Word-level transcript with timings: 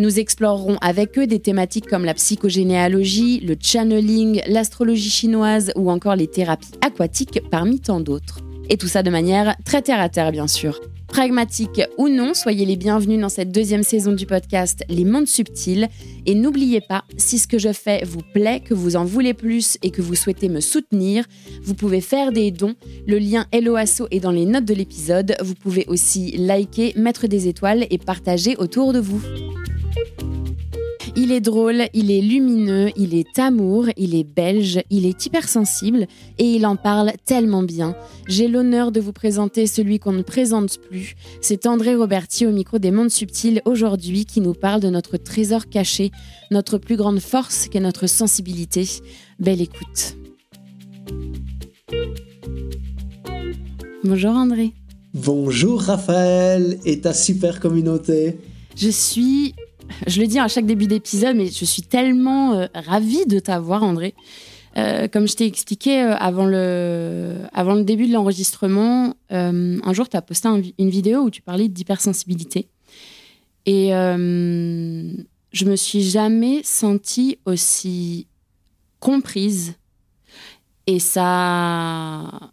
Nous 0.00 0.18
explorerons 0.18 0.78
avec 0.80 1.18
eux 1.18 1.26
des 1.26 1.40
thématiques 1.40 1.86
comme 1.86 2.06
la 2.06 2.14
psychogénéalogie, 2.14 3.40
le 3.40 3.54
channeling, 3.60 4.40
l'astrologie 4.46 5.10
chinoise 5.10 5.72
ou 5.76 5.90
encore 5.90 6.16
les 6.16 6.26
thérapies 6.26 6.70
aquatiques 6.80 7.42
parmi 7.50 7.80
tant 7.80 8.00
d'autres. 8.00 8.38
Et 8.70 8.78
tout 8.78 8.88
ça 8.88 9.02
de 9.02 9.10
manière 9.10 9.56
très 9.66 9.82
terre 9.82 10.00
à 10.00 10.08
terre, 10.08 10.32
bien 10.32 10.46
sûr. 10.46 10.80
Pragmatique 11.06 11.82
ou 11.98 12.08
non, 12.08 12.32
soyez 12.32 12.64
les 12.64 12.76
bienvenus 12.76 13.20
dans 13.20 13.28
cette 13.28 13.52
deuxième 13.52 13.82
saison 13.82 14.12
du 14.12 14.24
podcast 14.24 14.84
Les 14.88 15.04
Mondes 15.04 15.26
Subtils. 15.26 15.90
Et 16.24 16.34
n'oubliez 16.34 16.80
pas, 16.80 17.04
si 17.18 17.38
ce 17.38 17.46
que 17.46 17.58
je 17.58 17.74
fais 17.74 18.02
vous 18.02 18.22
plaît, 18.32 18.60
que 18.60 18.72
vous 18.72 18.96
en 18.96 19.04
voulez 19.04 19.34
plus 19.34 19.76
et 19.82 19.90
que 19.90 20.00
vous 20.00 20.14
souhaitez 20.14 20.48
me 20.48 20.60
soutenir, 20.60 21.26
vous 21.62 21.74
pouvez 21.74 22.00
faire 22.00 22.32
des 22.32 22.50
dons. 22.50 22.74
Le 23.06 23.18
lien 23.18 23.44
Helloasso 23.52 24.06
est 24.10 24.20
dans 24.20 24.30
les 24.30 24.46
notes 24.46 24.64
de 24.64 24.72
l'épisode. 24.72 25.36
Vous 25.42 25.54
pouvez 25.54 25.84
aussi 25.88 26.38
liker, 26.38 26.94
mettre 26.96 27.26
des 27.26 27.48
étoiles 27.48 27.86
et 27.90 27.98
partager 27.98 28.56
autour 28.56 28.94
de 28.94 29.00
vous. 29.00 29.20
Il 31.16 31.32
est 31.32 31.40
drôle, 31.40 31.84
il 31.92 32.10
est 32.10 32.20
lumineux, 32.20 32.90
il 32.96 33.14
est 33.14 33.38
amour, 33.38 33.86
il 33.96 34.14
est 34.14 34.24
belge, 34.24 34.80
il 34.90 35.06
est 35.06 35.26
hypersensible 35.26 36.06
et 36.38 36.44
il 36.44 36.64
en 36.66 36.76
parle 36.76 37.12
tellement 37.24 37.62
bien. 37.62 37.96
J'ai 38.28 38.48
l'honneur 38.48 38.92
de 38.92 39.00
vous 39.00 39.12
présenter 39.12 39.66
celui 39.66 39.98
qu'on 39.98 40.12
ne 40.12 40.22
présente 40.22 40.78
plus. 40.78 41.16
C'est 41.40 41.66
André 41.66 41.94
Roberti 41.94 42.46
au 42.46 42.52
micro 42.52 42.78
des 42.78 42.90
mondes 42.90 43.10
subtils 43.10 43.60
aujourd'hui 43.64 44.24
qui 44.24 44.40
nous 44.40 44.54
parle 44.54 44.80
de 44.80 44.88
notre 44.88 45.16
trésor 45.16 45.68
caché, 45.68 46.10
notre 46.50 46.78
plus 46.78 46.96
grande 46.96 47.20
force 47.20 47.68
qu'est 47.68 47.80
notre 47.80 48.06
sensibilité. 48.06 48.88
Belle 49.38 49.60
écoute. 49.60 50.16
Bonjour 54.04 54.30
André. 54.30 54.72
Bonjour 55.12 55.82
Raphaël 55.82 56.78
et 56.84 57.00
ta 57.00 57.12
super 57.12 57.58
communauté. 57.58 58.38
Je 58.76 58.88
suis 58.88 59.54
je 60.06 60.20
le 60.20 60.26
dis 60.26 60.38
à 60.38 60.48
chaque 60.48 60.66
début 60.66 60.86
d'épisode, 60.86 61.36
mais 61.36 61.46
je 61.46 61.64
suis 61.64 61.82
tellement 61.82 62.54
euh, 62.54 62.66
ravie 62.74 63.26
de 63.26 63.38
t'avoir, 63.38 63.82
André. 63.82 64.14
Euh, 64.76 65.08
comme 65.08 65.26
je 65.26 65.34
t'ai 65.34 65.46
expliqué 65.46 66.02
euh, 66.02 66.16
avant, 66.16 66.46
le, 66.46 67.82
début 67.82 68.06
de 68.06 68.12
l'enregistrement, 68.12 69.14
un 69.30 69.92
jour, 69.92 70.08
tu 70.08 70.16
as 70.16 70.22
posté 70.22 70.48
une 70.78 70.90
vidéo 70.90 71.22
où 71.22 71.30
tu 71.30 71.42
parlais 71.42 71.68
d'hypersensibilité. 71.68 72.68
Et 73.66 73.90
je 73.90 75.64
me 75.64 75.76
suis 75.76 76.02
jamais 76.02 76.62
sentie 76.62 77.38
aussi 77.44 78.26
comprise. 79.00 79.74
Et 80.86 80.98
ça, 80.98 82.50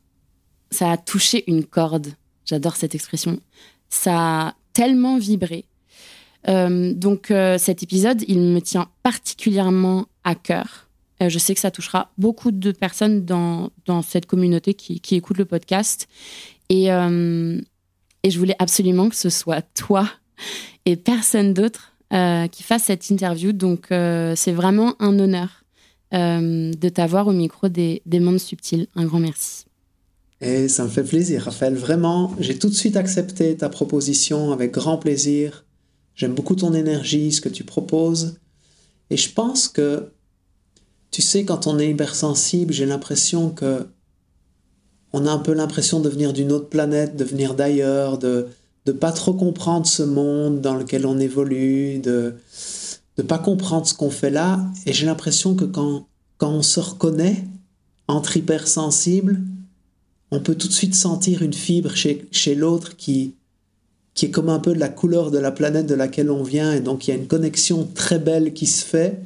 ça 0.69 0.92
a 0.92 0.98
touché 0.98 1.44
une 1.48 1.66
corde. 1.66 2.08
J'adore 2.46 2.75
cette 2.75 2.96
expression. 2.96 3.40
Ça 3.90 4.48
a 4.48 4.56
tellement 4.74 5.18
vibré. 5.18 5.66
Euh, 6.50 6.94
donc 6.94 7.31
euh, 7.31 7.58
cet 7.58 7.84
épisode, 7.84 8.24
il 8.28 8.40
me 8.40 8.59
tient 8.59 8.88
particulièrement 9.03 10.06
à 10.24 10.35
cœur. 10.35 10.88
Euh, 11.22 11.30
je 11.30 11.40
sais 11.40 11.53
que 11.53 11.59
ça 11.59 11.72
touchera 11.72 12.12
beaucoup 12.18 12.52
de 12.52 12.72
personnes 12.72 13.25
dans, 13.25 13.72
cette 14.03 14.25
communauté 14.25 14.74
qui, 14.74 15.00
qui 15.00 15.16
écoutent 15.16 15.38
le 15.38 15.46
podcast. 15.46 16.07
Et, 16.69 16.88
et 16.88 18.30
je 18.30 18.40
voulais 18.40 18.56
absolument 18.59 19.07
que 19.07 19.16
ce 19.16 19.30
soit 19.30 19.62
toi 19.74 20.09
et 20.86 20.97
personne 20.97 21.53
d'autre 21.53 21.94
qui 22.52 22.63
fasse 22.63 22.84
cette 22.84 23.09
interview. 23.09 23.53
Donc 23.53 23.86
c'est 23.90 24.52
vraiment 24.52 24.96
un 25.00 25.18
honneur 25.18 25.63
de 26.12 26.90
t'avoir 26.90 27.28
au 27.28 27.31
micro 27.31 27.69
des, 27.69 28.02
des 28.06 28.19
mondes 28.19 28.40
subtils. 28.40 28.88
Un 28.96 29.06
grand 29.06 29.19
merci. 29.19 29.63
Et 30.41 30.68
ça 30.68 30.84
me 30.84 30.90
fait 30.90 31.03
plaisir, 31.03 31.44
Raphaël. 31.44 31.75
Vraiment, 31.75 32.36
j'ai 32.40 32.59
tout 32.59 32.68
de 32.68 32.75
suite 32.75 32.97
accepté 32.97 33.56
ta 33.56 33.69
proposition 33.69 34.52
avec 34.52 34.72
grand 34.72 34.97
plaisir. 34.97 35.63
J'aime 36.18 36.34
beaucoup 36.34 36.56
ton 36.56 36.74
énergie, 36.74 37.32
ce 37.32 37.42
que 37.42 37.48
tu 37.48 37.64
proposes. 37.64 38.40
Et 39.12 39.18
je 39.18 39.32
pense 39.32 39.68
que, 39.68 40.10
tu 41.12 41.22
sais, 41.22 41.46
quand 41.46 41.68
on 41.68 41.78
est 41.80 41.92
hypersensible, 41.92 42.74
j'ai 42.74 42.88
l'impression 42.88 43.52
que 43.52 43.88
on 45.14 45.26
a 45.26 45.32
un 45.32 45.38
peu 45.38 45.54
l'impression 45.54 46.02
de 46.02 46.10
venir 46.10 46.34
d'une 46.34 46.52
autre 46.52 46.68
planète, 46.68 47.16
de 47.16 47.24
venir 47.24 47.54
d'ailleurs, 47.54 48.18
de 48.18 48.48
ne 48.88 48.92
pas 48.92 49.12
trop 49.12 49.34
comprendre 49.34 49.86
ce 49.86 50.04
monde 50.04 50.60
dans 50.60 50.76
lequel 50.76 51.06
on 51.06 51.20
évolue, 51.20 52.00
de 52.00 52.36
ne 53.18 53.24
pas 53.24 53.40
comprendre 53.40 53.88
ce 53.88 53.94
qu'on 53.94 54.10
fait 54.10 54.32
là. 54.32 54.60
Et 54.86 54.94
j'ai 54.94 55.06
l'impression 55.06 55.56
que 55.56 55.66
quand, 55.66 56.08
quand 56.38 56.52
on 56.52 56.64
se 56.64 56.80
reconnaît 56.80 57.46
entre 58.08 58.38
hypersensibles, 58.38 59.40
on 60.32 60.40
peut 60.40 60.56
tout 60.56 60.68
de 60.68 60.74
suite 60.74 60.96
sentir 60.96 61.42
une 61.42 61.54
fibre 61.54 61.96
chez, 61.96 62.28
chez 62.32 62.56
l'autre 62.56 62.98
qui, 62.98 63.37
qui 64.18 64.26
est 64.26 64.32
comme 64.32 64.50
un 64.50 64.58
peu 64.58 64.74
de 64.74 64.80
la 64.80 64.90
couleur 64.90 65.30
de 65.30 65.38
la 65.38 65.52
planète 65.52 65.86
de 65.86 65.94
laquelle 65.94 66.32
on 66.32 66.42
vient, 66.42 66.74
et 66.74 66.80
donc 66.80 67.08
il 67.08 67.12
y 67.12 67.14
a 67.14 67.18
une 67.18 67.28
connexion 67.28 67.88
très 67.94 68.18
belle 68.18 68.52
qui 68.52 68.66
se 68.66 68.84
fait. 68.84 69.22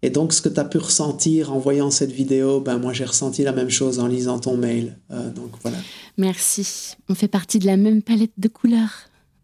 Et 0.00 0.08
donc 0.08 0.32
ce 0.32 0.40
que 0.40 0.48
tu 0.48 0.58
as 0.58 0.64
pu 0.64 0.78
ressentir 0.78 1.52
en 1.52 1.58
voyant 1.58 1.90
cette 1.90 2.10
vidéo, 2.10 2.58
ben 2.58 2.78
moi 2.78 2.94
j'ai 2.94 3.04
ressenti 3.04 3.42
la 3.44 3.52
même 3.52 3.68
chose 3.68 3.98
en 4.00 4.06
lisant 4.06 4.38
ton 4.38 4.56
mail. 4.56 4.96
Euh, 5.10 5.28
donc 5.30 5.50
voilà. 5.60 5.76
Merci. 6.16 6.96
On 7.10 7.14
fait 7.14 7.28
partie 7.28 7.58
de 7.58 7.66
la 7.66 7.76
même 7.76 8.02
palette 8.02 8.32
de 8.38 8.48
couleurs. 8.48 8.94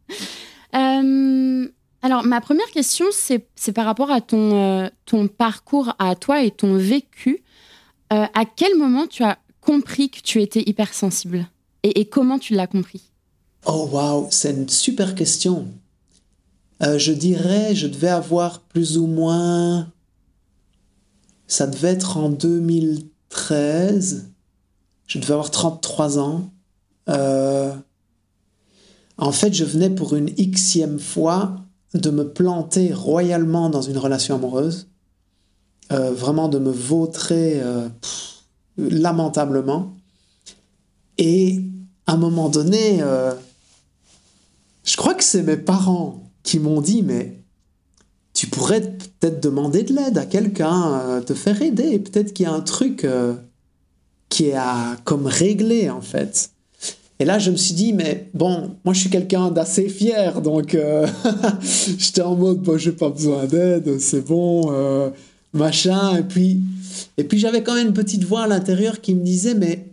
Euh, 0.74 1.66
alors 2.02 2.24
ma 2.24 2.42
première 2.42 2.70
question, 2.72 3.06
c'est 3.10 3.72
par 3.72 3.86
rapport 3.86 4.10
à 4.10 4.20
ton, 4.20 4.52
euh, 4.52 4.88
ton 5.06 5.26
parcours 5.26 5.94
à 5.98 6.14
toi 6.14 6.42
et 6.42 6.50
ton 6.50 6.76
vécu. 6.76 7.42
à 8.10 8.44
quel 8.54 8.76
moment 8.76 9.06
tu 9.06 9.22
as 9.22 9.38
compris 9.62 10.10
que 10.10 10.20
tu 10.20 10.42
étais 10.42 10.62
hypersensible? 10.66 11.48
Et 11.84 12.04
comment 12.04 12.38
tu 12.38 12.52
l'as 12.52 12.66
compris? 12.66 13.08
Oh 13.70 13.86
wow, 13.92 14.28
c'est 14.30 14.52
une 14.52 14.70
super 14.70 15.14
question. 15.14 15.68
Euh, 16.82 16.98
je 16.98 17.12
dirais, 17.12 17.74
je 17.74 17.86
devais 17.86 18.08
avoir 18.08 18.60
plus 18.60 18.96
ou 18.96 19.06
moins... 19.06 19.92
Ça 21.46 21.66
devait 21.66 21.88
être 21.88 22.16
en 22.16 22.30
2013. 22.30 24.30
Je 25.06 25.18
devais 25.18 25.34
avoir 25.34 25.50
33 25.50 26.18
ans. 26.18 26.48
Euh, 27.10 27.74
en 29.18 29.32
fait, 29.32 29.52
je 29.52 29.64
venais 29.64 29.90
pour 29.90 30.16
une 30.16 30.30
xème 30.30 30.98
fois 30.98 31.56
de 31.92 32.08
me 32.08 32.32
planter 32.32 32.94
royalement 32.94 33.68
dans 33.68 33.82
une 33.82 33.98
relation 33.98 34.36
amoureuse. 34.36 34.88
Euh, 35.92 36.12
vraiment 36.12 36.48
de 36.48 36.58
me 36.58 36.70
vautrer 36.70 37.62
lamentablement. 38.78 39.94
Et 41.18 41.60
à 42.06 42.12
un 42.12 42.16
moment 42.16 42.48
donné, 42.48 43.02
je 44.88 44.96
crois 44.96 45.12
que 45.12 45.22
c'est 45.22 45.42
mes 45.42 45.58
parents 45.58 46.22
qui 46.42 46.58
m'ont 46.58 46.80
dit, 46.80 47.02
mais 47.02 47.42
tu 48.32 48.46
pourrais 48.46 48.80
peut-être 48.80 49.42
demander 49.42 49.82
de 49.82 49.92
l'aide 49.92 50.16
à 50.16 50.24
quelqu'un, 50.24 50.94
euh, 50.94 51.20
te 51.20 51.34
faire 51.34 51.60
aider. 51.60 51.98
Peut-être 51.98 52.32
qu'il 52.32 52.46
y 52.46 52.48
a 52.48 52.52
un 52.52 52.62
truc 52.62 53.04
euh, 53.04 53.34
qui 54.30 54.46
est 54.46 54.54
à 54.54 54.96
comme 55.04 55.26
régler 55.26 55.90
en 55.90 56.00
fait. 56.00 56.52
Et 57.18 57.26
là, 57.26 57.38
je 57.38 57.50
me 57.50 57.56
suis 57.56 57.74
dit, 57.74 57.92
mais 57.92 58.30
bon, 58.32 58.76
moi 58.82 58.94
je 58.94 59.00
suis 59.00 59.10
quelqu'un 59.10 59.50
d'assez 59.50 59.90
fier, 59.90 60.40
donc 60.40 60.74
euh, 60.74 61.06
j'étais 61.98 62.22
en 62.22 62.34
mode, 62.34 62.62
bon, 62.62 62.78
j'ai 62.78 62.92
pas 62.92 63.10
besoin 63.10 63.44
d'aide, 63.44 64.00
c'est 64.00 64.24
bon, 64.24 64.72
machin. 65.52 66.16
Et 66.16 66.22
puis, 66.22 66.60
et 67.18 67.24
puis 67.24 67.38
j'avais 67.38 67.62
quand 67.62 67.74
même 67.74 67.88
une 67.88 67.92
petite 67.92 68.24
voix 68.24 68.44
à 68.44 68.46
l'intérieur 68.46 69.02
qui 69.02 69.14
me 69.14 69.22
disait, 69.22 69.54
mais 69.54 69.87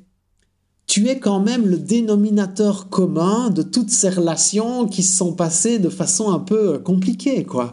tu 0.95 1.09
es 1.09 1.19
quand 1.19 1.42
même 1.42 1.68
le 1.68 1.75
dénominateur 1.75 2.88
commun 2.88 3.50
de 3.50 3.63
toutes 3.63 3.89
ces 3.89 4.07
relations 4.07 4.88
qui 4.88 5.03
se 5.03 5.18
sont 5.18 5.33
passées 5.33 5.77
de 5.77 5.89
façon 5.89 6.31
un 6.31 6.39
peu 6.39 6.80
compliquée, 6.80 7.44
quoi. 7.44 7.69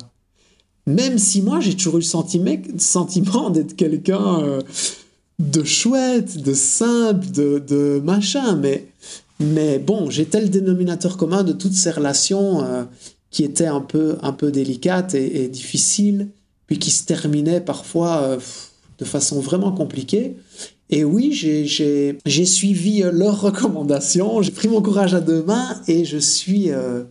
Même 0.89 1.19
si 1.19 1.41
moi, 1.41 1.61
j'ai 1.61 1.77
toujours 1.77 1.99
eu 1.99 2.01
le 2.01 2.79
sentiment, 2.79 3.51
d'être 3.51 3.77
quelqu'un 3.77 4.41
euh, 4.41 4.61
de 5.39 5.63
chouette, 5.63 6.43
de 6.43 6.53
simple, 6.53 7.31
de, 7.31 8.03
machin, 8.05 8.61
mais, 9.39 9.79
bon, 9.79 10.11
j'étais 10.11 10.41
le 10.41 10.49
dénominateur 10.49 11.17
commun 11.17 11.45
de 11.45 11.53
toutes 11.53 11.75
ces 11.75 11.93
relations 11.93 12.65
euh, 12.65 12.83
qui 13.31 13.45
étaient 13.45 13.67
un 13.67 13.83
peu, 13.83 14.17
un 14.23 14.33
peu 14.33 14.51
délicates 14.51 15.15
et, 15.15 15.47
difficiles, 15.47 16.31
puis 16.67 16.81
qui 16.81 16.91
se 16.91 17.05
terminaient 17.05 17.61
parfois 17.61 18.17
euh, 18.23 18.39
de 18.99 19.05
façon 19.05 19.39
vraiment 19.39 19.71
compliquée. 19.71 20.35
Et 20.95 21.05
oui, 21.05 21.33
j'ai 21.33 22.45
suivi 22.45 23.03
euh, 23.03 23.11
leurs 23.11 23.41
recommandations, 23.41 24.43
j'ai 24.43 24.51
pris 24.51 24.69
mon 24.69 24.83
courage 24.83 25.15
à 25.15 25.21
deux 25.21 25.43
mains 25.43 25.81
et 25.89 26.05
je 26.05 26.19
suis, 26.19 26.71
euh, 26.71 27.05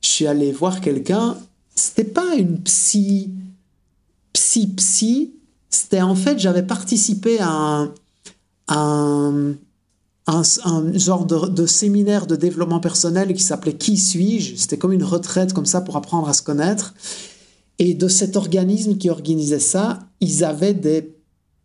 je 0.00 0.08
suis 0.08 0.26
allé 0.26 0.52
voir 0.52 0.80
quelqu'un. 0.80 1.36
C'était 1.76 2.02
pas 2.02 2.34
une 2.34 2.62
psy, 2.62 3.30
psy, 4.32 4.68
psy. 4.68 5.34
C'était 5.68 6.00
en 6.00 6.14
fait, 6.14 6.38
j'avais 6.38 6.62
participé 6.62 7.40
à 7.40 7.50
un, 7.50 7.92
un, 8.68 9.52
un, 10.26 10.92
genre 10.94 11.26
de, 11.26 11.48
de, 11.48 11.66
séminaire 11.66 12.26
de 12.26 12.36
développement 12.36 12.80
personnel 12.80 13.34
qui 13.34 13.42
s'appelait 13.42 13.74
Qui 13.74 13.98
suis-je? 13.98 14.56
C'était 14.56 14.78
comme 14.78 14.94
une 14.94 15.04
retraite 15.04 15.52
comme 15.52 15.66
ça 15.66 15.82
pour 15.82 15.98
apprendre 15.98 16.30
à 16.30 16.32
se 16.32 16.42
connaître. 16.42 16.94
Et 17.78 17.92
de 17.92 18.08
cet 18.08 18.36
organisme 18.36 18.96
qui 18.96 19.10
organisait 19.10 19.58
ça, 19.58 19.98
ils 20.20 20.42
avaient 20.42 20.72
des 20.72 21.13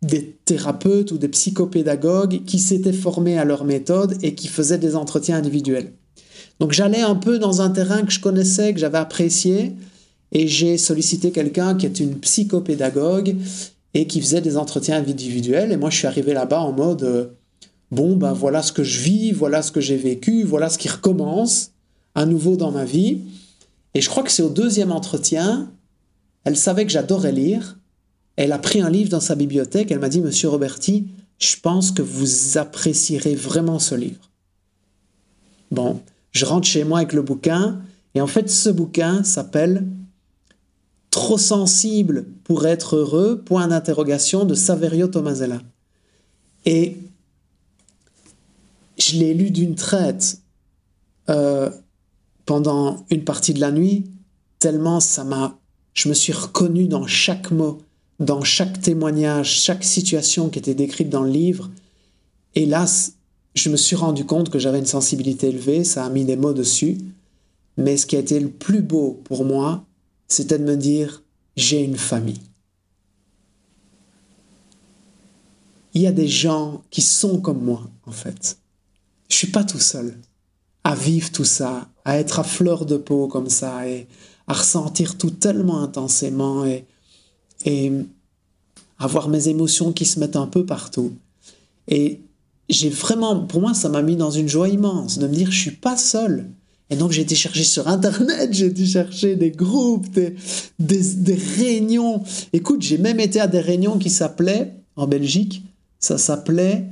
des 0.02 0.38
thérapeutes 0.44 1.12
ou 1.12 1.18
des 1.18 1.28
psychopédagogues 1.28 2.44
qui 2.44 2.58
s'étaient 2.58 2.92
formés 2.92 3.38
à 3.38 3.44
leur 3.44 3.64
méthode 3.64 4.16
et 4.22 4.34
qui 4.34 4.48
faisaient 4.48 4.78
des 4.78 4.96
entretiens 4.96 5.36
individuels. 5.36 5.92
Donc 6.58 6.72
j'allais 6.72 7.00
un 7.00 7.14
peu 7.14 7.38
dans 7.38 7.60
un 7.62 7.70
terrain 7.70 8.02
que 8.02 8.12
je 8.12 8.20
connaissais, 8.20 8.72
que 8.72 8.80
j'avais 8.80 8.98
apprécié, 8.98 9.74
et 10.32 10.46
j'ai 10.46 10.78
sollicité 10.78 11.32
quelqu'un 11.32 11.74
qui 11.74 11.86
est 11.86 12.00
une 12.00 12.18
psychopédagogue 12.20 13.36
et 13.94 14.06
qui 14.06 14.20
faisait 14.20 14.40
des 14.40 14.56
entretiens 14.56 14.98
individuels. 14.98 15.72
Et 15.72 15.76
moi, 15.76 15.90
je 15.90 15.96
suis 15.96 16.06
arrivé 16.06 16.32
là-bas 16.32 16.60
en 16.60 16.72
mode, 16.72 17.02
euh, 17.02 17.26
bon, 17.90 18.16
ben 18.16 18.32
voilà 18.32 18.62
ce 18.62 18.72
que 18.72 18.84
je 18.84 19.00
vis, 19.00 19.32
voilà 19.32 19.62
ce 19.62 19.72
que 19.72 19.80
j'ai 19.80 19.96
vécu, 19.96 20.44
voilà 20.44 20.68
ce 20.68 20.78
qui 20.78 20.88
recommence 20.88 21.72
à 22.14 22.26
nouveau 22.26 22.56
dans 22.56 22.70
ma 22.70 22.84
vie. 22.84 23.22
Et 23.94 24.00
je 24.00 24.08
crois 24.08 24.22
que 24.22 24.30
c'est 24.30 24.42
au 24.42 24.50
deuxième 24.50 24.92
entretien, 24.92 25.72
elle 26.44 26.56
savait 26.56 26.86
que 26.86 26.92
j'adorais 26.92 27.32
lire, 27.32 27.79
elle 28.40 28.52
a 28.52 28.58
pris 28.58 28.80
un 28.80 28.88
livre 28.88 29.10
dans 29.10 29.20
sa 29.20 29.34
bibliothèque, 29.34 29.90
elle 29.90 29.98
m'a 29.98 30.08
dit, 30.08 30.22
Monsieur 30.22 30.48
Roberti, 30.48 31.08
je 31.38 31.56
pense 31.60 31.92
que 31.92 32.00
vous 32.00 32.56
apprécierez 32.56 33.34
vraiment 33.34 33.78
ce 33.78 33.94
livre. 33.94 34.30
Bon, 35.70 36.00
je 36.32 36.46
rentre 36.46 36.66
chez 36.66 36.84
moi 36.84 37.00
avec 37.00 37.12
le 37.12 37.20
bouquin, 37.20 37.82
et 38.14 38.22
en 38.22 38.26
fait 38.26 38.48
ce 38.48 38.70
bouquin 38.70 39.24
s'appelle 39.24 39.86
Trop 41.10 41.36
sensible 41.36 42.28
pour 42.44 42.66
être 42.66 42.96
heureux, 42.96 43.42
point 43.44 43.68
d'interrogation 43.68 44.46
de 44.46 44.54
Saverio 44.54 45.08
Tomasella. 45.08 45.60
Et 46.64 46.96
je 48.96 49.18
l'ai 49.18 49.34
lu 49.34 49.50
d'une 49.50 49.74
traite 49.74 50.40
euh, 51.28 51.68
pendant 52.46 53.04
une 53.10 53.24
partie 53.24 53.52
de 53.52 53.60
la 53.60 53.70
nuit, 53.70 54.10
tellement 54.60 54.98
ça 54.98 55.24
m'a... 55.24 55.58
Je 55.92 56.08
me 56.08 56.14
suis 56.14 56.32
reconnu 56.32 56.88
dans 56.88 57.06
chaque 57.06 57.50
mot 57.50 57.82
dans 58.20 58.44
chaque 58.44 58.80
témoignage, 58.80 59.60
chaque 59.60 59.82
situation 59.82 60.50
qui 60.50 60.58
était 60.58 60.74
décrite 60.74 61.08
dans 61.08 61.22
le 61.22 61.30
livre. 61.30 61.70
Hélas, 62.54 63.14
je 63.54 63.70
me 63.70 63.76
suis 63.76 63.96
rendu 63.96 64.24
compte 64.26 64.50
que 64.50 64.58
j'avais 64.58 64.78
une 64.78 64.86
sensibilité 64.86 65.48
élevée, 65.48 65.84
ça 65.84 66.04
a 66.04 66.10
mis 66.10 66.24
des 66.24 66.36
mots 66.36 66.52
dessus. 66.52 66.98
Mais 67.78 67.96
ce 67.96 68.06
qui 68.06 68.16
a 68.16 68.20
été 68.20 68.38
le 68.38 68.50
plus 68.50 68.82
beau 68.82 69.20
pour 69.24 69.44
moi, 69.44 69.84
c'était 70.28 70.58
de 70.58 70.64
me 70.64 70.76
dire, 70.76 71.22
j'ai 71.56 71.82
une 71.82 71.96
famille. 71.96 72.40
Il 75.94 76.02
y 76.02 76.06
a 76.06 76.12
des 76.12 76.28
gens 76.28 76.82
qui 76.90 77.00
sont 77.00 77.40
comme 77.40 77.64
moi, 77.64 77.90
en 78.04 78.12
fait. 78.12 78.58
Je 79.28 79.36
suis 79.36 79.48
pas 79.48 79.64
tout 79.64 79.80
seul 79.80 80.14
à 80.84 80.94
vivre 80.94 81.30
tout 81.30 81.44
ça, 81.44 81.88
à 82.04 82.18
être 82.18 82.38
à 82.38 82.44
fleur 82.44 82.86
de 82.86 82.96
peau 82.96 83.28
comme 83.28 83.48
ça 83.48 83.88
et 83.88 84.06
à 84.46 84.54
ressentir 84.54 85.18
tout 85.18 85.30
tellement 85.30 85.82
intensément 85.82 86.64
et 86.64 86.86
et 87.64 87.92
avoir 88.98 89.28
mes 89.28 89.48
émotions 89.48 89.92
qui 89.92 90.04
se 90.04 90.20
mettent 90.20 90.36
un 90.36 90.46
peu 90.46 90.64
partout. 90.64 91.12
Et 91.88 92.20
j'ai 92.68 92.90
vraiment, 92.90 93.40
pour 93.40 93.60
moi, 93.60 93.74
ça 93.74 93.88
m'a 93.88 94.02
mis 94.02 94.16
dans 94.16 94.30
une 94.30 94.48
joie 94.48 94.68
immense 94.68 95.18
de 95.18 95.26
me 95.26 95.34
dire, 95.34 95.50
je 95.50 95.58
suis 95.58 95.70
pas 95.70 95.96
seul. 95.96 96.46
Et 96.90 96.96
donc 96.96 97.12
j'ai 97.12 97.22
été 97.22 97.36
chercher 97.36 97.62
sur 97.62 97.86
Internet, 97.86 98.52
j'ai 98.52 98.66
été 98.66 98.84
chercher 98.84 99.36
des 99.36 99.50
groupes, 99.50 100.08
des, 100.10 100.34
des, 100.78 101.34
réunions. 101.34 102.22
Écoute, 102.52 102.82
j'ai 102.82 102.98
même 102.98 103.20
été 103.20 103.40
à 103.40 103.46
des 103.46 103.60
réunions 103.60 103.96
qui 103.96 104.10
s'appelaient, 104.10 104.74
en 104.96 105.06
Belgique, 105.06 105.62
ça 106.00 106.18
s'appelait 106.18 106.86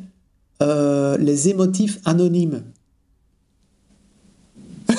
euh, 0.62 1.18
les 1.18 1.48
émotifs 1.48 1.98
anonymes. 2.04 2.62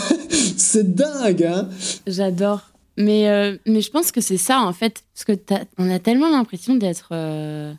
C'est 0.58 0.94
dingue, 0.94 1.44
hein? 1.44 1.70
J'adore. 2.06 2.69
Mais, 3.00 3.30
euh, 3.30 3.58
mais 3.66 3.80
je 3.80 3.90
pense 3.90 4.12
que 4.12 4.20
c'est 4.20 4.38
ça, 4.38 4.60
en 4.60 4.74
fait, 4.74 5.06
parce 5.14 5.24
que 5.24 5.56
on 5.78 5.90
a 5.90 6.00
tellement 6.00 6.30
l'impression 6.30 6.76
d'être 6.76 7.10
euh, 7.14 7.74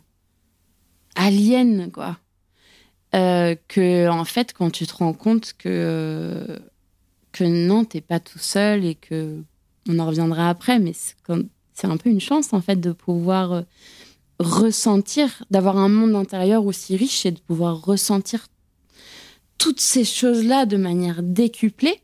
alien, 1.15 1.91
quoi. 1.91 2.17
Euh, 3.13 3.55
que, 3.67 4.09
en 4.09 4.25
fait, 4.25 4.51
quand 4.53 4.71
tu 4.71 4.87
te 4.87 4.95
rends 4.95 5.13
compte 5.13 5.53
que, 5.59 6.59
que 7.33 7.43
non, 7.43 7.85
t'es 7.85 8.01
pas 8.01 8.19
tout 8.19 8.39
seul 8.39 8.83
et 8.83 8.95
que 8.95 9.43
on 9.87 9.99
en 9.99 10.07
reviendra 10.07 10.49
après, 10.49 10.79
mais 10.79 10.93
c'est 10.93 11.87
un 11.87 11.97
peu 11.97 12.09
une 12.09 12.21
chance, 12.21 12.51
en 12.51 12.61
fait, 12.61 12.77
de 12.77 12.91
pouvoir 12.91 13.63
ressentir, 14.39 15.43
d'avoir 15.51 15.77
un 15.77 15.89
monde 15.89 16.15
intérieur 16.15 16.65
aussi 16.65 16.97
riche 16.97 17.27
et 17.27 17.31
de 17.31 17.39
pouvoir 17.39 17.85
ressentir 17.85 18.47
toutes 19.59 19.81
ces 19.81 20.03
choses-là 20.03 20.65
de 20.65 20.77
manière 20.77 21.21
décuplée 21.21 22.01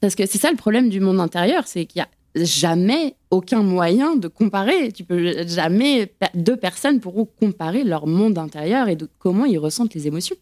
parce 0.00 0.14
que 0.14 0.26
c'est 0.26 0.38
ça 0.38 0.50
le 0.50 0.56
problème 0.56 0.88
du 0.88 1.00
monde 1.00 1.20
intérieur, 1.20 1.66
c'est 1.66 1.84
qu'il 1.86 2.00
y 2.00 2.02
a 2.02 2.08
jamais 2.36 3.16
aucun 3.30 3.62
moyen 3.62 4.16
de 4.16 4.28
comparer. 4.28 4.92
Tu 4.92 5.04
peux 5.04 5.46
jamais 5.46 6.12
deux 6.34 6.56
personnes 6.56 7.00
pourront 7.00 7.26
comparer 7.26 7.84
leur 7.84 8.06
monde 8.06 8.38
intérieur 8.38 8.88
et 8.88 8.96
comment 9.18 9.44
ils 9.44 9.58
ressentent 9.58 9.94
les 9.94 10.06
émotions. 10.06 10.36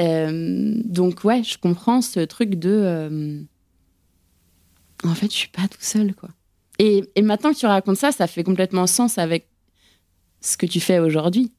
Euh, 0.00 0.74
donc 0.84 1.24
ouais, 1.24 1.42
je 1.42 1.58
comprends 1.58 2.02
ce 2.02 2.20
truc 2.20 2.54
de 2.54 2.70
euh, 2.70 3.40
en 5.04 5.14
fait, 5.14 5.26
je 5.26 5.36
suis 5.36 5.48
pas 5.48 5.66
tout 5.68 5.78
seul 5.80 6.14
quoi. 6.14 6.28
Et, 6.78 7.02
maintenant 7.20 7.52
que 7.52 7.58
tu 7.58 7.66
racontes 7.66 7.96
ça, 7.96 8.12
ça 8.12 8.28
fait 8.28 8.44
complètement 8.44 8.86
sens 8.86 9.18
avec 9.18 9.48
ce 10.40 10.56
que 10.56 10.66
tu 10.66 10.78
fais 10.78 11.00
aujourd'hui. 11.00 11.52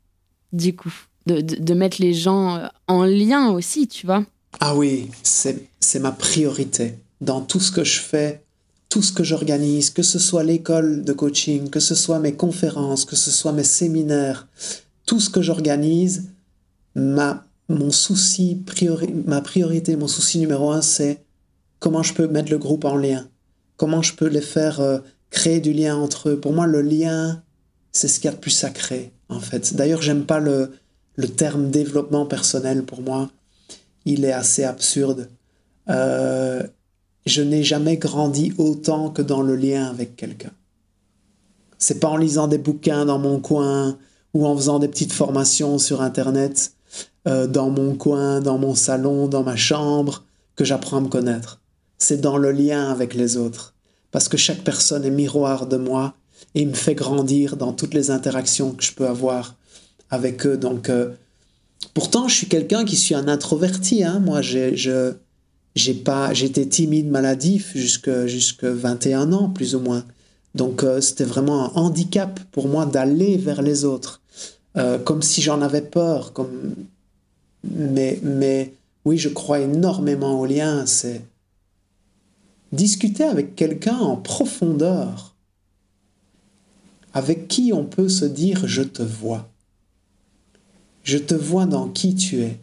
Du 0.53 0.73
coup, 0.75 0.93
de, 1.25 1.73
mettre 1.73 2.01
les 2.01 2.13
gens 2.13 2.69
en 2.87 3.03
lien 3.03 3.49
aussi, 3.49 3.87
tu 3.89 4.05
vois. 4.05 4.23
Ah 4.61 4.75
oui, 4.75 5.09
c'est 5.21 5.67
ma 5.97 6.11
priorité. 6.11 6.99
Dans 7.19 7.41
tout 7.41 7.59
ce 7.59 7.71
que 7.71 7.83
je 7.83 7.99
fais, 7.99 8.43
tout 8.89 9.01
ce 9.01 9.11
que 9.11 9.23
j'organise, 9.23 9.89
que 9.89 10.03
ce 10.03 10.19
soit 10.19 10.43
l'école 10.43 11.03
de 11.03 11.13
coaching, 11.13 11.71
que 11.71 11.79
ce 11.79 11.95
soit 11.95 12.19
mes 12.19 12.33
conférences, 12.33 13.05
que 13.05 13.15
ce 13.15 13.31
soit 13.31 13.53
mes 13.53 13.63
séminaires, 13.63 14.47
tout 15.07 15.19
ce 15.19 15.31
que 15.31 15.41
j'organise, 15.41 16.29
ma, 16.93 17.45
mon 17.69 17.91
souci, 17.91 18.61
ma 19.25 19.41
priorité, 19.41 19.95
mon 19.95 20.07
souci 20.07 20.37
numéro 20.37 20.71
un, 20.71 20.83
c'est 20.83 21.23
comment 21.79 22.03
je 22.03 22.13
peux 22.13 22.27
mettre 22.27 22.51
le 22.51 22.59
groupe 22.59 22.85
en 22.85 22.95
lien, 22.95 23.27
comment 23.77 24.03
je 24.03 24.13
peux 24.13 24.27
les 24.27 24.41
faire 24.41 24.79
euh, 24.81 24.99
créer 25.31 25.59
du 25.59 25.73
lien 25.73 25.95
entre 25.95 26.29
eux. 26.29 26.39
Pour 26.39 26.53
moi, 26.53 26.67
le 26.67 26.81
lien, 26.81 27.41
c'est 27.91 28.07
ce 28.07 28.19
qu'il 28.19 28.25
y 28.25 28.33
a 28.33 28.35
de 28.35 28.41
plus 28.41 28.51
sacré, 28.51 29.11
en 29.29 29.39
fait. 29.39 29.75
D'ailleurs, 29.75 30.03
j'aime 30.03 30.25
pas 30.25 30.39
le, 30.39 30.71
le 31.15 31.27
terme 31.27 31.71
développement 31.71 32.27
personnel 32.27 32.83
pour 32.83 33.01
moi 33.01 33.31
il 34.05 34.25
est 34.25 34.31
assez 34.31 34.63
absurde. 34.63 35.29
Euh, 35.89 36.63
je 37.25 37.41
n'ai 37.41 37.63
jamais 37.63 37.97
grandi 37.97 38.53
autant 38.57 39.09
que 39.09 39.21
dans 39.21 39.41
le 39.41 39.55
lien 39.55 39.85
avec 39.85 40.15
quelqu'un. 40.15 40.51
C'est 41.77 41.99
pas 41.99 42.09
en 42.09 42.17
lisant 42.17 42.47
des 42.47 42.57
bouquins 42.57 43.05
dans 43.05 43.19
mon 43.19 43.39
coin 43.39 43.97
ou 44.33 44.45
en 44.45 44.55
faisant 44.55 44.79
des 44.79 44.87
petites 44.87 45.13
formations 45.13 45.77
sur 45.77 46.01
Internet 46.01 46.73
euh, 47.27 47.47
dans 47.47 47.69
mon 47.69 47.95
coin, 47.95 48.41
dans 48.41 48.57
mon 48.57 48.75
salon, 48.75 49.27
dans 49.27 49.43
ma 49.43 49.55
chambre 49.55 50.23
que 50.55 50.65
j'apprends 50.65 50.97
à 50.97 51.01
me 51.01 51.07
connaître. 51.07 51.61
C'est 51.97 52.21
dans 52.21 52.37
le 52.37 52.51
lien 52.51 52.89
avec 52.89 53.13
les 53.13 53.37
autres. 53.37 53.73
Parce 54.11 54.27
que 54.27 54.37
chaque 54.37 54.63
personne 54.63 55.05
est 55.05 55.11
miroir 55.11 55.67
de 55.67 55.77
moi 55.77 56.15
et 56.55 56.65
me 56.65 56.73
fait 56.73 56.95
grandir 56.95 57.57
dans 57.57 57.73
toutes 57.73 57.93
les 57.93 58.11
interactions 58.11 58.71
que 58.71 58.83
je 58.83 58.93
peux 58.93 59.07
avoir 59.07 59.55
avec 60.09 60.45
eux. 60.45 60.57
Donc, 60.57 60.89
euh, 60.89 61.11
Pourtant, 61.93 62.27
je 62.27 62.35
suis 62.35 62.47
quelqu'un 62.47 62.85
qui 62.85 62.95
suis 62.95 63.15
un 63.15 63.27
introverti. 63.27 64.03
Hein. 64.03 64.19
Moi, 64.19 64.41
je, 64.41 65.13
j'ai 65.79 65.93
pas, 65.93 66.33
j'étais 66.33 66.65
timide, 66.65 67.09
maladif 67.09 67.71
jusque, 67.75 68.25
jusque 68.25 68.65
21 68.65 69.31
ans, 69.33 69.49
plus 69.49 69.75
ou 69.75 69.79
moins. 69.79 70.05
Donc, 70.53 70.83
euh, 70.83 70.99
c'était 70.99 71.23
vraiment 71.23 71.65
un 71.65 71.81
handicap 71.81 72.39
pour 72.51 72.67
moi 72.67 72.85
d'aller 72.85 73.37
vers 73.37 73.61
les 73.61 73.85
autres, 73.85 74.21
euh, 74.77 74.99
comme 74.99 75.21
si 75.21 75.41
j'en 75.41 75.61
avais 75.61 75.81
peur. 75.81 76.33
Comme... 76.33 76.75
Mais, 77.63 78.19
mais 78.23 78.73
oui, 79.05 79.17
je 79.17 79.29
crois 79.29 79.59
énormément 79.59 80.39
au 80.39 80.45
lien. 80.45 80.85
C'est 80.85 81.21
discuter 82.71 83.23
avec 83.23 83.55
quelqu'un 83.55 83.97
en 83.97 84.17
profondeur, 84.17 85.35
avec 87.13 87.47
qui 87.47 87.71
on 87.73 87.85
peut 87.85 88.09
se 88.09 88.25
dire 88.25 88.67
je 88.67 88.83
te 88.83 89.01
vois 89.01 89.49
Je 91.03 91.17
te 91.17 91.35
vois 91.35 91.65
dans 91.65 91.87
qui 91.87 92.15
tu 92.15 92.41
es. 92.41 92.59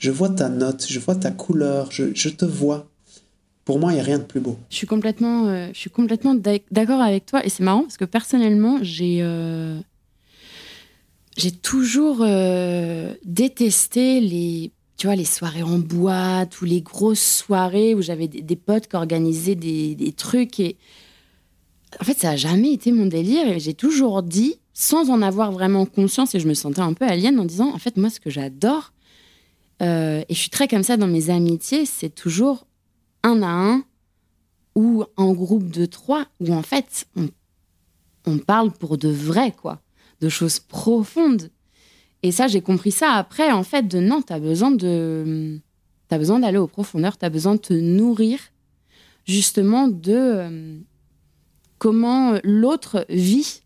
Je 0.00 0.10
vois 0.10 0.30
ta 0.30 0.48
note, 0.48 0.86
je 0.88 0.98
vois 0.98 1.14
ta 1.14 1.30
couleur, 1.30 1.90
je, 1.92 2.28
te 2.30 2.46
vois. 2.46 2.88
Pour 3.66 3.78
moi, 3.78 3.92
il 3.92 3.96
n'y 3.96 4.00
a 4.00 4.04
rien 4.04 4.18
de 4.18 4.24
plus 4.24 4.40
beau. 4.40 4.56
Je 4.70 4.76
suis 4.76 4.86
complètement, 4.86 5.46
euh, 5.46 5.68
je 5.74 5.78
suis 5.78 5.90
complètement 5.90 6.34
d'accord 6.70 7.02
avec 7.02 7.26
toi. 7.26 7.44
Et 7.44 7.50
c'est 7.50 7.62
marrant 7.62 7.82
parce 7.82 7.98
que 7.98 8.06
personnellement, 8.06 8.78
j'ai 8.80 9.18
euh, 9.20 9.78
toujours 11.60 12.20
euh, 12.22 13.12
détesté 13.26 14.20
les, 14.20 14.72
tu 14.96 15.06
vois, 15.06 15.16
les 15.16 15.26
soirées 15.26 15.62
en 15.62 15.78
boîte 15.78 16.62
ou 16.62 16.64
les 16.64 16.80
grosses 16.80 17.20
soirées 17.20 17.94
où 17.94 18.00
j'avais 18.00 18.26
des, 18.26 18.56
potes 18.56 18.88
qui 18.88 18.96
organisaient 18.96 19.54
des, 19.54 19.94
des 19.94 20.12
trucs. 20.12 20.60
Et 20.60 20.78
en 22.00 22.04
fait, 22.04 22.18
ça 22.18 22.30
n'a 22.30 22.36
jamais 22.36 22.72
été 22.72 22.90
mon 22.90 23.04
délire. 23.04 23.46
Et 23.48 23.60
j'ai 23.60 23.74
toujours 23.74 24.22
dit, 24.22 24.54
sans 24.72 25.10
en 25.10 25.20
avoir 25.20 25.52
vraiment 25.52 25.84
conscience, 25.84 26.34
et 26.34 26.40
je 26.40 26.48
me 26.48 26.54
sentais 26.54 26.80
un 26.80 26.94
peu 26.94 27.04
alien 27.04 27.38
en 27.38 27.44
disant, 27.44 27.70
en 27.74 27.78
fait, 27.78 27.98
moi, 27.98 28.08
ce 28.08 28.18
que 28.18 28.30
j'adore, 28.30 28.94
euh, 29.82 30.22
et 30.28 30.34
je 30.34 30.38
suis 30.38 30.50
très 30.50 30.68
comme 30.68 30.82
ça 30.82 30.96
dans 30.96 31.06
mes 31.06 31.30
amitiés, 31.30 31.86
c'est 31.86 32.14
toujours 32.14 32.66
un 33.22 33.42
à 33.42 33.48
un 33.48 33.84
ou 34.74 35.04
en 35.16 35.32
groupe 35.32 35.70
de 35.70 35.86
trois, 35.86 36.26
où 36.40 36.52
en 36.52 36.62
fait, 36.62 37.06
on, 38.26 38.38
parle 38.38 38.70
pour 38.70 38.98
de 38.98 39.08
vrai, 39.08 39.52
quoi, 39.52 39.80
de 40.20 40.28
choses 40.28 40.60
profondes. 40.60 41.50
Et 42.22 42.32
ça, 42.32 42.46
j'ai 42.46 42.60
compris 42.60 42.92
ça 42.92 43.12
après, 43.14 43.50
en 43.50 43.62
fait, 43.62 43.88
de 43.88 43.98
non, 43.98 44.22
tu 44.22 44.32
as 44.32 44.40
besoin 44.40 44.70
de. 44.70 45.58
As 46.12 46.18
besoin 46.18 46.40
d'aller 46.40 46.58
aux 46.58 46.66
profondeurs, 46.66 47.16
tu 47.16 47.24
as 47.24 47.30
besoin 47.30 47.54
de 47.54 47.60
te 47.60 47.72
nourrir 47.72 48.40
justement 49.26 49.86
de 49.86 50.12
euh, 50.12 50.78
comment 51.78 52.38
l'autre 52.42 53.06
vit 53.08 53.59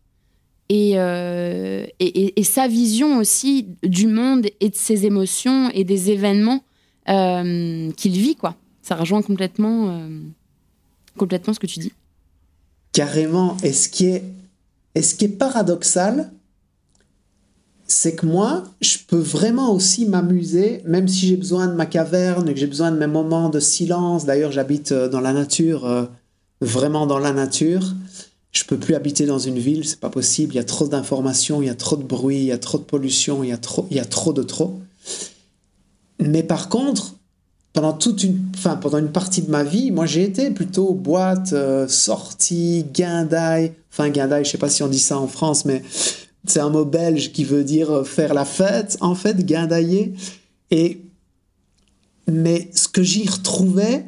euh, 0.73 1.87
et, 2.00 2.40
et, 2.40 2.44
sa 2.44 2.68
vision 2.68 3.18
aussi 3.18 3.68
du 3.83 4.06
monde 4.06 4.47
et 4.61 4.71
de 4.71 4.75
ses 4.75 5.04
émotions 5.04 5.71
et 5.71 5.85
des 5.85 6.11
événements 6.11 6.64
euh, 7.09 7.90
qu'il 7.92 8.12
vit, 8.12 8.35
quoi. 8.35 8.56
Ça 8.83 8.97
rejoint 8.97 9.23
complètement, 9.23 9.90
euh, 9.90 10.21
complètement 11.18 11.52
ce 11.52 11.61
que 11.61 11.66
tu 11.66 11.80
dis. 11.80 11.92
Carrément. 12.92 13.56
Et 13.62 13.73
ce 13.73 13.88
qui 13.88 14.06
est, 14.06 14.25
et 14.94 15.02
ce 15.02 15.14
qui 15.14 15.26
est 15.26 15.28
paradoxal, 15.28 16.30
c'est 17.87 18.14
que 18.14 18.25
moi, 18.25 18.64
je 18.80 18.99
peux 19.06 19.18
vraiment 19.18 19.71
aussi 19.73 20.06
m'amuser, 20.06 20.80
même 20.87 21.09
si 21.09 21.26
j'ai 21.26 21.37
besoin 21.37 21.66
de 21.66 21.75
ma 21.75 21.85
caverne, 21.85 22.52
que 22.52 22.59
j'ai 22.59 22.66
besoin 22.66 22.90
de 22.90 22.97
mes 22.97 23.06
moments 23.06 23.50
de 23.50 23.61
silence. 23.61 24.25
D'ailleurs, 24.25 24.52
j'habite 24.52 24.94
dans 24.94 25.21
la 25.21 25.35
nature, 25.35 26.09
vraiment 26.62 27.06
dans 27.06 27.18
la 27.18 27.33
nature 27.33 27.94
je 28.54 28.64
peux 28.64 28.78
plus 28.78 28.94
habiter 28.94 29.26
dans 29.26 29.38
une 29.38 29.58
ville, 29.58 29.84
c'est 29.84 30.00
pas 30.00 30.11
possible, 30.11 30.54
il 30.54 30.56
y 30.56 30.61
a 30.61 30.64
trop 30.64 30.87
d'informations, 30.87 31.61
il 31.61 31.66
y 31.66 31.70
a 31.70 31.75
trop 31.75 31.96
de 31.96 32.04
bruit, 32.04 32.38
il 32.38 32.44
y 32.44 32.52
a 32.52 32.58
trop 32.58 32.78
de 32.78 32.84
pollution, 32.84 33.42
il 33.42 33.50
y 33.50 33.52
a 33.52 33.58
trop, 33.58 33.87
il 33.90 33.96
y 33.96 34.00
a 34.00 34.04
trop 34.04 34.32
de 34.32 34.42
trop. 34.42 34.80
Mais 36.20 36.44
par 36.44 36.68
contre, 36.68 37.16
pendant 37.73 37.92
toute 37.92 38.23
une, 38.23 38.38
enfin, 38.54 38.76
pendant 38.76 38.99
une 38.99 39.11
partie 39.11 39.42
de 39.42 39.50
ma 39.50 39.64
vie, 39.64 39.90
moi 39.90 40.06
j'ai 40.06 40.23
été 40.23 40.50
plutôt 40.50 40.94
boîte, 40.94 41.52
euh, 41.52 41.88
sortie, 41.88 42.87
guindaille, 42.94 43.73
enfin 43.92 44.08
guindaille, 44.08 44.44
je 44.44 44.50
sais 44.50 44.58
pas 44.58 44.70
si 44.70 44.84
on 44.84 44.88
dit 44.88 45.00
ça 45.00 45.18
en 45.18 45.26
France, 45.26 45.64
mais 45.64 45.82
c'est 46.46 46.61
un 46.61 46.70
mot 46.70 46.84
belge 46.84 47.32
qui 47.32 47.42
veut 47.42 47.64
dire 47.64 47.90
euh, 47.90 48.04
faire 48.04 48.34
la 48.34 48.44
fête, 48.44 48.96
en 49.00 49.16
fait, 49.16 49.44
guindailler. 49.44 50.14
Et, 50.70 51.00
mais 52.30 52.70
ce 52.75 52.87
que 52.87 53.02
j'y 53.02 53.28
retrouvais, 53.28 54.06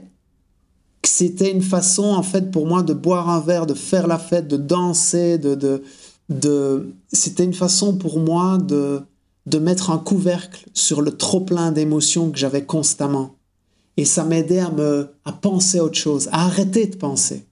c'était 1.06 1.50
une 1.50 1.62
façon, 1.62 2.04
en 2.04 2.22
fait, 2.22 2.50
pour 2.50 2.66
moi 2.66 2.82
de 2.82 2.94
boire 2.94 3.28
un 3.28 3.40
verre, 3.40 3.66
de 3.66 3.74
faire 3.74 4.06
la 4.06 4.18
fête, 4.18 4.48
de 4.48 4.56
danser, 4.56 5.38
de, 5.38 5.54
de, 5.54 5.82
de... 6.28 6.94
c'était 7.12 7.44
une 7.44 7.54
façon 7.54 7.96
pour 7.96 8.18
moi 8.18 8.58
de, 8.58 9.02
de 9.46 9.58
mettre 9.58 9.90
un 9.90 9.98
couvercle 9.98 10.66
sur 10.74 11.02
le 11.02 11.12
trop-plein 11.16 11.72
d'émotions 11.72 12.30
que 12.30 12.38
j'avais 12.38 12.64
constamment. 12.64 13.36
Et 13.96 14.04
ça 14.04 14.24
m'aidait 14.24 14.58
à 14.60 14.70
me, 14.70 15.08
à 15.24 15.32
penser 15.32 15.80
autre 15.80 15.98
chose, 15.98 16.28
à 16.32 16.44
arrêter 16.44 16.86
de 16.86 16.96
penser. 16.96 17.46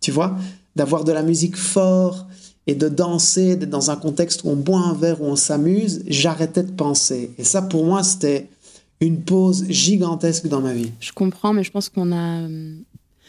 Tu 0.00 0.12
vois? 0.12 0.36
D'avoir 0.76 1.04
de 1.04 1.12
la 1.12 1.22
musique 1.22 1.56
fort 1.56 2.26
et 2.66 2.74
de 2.74 2.88
danser, 2.88 3.56
dans 3.56 3.90
un 3.90 3.96
contexte 3.96 4.44
où 4.44 4.48
on 4.50 4.56
boit 4.56 4.80
un 4.80 4.92
verre, 4.92 5.22
où 5.22 5.26
on 5.26 5.36
s'amuse, 5.36 6.02
j'arrêtais 6.06 6.62
de 6.62 6.72
penser. 6.72 7.30
Et 7.38 7.44
ça, 7.44 7.62
pour 7.62 7.84
moi, 7.84 8.02
c'était, 8.02 8.48
une 9.00 9.22
pause 9.22 9.66
gigantesque 9.68 10.46
dans 10.46 10.60
ma 10.60 10.72
vie. 10.72 10.92
Je 11.00 11.12
comprends, 11.12 11.52
mais 11.52 11.62
je 11.62 11.70
pense 11.70 11.88
qu'on 11.88 12.12
a. 12.12 12.42
Euh, 12.42 12.76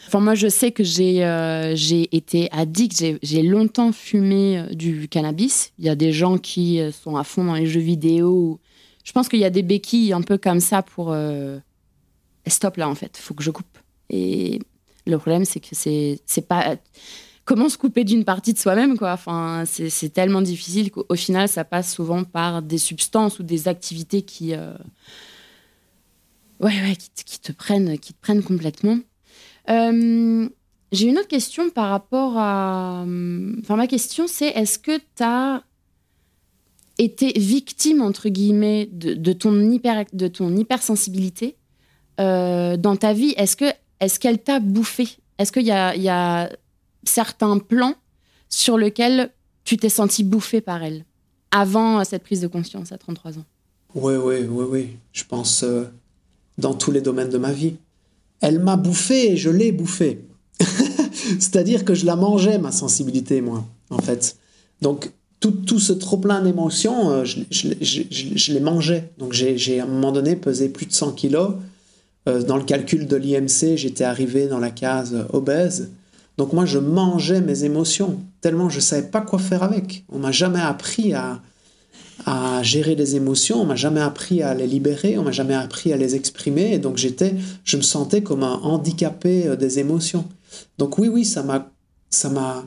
enfin, 0.06 0.20
moi, 0.20 0.34
je 0.34 0.48
sais 0.48 0.72
que 0.72 0.82
j'ai 0.82 1.24
euh, 1.24 1.74
été 2.12 2.50
addict. 2.52 3.04
J'ai 3.22 3.42
longtemps 3.42 3.92
fumé 3.92 4.58
euh, 4.58 4.74
du 4.74 5.08
cannabis. 5.08 5.72
Il 5.78 5.84
y 5.84 5.88
a 5.88 5.94
des 5.94 6.12
gens 6.12 6.38
qui 6.38 6.80
sont 6.92 7.16
à 7.16 7.24
fond 7.24 7.44
dans 7.44 7.54
les 7.54 7.66
jeux 7.66 7.80
vidéo. 7.80 8.60
Je 9.04 9.12
pense 9.12 9.28
qu'il 9.28 9.40
y 9.40 9.44
a 9.44 9.50
des 9.50 9.62
béquilles 9.62 10.12
un 10.12 10.22
peu 10.22 10.38
comme 10.38 10.60
ça 10.60 10.82
pour. 10.82 11.14
Stop 12.46 12.78
là, 12.78 12.88
en 12.88 12.94
fait. 12.94 13.16
Il 13.18 13.22
faut 13.22 13.34
que 13.34 13.42
je 13.42 13.50
coupe. 13.50 13.78
Et 14.08 14.60
le 15.06 15.18
problème, 15.18 15.44
c'est 15.44 15.60
que 15.60 15.74
c'est 15.74 16.48
pas. 16.48 16.76
Comment 17.44 17.70
se 17.70 17.78
couper 17.78 18.04
d'une 18.04 18.24
partie 18.24 18.52
de 18.52 18.58
soi-même, 18.58 18.98
quoi? 18.98 19.12
Enfin, 19.12 19.64
c'est 19.66 20.12
tellement 20.12 20.42
difficile 20.42 20.90
qu'au 20.90 21.14
final, 21.14 21.48
ça 21.48 21.64
passe 21.64 21.94
souvent 21.94 22.24
par 22.24 22.60
des 22.62 22.76
substances 22.76 23.38
ou 23.38 23.42
des 23.42 23.68
activités 23.68 24.20
qui 24.20 24.54
ouais, 26.60 26.80
ouais, 26.82 26.96
qui, 26.96 27.40
te 27.40 27.52
prennent, 27.52 27.98
qui 27.98 28.14
te 28.14 28.20
prennent 28.20 28.42
complètement. 28.42 28.98
Euh, 29.68 30.48
j'ai 30.92 31.06
une 31.06 31.18
autre 31.18 31.28
question 31.28 31.70
par 31.70 31.90
rapport 31.90 32.36
à. 32.36 33.04
Enfin, 33.60 33.76
ma 33.76 33.86
question, 33.86 34.26
c'est 34.26 34.48
est-ce 34.48 34.78
que 34.78 34.96
tu 34.96 35.22
as 35.22 35.62
été 36.98 37.32
victime, 37.38 38.02
entre 38.02 38.28
guillemets, 38.28 38.88
de, 38.90 39.32
ton, 39.32 39.70
hyper, 39.70 40.04
de 40.12 40.28
ton 40.28 40.56
hypersensibilité 40.56 41.56
euh, 42.20 42.76
dans 42.76 42.96
ta 42.96 43.12
vie? 43.12 43.34
Est-ce 43.36 43.56
que 43.56 43.66
est 44.00 44.18
qu'elle 44.18 44.42
t'a 44.42 44.60
bouffé? 44.60 45.08
Est-ce 45.38 45.52
qu'il 45.52 45.66
y 45.66 45.72
a, 45.72 45.94
y 45.96 46.08
a 46.08 46.50
certains 47.04 47.58
plans 47.58 47.94
sur 48.48 48.78
lesquels 48.78 49.30
tu 49.64 49.76
t'es 49.76 49.88
senti 49.88 50.24
bouffé 50.24 50.60
par 50.60 50.82
elle 50.82 51.04
avant 51.50 52.02
cette 52.04 52.22
prise 52.22 52.40
de 52.40 52.46
conscience 52.46 52.92
à 52.92 52.98
33 52.98 53.38
ans? 53.38 53.44
Oui, 53.94 54.14
oui, 54.16 54.46
oui, 54.48 54.66
oui. 54.68 54.96
Je 55.12 55.24
pense. 55.24 55.62
Euh, 55.62 55.84
dans 56.58 56.74
tous 56.74 56.90
les 56.90 57.00
domaines 57.00 57.30
de 57.30 57.38
ma 57.38 57.52
vie. 57.52 57.76
Elle 58.40 58.58
m'a 58.58 58.76
bouffé 58.76 59.32
et 59.32 59.36
je 59.36 59.50
l'ai 59.50 59.72
bouffé. 59.72 60.26
C'est-à-dire 61.38 61.84
que 61.84 61.94
je 61.94 62.06
la 62.06 62.16
mangeais, 62.16 62.58
ma 62.58 62.72
sensibilité, 62.72 63.40
moi, 63.40 63.64
en 63.90 63.98
fait. 63.98 64.36
Donc, 64.82 65.10
tout, 65.40 65.52
tout 65.52 65.78
ce 65.78 65.92
trop-plein 65.92 66.42
d'émotions, 66.42 67.10
euh, 67.10 67.24
je, 67.24 68.52
les 68.52 68.60
mangeais. 68.60 69.10
Donc, 69.18 69.32
j'ai 69.32 69.80
à 69.80 69.84
un 69.84 69.86
moment 69.86 70.12
donné 70.12 70.36
pesé 70.36 70.68
plus 70.68 70.86
de 70.86 70.92
100 70.92 71.12
kilos. 71.12 71.52
Euh, 72.28 72.42
dans 72.42 72.56
le 72.56 72.64
calcul 72.64 73.06
de 73.06 73.16
l'IMC, 73.16 73.76
j'étais 73.76 74.04
arrivé 74.04 74.48
dans 74.48 74.58
la 74.58 74.70
case 74.70 75.26
obèse. 75.32 75.90
Donc, 76.36 76.52
moi, 76.52 76.64
je 76.66 76.78
mangeais 76.78 77.40
mes 77.40 77.64
émotions, 77.64 78.20
tellement 78.40 78.68
je 78.68 78.76
ne 78.76 78.82
savais 78.82 79.08
pas 79.08 79.20
quoi 79.20 79.38
faire 79.38 79.62
avec. 79.62 80.04
On 80.08 80.18
m'a 80.18 80.30
jamais 80.30 80.60
appris 80.60 81.12
à, 81.12 81.40
à 82.30 82.62
gérer 82.62 82.94
les 82.94 83.16
émotions, 83.16 83.62
on 83.62 83.64
m'a 83.64 83.74
jamais 83.74 84.02
appris 84.02 84.42
à 84.42 84.52
les 84.52 84.66
libérer, 84.66 85.16
on 85.16 85.22
m'a 85.22 85.32
jamais 85.32 85.54
appris 85.54 85.94
à 85.94 85.96
les 85.96 86.14
exprimer, 86.14 86.74
et 86.74 86.78
donc 86.78 86.98
j'étais, 86.98 87.34
je 87.64 87.78
me 87.78 87.82
sentais 87.82 88.20
comme 88.20 88.42
un 88.42 88.60
handicapé 88.62 89.46
euh, 89.46 89.56
des 89.56 89.78
émotions. 89.78 90.26
Donc 90.76 90.98
oui, 90.98 91.08
oui, 91.08 91.24
ça 91.24 91.42
m'a, 91.42 91.70
ça 92.10 92.28
m'a 92.28 92.66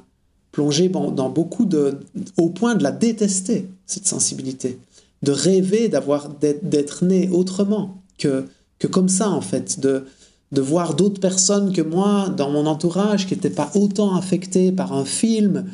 plongé 0.52 0.90
dans 0.90 1.30
beaucoup 1.30 1.66
de, 1.66 2.00
au 2.38 2.50
point 2.50 2.74
de 2.74 2.82
la 2.82 2.92
détester 2.92 3.70
cette 3.86 4.08
sensibilité, 4.08 4.80
de 5.22 5.32
rêver 5.32 5.90
d'avoir 5.90 6.30
d'être 6.30 7.06
né 7.06 7.30
autrement 7.32 8.02
que 8.18 8.46
que 8.80 8.88
comme 8.88 9.10
ça 9.10 9.30
en 9.30 9.42
fait, 9.42 9.80
de 9.80 10.06
de 10.52 10.62
voir 10.62 10.96
d'autres 10.96 11.22
personnes 11.22 11.72
que 11.72 11.82
moi 11.82 12.30
dans 12.30 12.50
mon 12.52 12.66
entourage 12.66 13.26
qui 13.26 13.36
n'étaient 13.36 13.50
pas 13.50 13.72
autant 13.74 14.16
affectées 14.16 14.72
par 14.72 14.92
un 14.94 15.06
film, 15.06 15.66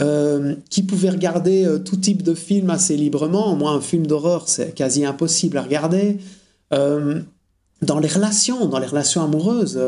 euh, 0.00 0.54
qui 0.70 0.82
pouvaient 0.82 1.10
regarder 1.10 1.66
euh, 1.66 1.78
tout 1.78 1.96
type 1.96 2.22
de 2.22 2.34
film 2.34 2.70
assez 2.70 2.96
librement. 2.96 3.54
Moi, 3.54 3.70
un 3.72 3.80
film 3.80 4.06
d'horreur, 4.06 4.48
c'est 4.48 4.74
quasi 4.74 5.04
impossible 5.04 5.58
à 5.58 5.62
regarder. 5.62 6.18
Euh, 6.72 7.20
dans 7.82 7.98
les 7.98 8.08
relations, 8.08 8.66
dans 8.66 8.78
les 8.78 8.86
relations 8.86 9.22
amoureuses, 9.22 9.78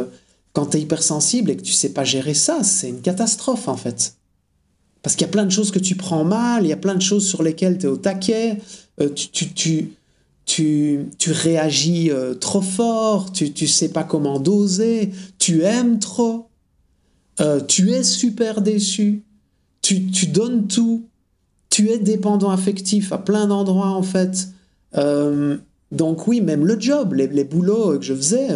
quand 0.52 0.66
tu 0.66 0.76
es 0.76 0.80
hypersensible 0.80 1.50
et 1.50 1.56
que 1.56 1.62
tu 1.62 1.72
sais 1.72 1.90
pas 1.90 2.04
gérer 2.04 2.34
ça, 2.34 2.62
c'est 2.62 2.90
une 2.90 3.00
catastrophe 3.00 3.66
en 3.68 3.76
fait. 3.76 4.16
Parce 5.02 5.16
qu'il 5.16 5.26
y 5.26 5.30
a 5.30 5.32
plein 5.32 5.46
de 5.46 5.50
choses 5.50 5.70
que 5.70 5.78
tu 5.78 5.96
prends 5.96 6.24
mal, 6.24 6.64
il 6.64 6.68
y 6.68 6.72
a 6.72 6.76
plein 6.76 6.94
de 6.94 7.02
choses 7.02 7.26
sur 7.26 7.42
lesquelles 7.42 7.78
tu 7.78 7.86
es 7.86 7.88
au 7.88 7.96
taquet, 7.96 8.58
tu, 9.14 9.52
tu, 9.52 9.92
tu, 10.46 11.08
tu 11.18 11.32
réagis 11.32 12.10
euh, 12.10 12.34
trop 12.34 12.60
fort, 12.60 13.32
tu 13.32 13.52
ne 13.58 13.66
sais 13.66 13.88
pas 13.88 14.04
comment 14.04 14.38
doser, 14.38 15.10
tu 15.38 15.62
aimes 15.62 15.98
trop, 15.98 16.48
euh, 17.40 17.60
tu 17.60 17.92
es 17.92 18.02
super 18.02 18.60
déçu, 18.60 19.22
tu, 19.80 20.06
tu, 20.10 20.26
donnes 20.26 20.66
tout, 20.66 21.04
tu 21.70 21.90
es 21.90 21.98
dépendant 21.98 22.50
affectif 22.50 23.12
à 23.12 23.18
plein 23.18 23.46
d'endroits 23.46 23.90
en 23.90 24.02
fait. 24.02 24.48
Euh, 24.96 25.56
donc 25.92 26.26
oui, 26.26 26.40
même 26.40 26.66
le 26.66 26.78
job, 26.78 27.14
les, 27.14 27.26
les 27.26 27.44
boulots 27.44 27.98
que 27.98 28.04
je 28.04 28.14
faisais, 28.14 28.48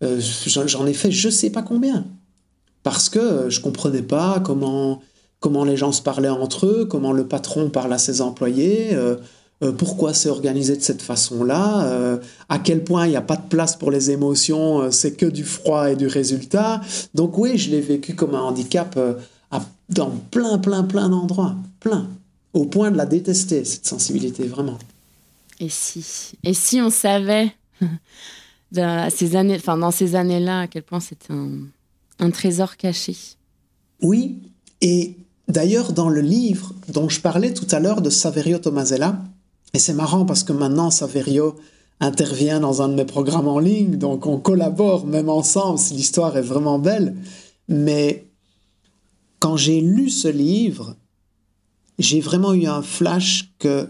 j'en 0.00 0.86
ai 0.86 0.94
fait 0.94 1.10
je 1.10 1.28
sais 1.28 1.50
pas 1.50 1.62
combien. 1.62 2.04
Parce 2.82 3.08
que 3.08 3.48
je 3.48 3.60
comprenais 3.60 4.02
pas 4.02 4.40
comment, 4.40 5.02
comment 5.40 5.64
les 5.64 5.76
gens 5.76 5.92
se 5.92 6.02
parlaient 6.02 6.28
entre 6.28 6.66
eux, 6.66 6.84
comment 6.84 7.12
le 7.12 7.26
patron 7.26 7.68
parle 7.68 7.92
à 7.92 7.98
ses 7.98 8.20
employés 8.20 8.96
euh, 9.62 9.72
pourquoi 9.72 10.12
c'est 10.12 10.28
organisé 10.28 10.76
de 10.76 10.82
cette 10.82 11.00
façon-là, 11.00 11.86
euh, 11.86 12.18
à 12.50 12.58
quel 12.58 12.84
point 12.84 13.06
il 13.06 13.10
n'y 13.10 13.16
a 13.16 13.22
pas 13.22 13.36
de 13.36 13.48
place 13.48 13.74
pour 13.74 13.90
les 13.90 14.10
émotions, 14.10 14.82
euh, 14.82 14.90
c'est 14.90 15.12
que 15.12 15.24
du 15.24 15.44
froid 15.44 15.90
et 15.90 15.96
du 15.96 16.06
résultat. 16.06 16.82
Donc 17.14 17.38
oui, 17.38 17.56
je 17.56 17.70
l'ai 17.70 17.80
vécu 17.80 18.14
comme 18.14 18.34
un 18.34 18.42
handicap 18.42 18.98
dans 19.88 20.10
plein, 20.30 20.58
plein, 20.58 20.82
plein 20.82 21.08
d'endroits, 21.08 21.54
plein, 21.80 22.06
au 22.52 22.66
point 22.66 22.90
de 22.90 22.98
la 22.98 23.06
détester, 23.06 23.64
cette 23.64 23.86
sensibilité, 23.86 24.46
vraiment. 24.46 24.76
Et 25.58 25.70
si, 25.70 26.36
et 26.42 26.52
si 26.52 26.82
on 26.82 26.90
savait 26.90 27.50
dans 28.72 29.08
ces 29.10 29.36
années, 29.36 29.56
enfin 29.56 29.78
dans 29.78 29.90
ces 29.90 30.16
années-là, 30.16 30.60
à 30.60 30.66
quel 30.66 30.82
point 30.82 31.00
c'était 31.00 31.32
un, 31.32 31.60
un 32.18 32.30
trésor 32.30 32.76
caché? 32.76 33.16
Oui, 34.02 34.38
et 34.82 35.16
d'ailleurs 35.48 35.94
dans 35.94 36.10
le 36.10 36.20
livre 36.20 36.74
dont 36.88 37.08
je 37.08 37.20
parlais 37.22 37.54
tout 37.54 37.68
à 37.70 37.80
l'heure 37.80 38.02
de 38.02 38.10
Saverio 38.10 38.58
Tomasella, 38.58 39.18
et 39.76 39.78
c'est 39.78 39.92
marrant 39.92 40.24
parce 40.24 40.42
que 40.42 40.54
maintenant, 40.54 40.90
Saverio 40.90 41.54
intervient 42.00 42.60
dans 42.60 42.80
un 42.80 42.88
de 42.88 42.94
mes 42.94 43.04
programmes 43.04 43.46
en 43.46 43.58
ligne, 43.58 43.96
donc 43.96 44.24
on 44.24 44.40
collabore 44.40 45.06
même 45.06 45.28
ensemble, 45.28 45.78
si 45.78 45.92
l'histoire 45.92 46.34
est 46.38 46.48
vraiment 46.54 46.78
belle. 46.78 47.14
Mais 47.68 48.26
quand 49.38 49.58
j'ai 49.58 49.82
lu 49.82 50.08
ce 50.08 50.28
livre, 50.28 50.96
j'ai 51.98 52.22
vraiment 52.22 52.54
eu 52.54 52.64
un 52.64 52.80
flash 52.80 53.52
que 53.58 53.86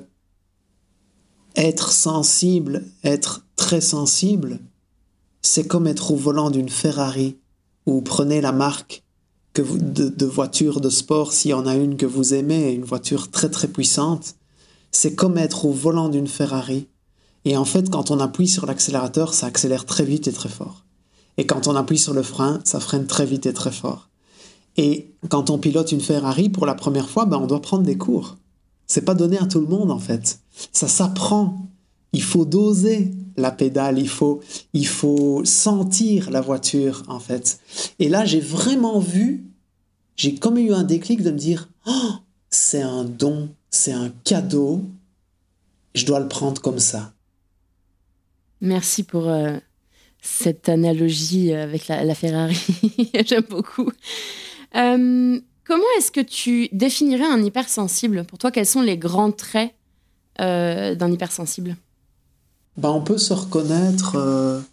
être 1.54 1.92
sensible, 1.92 2.82
être 3.04 3.46
très 3.54 3.80
sensible, 3.80 4.58
c'est 5.40 5.68
comme 5.68 5.86
être 5.86 6.10
au 6.10 6.16
volant 6.16 6.50
d'une 6.50 6.68
Ferrari, 6.68 7.36
ou 7.86 8.00
prenez 8.00 8.40
la 8.40 8.50
marque 8.50 9.04
que 9.52 9.62
de, 9.62 10.08
de 10.08 10.26
voiture 10.26 10.80
de 10.80 10.90
sport, 10.90 11.32
s'il 11.32 11.52
y 11.52 11.54
en 11.54 11.64
a 11.64 11.76
une 11.76 11.96
que 11.96 12.06
vous 12.06 12.34
aimez, 12.34 12.72
une 12.72 12.82
voiture 12.82 13.30
très 13.30 13.50
très 13.50 13.68
puissante 13.68 14.34
c'est 14.96 15.14
comme 15.14 15.36
être 15.36 15.66
au 15.66 15.72
volant 15.72 16.08
d'une 16.08 16.26
Ferrari. 16.26 16.88
Et 17.44 17.56
en 17.56 17.66
fait, 17.66 17.90
quand 17.90 18.10
on 18.10 18.18
appuie 18.18 18.48
sur 18.48 18.64
l'accélérateur, 18.64 19.34
ça 19.34 19.46
accélère 19.46 19.84
très 19.84 20.04
vite 20.04 20.26
et 20.26 20.32
très 20.32 20.48
fort. 20.48 20.84
Et 21.36 21.44
quand 21.44 21.68
on 21.68 21.76
appuie 21.76 21.98
sur 21.98 22.14
le 22.14 22.22
frein, 22.22 22.60
ça 22.64 22.80
freine 22.80 23.06
très 23.06 23.26
vite 23.26 23.44
et 23.44 23.52
très 23.52 23.70
fort. 23.70 24.08
Et 24.78 25.14
quand 25.28 25.50
on 25.50 25.58
pilote 25.58 25.92
une 25.92 26.00
Ferrari 26.00 26.48
pour 26.48 26.64
la 26.64 26.74
première 26.74 27.10
fois, 27.10 27.26
ben 27.26 27.36
on 27.36 27.46
doit 27.46 27.60
prendre 27.60 27.84
des 27.84 27.98
cours. 27.98 28.36
C'est 28.86 29.04
pas 29.04 29.14
donné 29.14 29.38
à 29.38 29.46
tout 29.46 29.60
le 29.60 29.66
monde 29.66 29.90
en 29.90 29.98
fait. 29.98 30.40
Ça 30.72 30.88
s'apprend. 30.88 31.68
Il 32.12 32.22
faut 32.22 32.46
doser 32.46 33.12
la 33.36 33.50
pédale, 33.50 33.98
il 33.98 34.08
faut, 34.08 34.40
il 34.72 34.86
faut 34.86 35.44
sentir 35.44 36.30
la 36.30 36.40
voiture 36.40 37.02
en 37.08 37.20
fait. 37.20 37.60
Et 37.98 38.08
là, 38.08 38.24
j'ai 38.24 38.40
vraiment 38.40 38.98
vu, 38.98 39.46
j'ai 40.16 40.36
comme 40.36 40.56
eu 40.56 40.72
un 40.72 40.84
déclic 40.84 41.22
de 41.22 41.30
me 41.30 41.38
dire, 41.38 41.68
oh, 41.86 42.12
c'est 42.48 42.82
un 42.82 43.04
don 43.04 43.50
c'est 43.70 43.92
un 43.92 44.10
cadeau, 44.24 44.82
je 45.94 46.06
dois 46.06 46.20
le 46.20 46.28
prendre 46.28 46.60
comme 46.60 46.78
ça. 46.78 47.12
Merci 48.60 49.02
pour 49.02 49.28
euh, 49.28 49.58
cette 50.22 50.68
analogie 50.68 51.52
avec 51.52 51.88
la, 51.88 52.14
Ferrari, 52.14 52.58
j'aime 53.26 53.44
beaucoup. 53.48 53.90
Euh, 54.74 55.40
comment 55.64 55.84
est-ce 55.98 56.10
que 56.10 56.20
tu 56.20 56.68
définirais 56.72 57.26
un 57.26 57.42
hypersensible? 57.42 58.24
Pour 58.24 58.38
toi, 58.38 58.50
quels 58.50 58.66
sont 58.66 58.82
les 58.82 58.98
grands 58.98 59.32
traits 59.32 59.74
euh, 60.40 60.94
d'un 60.94 61.12
hypersensible? 61.12 61.76
Ben, 62.76 62.90
On 62.90 63.02
peut 63.02 63.18
se 63.18 63.32
reconnaître 63.32 64.64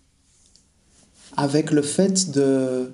avec 1.35 1.71
le 1.71 1.81
fait 1.81 2.31
de 2.31 2.93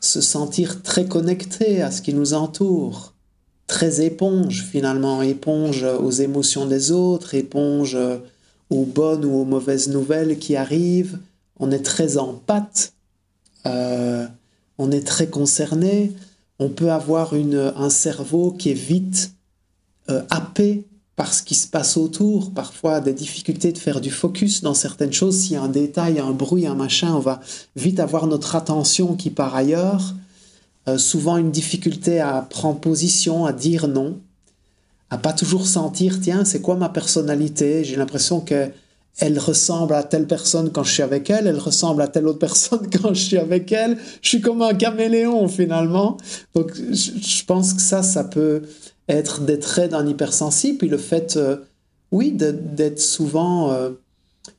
se 0.00 0.20
sentir 0.20 0.82
très 0.82 1.06
connecté 1.06 1.82
à 1.82 1.90
ce 1.90 2.02
qui 2.02 2.14
nous 2.14 2.34
entoure, 2.34 3.14
très 3.68 4.04
éponge 4.04 4.64
finalement, 4.64 5.22
éponge 5.22 5.84
aux 5.84 6.10
émotions 6.10 6.66
des 6.66 6.90
autres, 6.90 7.34
éponge 7.34 7.96
aux 8.70 8.84
bonnes 8.84 9.24
ou 9.24 9.36
aux 9.36 9.44
mauvaises 9.44 9.88
nouvelles 9.88 10.38
qui 10.38 10.56
arrivent. 10.56 11.18
On 11.60 11.70
est 11.70 11.84
très 11.84 12.18
en 12.18 12.34
pâte, 12.34 12.92
euh, 13.66 14.26
on 14.78 14.90
est 14.90 15.06
très 15.06 15.28
concerné. 15.28 16.12
On 16.58 16.68
peut 16.68 16.90
avoir 16.90 17.34
une, 17.34 17.72
un 17.76 17.90
cerveau 17.90 18.52
qui 18.52 18.70
est 18.70 18.74
vite 18.74 19.32
euh, 20.10 20.22
happé 20.30 20.84
par 21.16 21.34
ce 21.34 21.42
qui 21.42 21.56
se 21.56 21.66
passe 21.66 21.96
autour, 21.96 22.52
parfois 22.52 23.00
des 23.00 23.12
difficultés 23.12 23.72
de 23.72 23.78
faire 23.78 24.00
du 24.00 24.10
focus 24.10 24.62
dans 24.62 24.74
certaines 24.74 25.12
choses. 25.12 25.36
S'il 25.36 25.52
y 25.52 25.56
a 25.56 25.62
un 25.62 25.68
détail, 25.68 26.20
un 26.20 26.30
bruit, 26.30 26.66
un 26.66 26.76
machin, 26.76 27.12
on 27.14 27.20
va 27.20 27.40
vite 27.74 27.98
avoir 27.98 28.28
notre 28.28 28.54
attention 28.54 29.14
qui 29.14 29.30
part 29.30 29.56
ailleurs. 29.56 30.14
Euh, 30.88 30.96
souvent 30.96 31.36
une 31.36 31.50
difficulté 31.50 32.20
à 32.20 32.40
prendre 32.48 32.80
position, 32.80 33.44
à 33.44 33.52
dire 33.52 33.88
non, 33.88 34.20
à 35.10 35.18
pas 35.18 35.32
toujours 35.32 35.66
sentir, 35.66 36.20
tiens, 36.20 36.44
c'est 36.44 36.62
quoi 36.62 36.76
ma 36.76 36.88
personnalité? 36.88 37.84
J'ai 37.84 37.96
l'impression 37.96 38.40
que 38.40 38.70
elle 39.20 39.38
ressemble 39.38 39.94
à 39.94 40.04
telle 40.04 40.26
personne 40.26 40.70
quand 40.70 40.84
je 40.84 40.92
suis 40.92 41.02
avec 41.02 41.28
elle, 41.28 41.48
elle 41.48 41.58
ressemble 41.58 42.02
à 42.02 42.08
telle 42.08 42.26
autre 42.28 42.38
personne 42.38 42.88
quand 43.02 43.12
je 43.12 43.20
suis 43.20 43.38
avec 43.38 43.70
elle. 43.72 43.98
Je 44.22 44.28
suis 44.28 44.40
comme 44.40 44.62
un 44.62 44.74
caméléon 44.74 45.48
finalement. 45.48 46.16
Donc 46.54 46.72
je 46.76 47.44
pense 47.44 47.74
que 47.74 47.82
ça, 47.82 48.02
ça 48.02 48.24
peut 48.24 48.62
être 49.08 49.42
des 49.42 49.58
traits 49.58 49.90
d'un 49.90 50.06
hypersensible. 50.06 50.78
Puis 50.78 50.88
le 50.88 50.98
fait, 50.98 51.36
euh, 51.36 51.56
oui, 52.12 52.30
d'être 52.32 53.00
souvent 53.00 53.72
euh, 53.72 53.90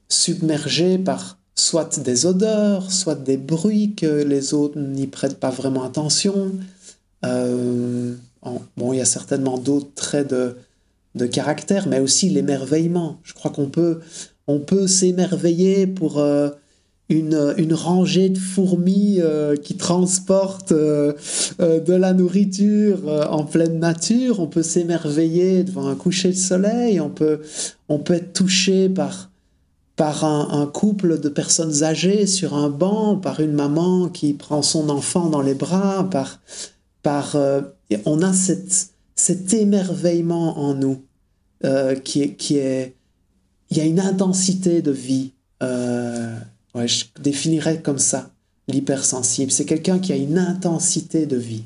submergé 0.10 0.98
par 0.98 1.39
soit 1.70 2.00
des 2.00 2.26
odeurs, 2.26 2.92
soit 2.92 3.14
des 3.14 3.38
bruits 3.38 3.94
que 3.94 4.24
les 4.24 4.56
autres 4.56 4.80
n'y 4.80 5.06
prêtent 5.06 5.40
pas 5.40 5.52
vraiment 5.52 5.84
attention. 5.84 6.52
Euh, 7.24 8.16
bon, 8.76 8.92
il 8.92 8.98
y 8.98 9.02
a 9.02 9.06
certainement 9.06 9.60
d'autres 9.60 9.94
traits 9.94 10.34
de, 10.34 10.56
caractère, 11.28 11.88
mais 11.88 12.00
aussi 12.00 12.30
l'émerveillement. 12.30 13.20
Je 13.24 13.34
crois 13.34 13.52
qu'on 13.52 13.68
peut, 13.68 14.00
on 14.48 14.60
peut 14.60 14.88
s'émerveiller 14.88 15.86
pour 15.86 16.18
euh, 16.18 16.50
une, 17.10 17.54
une, 17.58 17.76
rangée 17.76 18.30
de 18.30 18.40
fourmis 18.40 19.18
euh, 19.20 19.56
qui 19.56 19.76
transportent 19.78 20.74
de 20.74 21.94
la 21.94 22.14
nourriture 22.14 23.28
en 23.30 23.44
pleine 23.44 23.78
nature. 23.78 24.40
On 24.40 24.48
peut 24.48 24.64
s'émerveiller 24.64 25.64
devant 25.64 25.88
un 25.88 25.96
coucher 25.96 26.30
de 26.30 26.38
soleil. 26.38 27.00
On 27.00 27.10
peut, 27.10 27.42
on 27.90 28.00
peut 28.00 28.16
être 28.16 28.34
touché 28.34 28.90
par 28.90 29.29
par 30.00 30.24
un, 30.24 30.66
couple 30.66 31.20
de 31.20 31.28
personnes 31.28 31.84
âgées 31.84 32.26
sur 32.26 32.54
un 32.54 32.70
banc, 32.70 33.18
par 33.18 33.42
une 33.42 33.52
maman 33.52 34.08
qui 34.08 34.34
prend 34.34 34.62
son 34.62 34.88
enfant 34.88 35.26
dans 35.26 35.42
les 35.42 35.56
bras, 35.56 36.10
par, 36.10 36.40
par 37.04 37.36
euh, 37.36 37.60
on 38.06 38.22
a 38.22 38.32
cette, 38.32 38.92
cet 39.18 39.54
émerveillement 39.54 40.58
en 40.58 40.74
nous 40.74 41.02
euh, 41.66 41.96
qui 41.96 42.22
est, 42.22 42.36
qui 42.36 42.56
est, 42.56 42.96
il 43.72 43.78
y 43.78 43.82
a 43.82 43.84
une 43.84 44.00
intensité 44.00 44.82
de 44.82 44.92
vie. 44.92 45.34
Euh, 45.62 46.34
ouais, 46.76 46.88
je 46.88 47.04
définirais 47.20 47.82
comme 47.82 48.00
ça 48.00 48.32
l'hypersensible. 48.70 49.52
C'est 49.52 49.66
quelqu'un 49.66 50.00
qui 50.00 50.14
a 50.14 50.16
une 50.16 50.38
intensité 50.38 51.26
de 51.26 51.36
vie. 51.36 51.66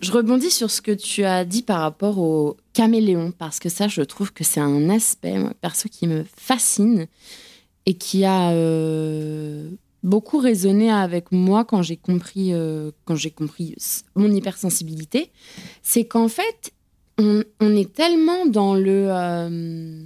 Je 0.00 0.10
rebondis 0.10 0.50
sur 0.50 0.72
ce 0.72 0.82
que 0.82 0.90
tu 0.90 1.22
as 1.22 1.44
dit 1.44 1.62
par 1.62 1.82
rapport 1.82 2.18
au 2.18 2.56
caméléon, 2.78 3.32
parce 3.32 3.58
que 3.58 3.68
ça, 3.68 3.88
je 3.88 4.02
trouve 4.02 4.32
que 4.32 4.44
c'est 4.44 4.60
un 4.60 4.88
aspect, 4.88 5.36
perso, 5.60 5.88
qui 5.88 6.06
me 6.06 6.24
fascine 6.36 7.08
et 7.86 7.94
qui 7.94 8.24
a 8.24 8.52
euh, 8.52 9.68
beaucoup 10.04 10.38
résonné 10.38 10.88
avec 10.88 11.32
moi 11.32 11.64
quand 11.64 11.82
j'ai 11.82 11.96
compris, 11.96 12.54
euh, 12.54 12.92
compris 13.34 13.74
mon 14.14 14.30
hypersensibilité. 14.30 15.32
C'est 15.82 16.04
qu'en 16.04 16.28
fait, 16.28 16.72
on, 17.18 17.42
est 17.60 17.92
tellement 17.92 18.46
dans 18.46 18.76
le 18.76 19.08
euh, 19.10 20.04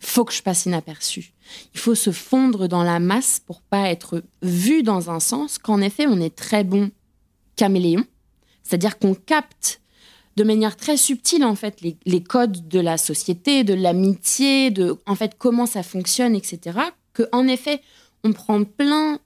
faut 0.00 0.24
que 0.24 0.32
je 0.32 0.42
passe 0.42 0.64
inaperçu. 0.64 1.34
Il 1.74 1.80
faut 1.80 1.94
se 1.94 2.10
fondre 2.10 2.68
dans 2.68 2.84
la 2.84 3.00
masse 3.00 3.38
pour 3.44 3.60
pas 3.60 3.90
être 3.90 4.22
vu 4.40 4.82
dans 4.82 5.10
un 5.10 5.20
sens 5.20 5.58
qu'en 5.58 5.82
effet, 5.82 6.06
on 6.06 6.22
est 6.22 6.34
très 6.34 6.64
bon 6.64 6.90
caméléon 7.54 8.06
c'est-à-dire 8.66 8.98
qu'on 8.98 9.14
capte 9.14 9.80
de 10.36 10.44
manière 10.44 10.76
très 10.76 10.96
subtile 10.96 11.44
en 11.44 11.54
fait 11.54 11.80
les, 11.80 12.22
codes 12.22 12.68
de 12.68 12.80
la 12.80 12.98
société, 12.98 13.64
de 13.64 13.74
l'amitié, 13.74 14.70
de 14.70 14.96
en 15.06 15.14
fait 15.14 15.36
comment 15.38 15.66
ça 15.66 15.82
fonctionne, 15.82 16.34
etc. 16.34 16.78
Que 17.12 17.24
en 17.32 17.48
effet 17.48 17.80
on 18.24 18.32
prend 18.32 18.64
plein, 18.64 19.18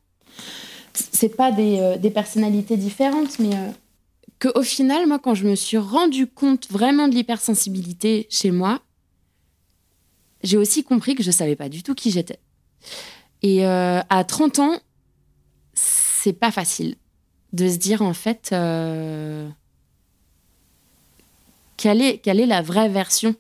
c'est 0.93 1.37
pas 1.37 1.53
des, 1.53 1.79
euh, 1.81 2.11
personnalités 2.11 2.77
différentes, 2.77 3.39
mais 3.39 3.55
euh, 3.55 3.71
que 4.39 4.49
au 4.59 4.63
final 4.63 5.07
moi 5.07 5.19
quand 5.19 5.35
je 5.35 5.47
me 5.47 5.55
suis 5.55 5.79
rendu 5.79 6.27
compte 6.27 6.71
vraiment 6.71 7.09
de 7.09 7.15
l'hypersensibilité 7.15 8.27
chez 8.31 8.51
moi, 8.51 8.81
j'ai 10.43 10.57
aussi 10.57 10.85
compris 10.85 11.15
que 11.15 11.23
je 11.23 11.31
savais 11.31 11.57
pas 11.57 11.69
du 11.69 11.83
tout 11.83 11.95
qui 11.95 12.11
j'étais. 12.11 12.39
Et 13.43 13.67
euh, 13.67 14.01
à 14.09 14.25
30 14.25 14.59
ans, 14.59 14.79
c'est 15.75 16.33
pas 16.33 16.51
facile 16.51 16.97
de 17.53 17.69
se 17.69 17.77
dire 17.77 18.03
en 18.03 18.15
fait 18.15 18.51
euh, 18.53 19.49
quelle, 21.81 22.03
est, 22.03 22.19
quelle 22.19 22.41
est 22.41 22.47
la 22.47 22.61
vraie 22.61 22.91
version. 22.91 23.35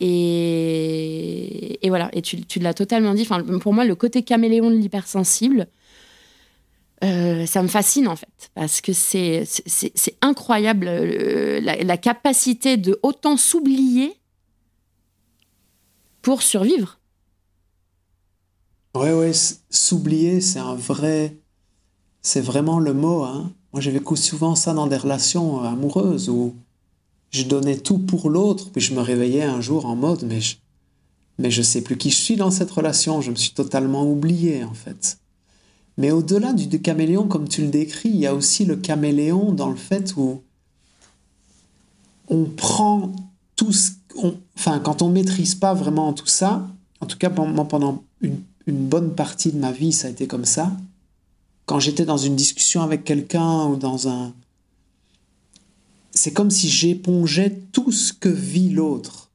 Et, 0.00 1.78
et 1.86 1.88
voilà, 1.88 2.10
et 2.12 2.20
tu, 2.20 2.44
tu 2.44 2.58
l'as 2.58 2.74
totalement 2.74 3.14
dit. 3.14 3.22
Enfin, 3.22 3.42
pour 3.60 3.72
moi, 3.72 3.84
le 3.84 3.94
côté 3.94 4.24
caméléon 4.24 4.70
de 4.70 4.76
l'hypersensible, 4.76 5.68
euh, 7.04 7.46
ça 7.46 7.62
me 7.62 7.68
fascine 7.68 8.08
en 8.08 8.16
fait, 8.16 8.50
parce 8.54 8.80
que 8.80 8.92
c'est 8.92 9.46
incroyable 10.20 10.86
euh, 10.88 11.60
la, 11.60 11.96
capacité 11.96 12.76
de 12.76 12.98
autant 13.02 13.36
s'oublier 13.36 14.14
pour 16.22 16.42
survivre. 16.42 16.98
Ouais, 18.96 19.12
ouais, 19.12 19.32
s'oublier, 19.70 20.40
c'est 20.40 20.58
un 20.58 20.74
vrai. 20.74 21.36
C'est 22.20 22.40
vraiment 22.40 22.80
le 22.80 22.94
mot. 22.94 23.22
Hein. 23.22 23.52
Moi, 23.74 23.80
j'ai 23.80 23.90
vécu 23.90 24.16
souvent 24.16 24.54
ça 24.54 24.72
dans 24.72 24.86
des 24.86 24.96
relations 24.96 25.60
amoureuses 25.64 26.28
où 26.28 26.54
je 27.32 27.42
donnais 27.42 27.76
tout 27.76 27.98
pour 27.98 28.30
l'autre, 28.30 28.70
puis 28.70 28.80
je 28.80 28.94
me 28.94 29.00
réveillais 29.00 29.42
un 29.42 29.60
jour 29.60 29.86
en 29.86 29.96
mode, 29.96 30.22
mais 30.22 30.40
je, 30.40 30.58
mais 31.40 31.50
je 31.50 31.60
sais 31.60 31.80
plus 31.80 31.96
qui 31.96 32.10
je 32.10 32.16
suis 32.16 32.36
dans 32.36 32.52
cette 32.52 32.70
relation, 32.70 33.20
je 33.20 33.32
me 33.32 33.34
suis 33.34 33.50
totalement 33.50 34.08
oublié 34.08 34.62
en 34.62 34.74
fait. 34.74 35.18
Mais 35.98 36.12
au-delà 36.12 36.52
du, 36.52 36.80
caméléon, 36.80 37.26
comme 37.26 37.48
tu 37.48 37.62
le 37.62 37.66
décris, 37.66 38.10
il 38.10 38.16
y 38.20 38.28
a 38.28 38.34
aussi 38.36 38.64
le 38.64 38.76
caméléon 38.76 39.50
dans 39.50 39.70
le 39.70 39.76
fait 39.76 40.14
où 40.16 40.40
on 42.28 42.44
prend 42.44 43.10
tout 43.56 43.72
ce. 43.72 43.90
enfin, 44.56 44.78
quand 44.78 45.02
on 45.02 45.08
maîtrise 45.08 45.56
pas 45.56 45.74
vraiment 45.74 46.12
tout 46.12 46.28
ça, 46.28 46.68
en 47.00 47.06
tout 47.06 47.18
cas 47.18 47.28
pendant 47.28 48.04
une, 48.20 48.38
une 48.68 48.86
bonne 48.86 49.16
partie 49.16 49.50
de 49.50 49.58
ma 49.58 49.72
vie, 49.72 49.92
ça 49.92 50.06
a 50.06 50.10
été 50.12 50.28
comme 50.28 50.44
ça. 50.44 50.70
Quand 51.66 51.80
j'étais 51.80 52.04
dans 52.04 52.18
une 52.18 52.36
discussion 52.36 52.82
avec 52.82 53.04
quelqu'un 53.04 53.66
ou 53.66 53.76
dans 53.76 54.08
un. 54.08 54.34
C'est 56.10 56.32
comme 56.32 56.50
si 56.50 56.68
j'épongeais 56.68 57.62
tout 57.72 57.90
ce 57.90 58.12
que 58.12 58.28
vit 58.28 58.70
l'autre. 58.70 59.30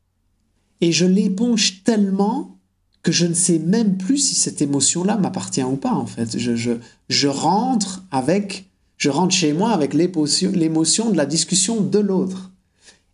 Et 0.82 0.92
je 0.92 1.06
l'éponge 1.06 1.84
tellement 1.84 2.56
que 3.04 3.12
je 3.12 3.26
ne 3.26 3.34
sais 3.34 3.60
même 3.60 3.98
plus 3.98 4.18
si 4.18 4.36
cette 4.36 4.62
émotion-là 4.62 5.18
m'appartient 5.18 5.64
ou 5.64 5.76
pas, 5.76 5.94
en 5.94 6.06
fait. 6.06 6.38
Je, 6.38 7.28
rentre 7.28 8.04
avec, 8.12 8.70
je 8.98 9.10
rentre 9.10 9.34
chez 9.34 9.54
moi 9.54 9.72
avec 9.72 9.94
l'émotion 9.94 11.10
de 11.10 11.18
la 11.18 11.26
discussion 11.26 11.82
de 11.82 12.00
l'autre. 12.00 12.52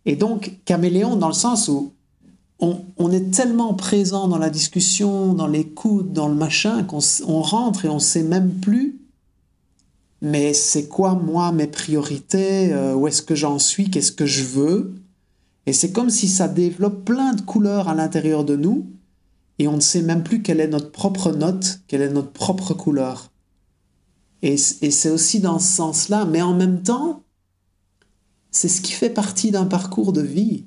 Et 0.04 0.16
donc, 0.16 0.58
caméléon 0.64 1.16
dans 1.16 1.28
le 1.28 1.34
sens 1.34 1.68
où 1.68 1.92
on, 2.58 3.12
est 3.12 3.30
tellement 3.32 3.74
présent 3.74 4.28
dans 4.28 4.38
la 4.38 4.50
discussion, 4.50 5.34
dans 5.34 5.46
l'écoute, 5.46 6.12
dans 6.12 6.28
le 6.28 6.34
machin, 6.34 6.84
qu'on 6.84 7.00
on 7.26 7.42
rentre 7.42 7.84
et 7.84 7.88
on 7.88 7.98
sait 7.98 8.22
même 8.22 8.54
plus, 8.54 8.98
mais 10.22 10.54
c'est 10.54 10.88
quoi, 10.88 11.14
moi, 11.14 11.52
mes 11.52 11.66
priorités, 11.66 12.72
euh, 12.72 12.94
où 12.94 13.06
est-ce 13.06 13.22
que 13.22 13.34
j'en 13.34 13.58
suis, 13.58 13.90
qu'est-ce 13.90 14.12
que 14.12 14.26
je 14.26 14.44
veux? 14.44 14.94
Et 15.66 15.72
c'est 15.72 15.92
comme 15.92 16.10
si 16.10 16.28
ça 16.28 16.48
développe 16.48 17.04
plein 17.04 17.34
de 17.34 17.42
couleurs 17.42 17.88
à 17.88 17.94
l'intérieur 17.94 18.44
de 18.44 18.56
nous, 18.56 18.86
et 19.58 19.68
on 19.68 19.76
ne 19.76 19.80
sait 19.80 20.02
même 20.02 20.22
plus 20.22 20.42
quelle 20.42 20.60
est 20.60 20.68
notre 20.68 20.90
propre 20.90 21.32
note, 21.32 21.80
quelle 21.88 22.02
est 22.02 22.12
notre 22.12 22.32
propre 22.32 22.74
couleur. 22.74 23.30
Et, 24.42 24.56
c'est 24.56 25.10
aussi 25.10 25.40
dans 25.40 25.58
ce 25.58 25.74
sens-là, 25.76 26.24
mais 26.24 26.42
en 26.42 26.54
même 26.54 26.82
temps, 26.82 27.24
c'est 28.50 28.68
ce 28.68 28.80
qui 28.80 28.92
fait 28.92 29.10
partie 29.10 29.50
d'un 29.50 29.64
parcours 29.64 30.12
de 30.12 30.20
vie. 30.20 30.66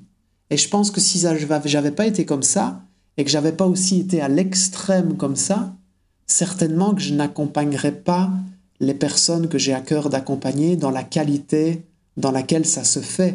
Et 0.50 0.56
je 0.56 0.68
pense 0.68 0.90
que 0.90 1.00
si 1.00 1.18
j'avais 1.18 1.90
pas 1.92 2.06
été 2.06 2.24
comme 2.24 2.42
ça, 2.42 2.82
et 3.16 3.24
que 3.24 3.30
j'avais 3.30 3.52
pas 3.52 3.66
aussi 3.66 4.00
été 4.00 4.20
à 4.20 4.28
l'extrême 4.28 5.16
comme 5.16 5.36
ça, 5.36 5.74
certainement 6.26 6.94
que 6.94 7.00
je 7.00 7.14
n'accompagnerais 7.14 8.00
pas 8.02 8.30
les 8.80 8.94
personnes 8.94 9.48
que 9.48 9.58
j'ai 9.58 9.74
à 9.74 9.80
cœur 9.80 10.10
d'accompagner 10.10 10.76
dans 10.76 10.90
la 10.90 11.02
qualité 11.02 11.84
dans 12.16 12.32
laquelle 12.32 12.66
ça 12.66 12.84
se 12.84 13.00
fait. 13.00 13.34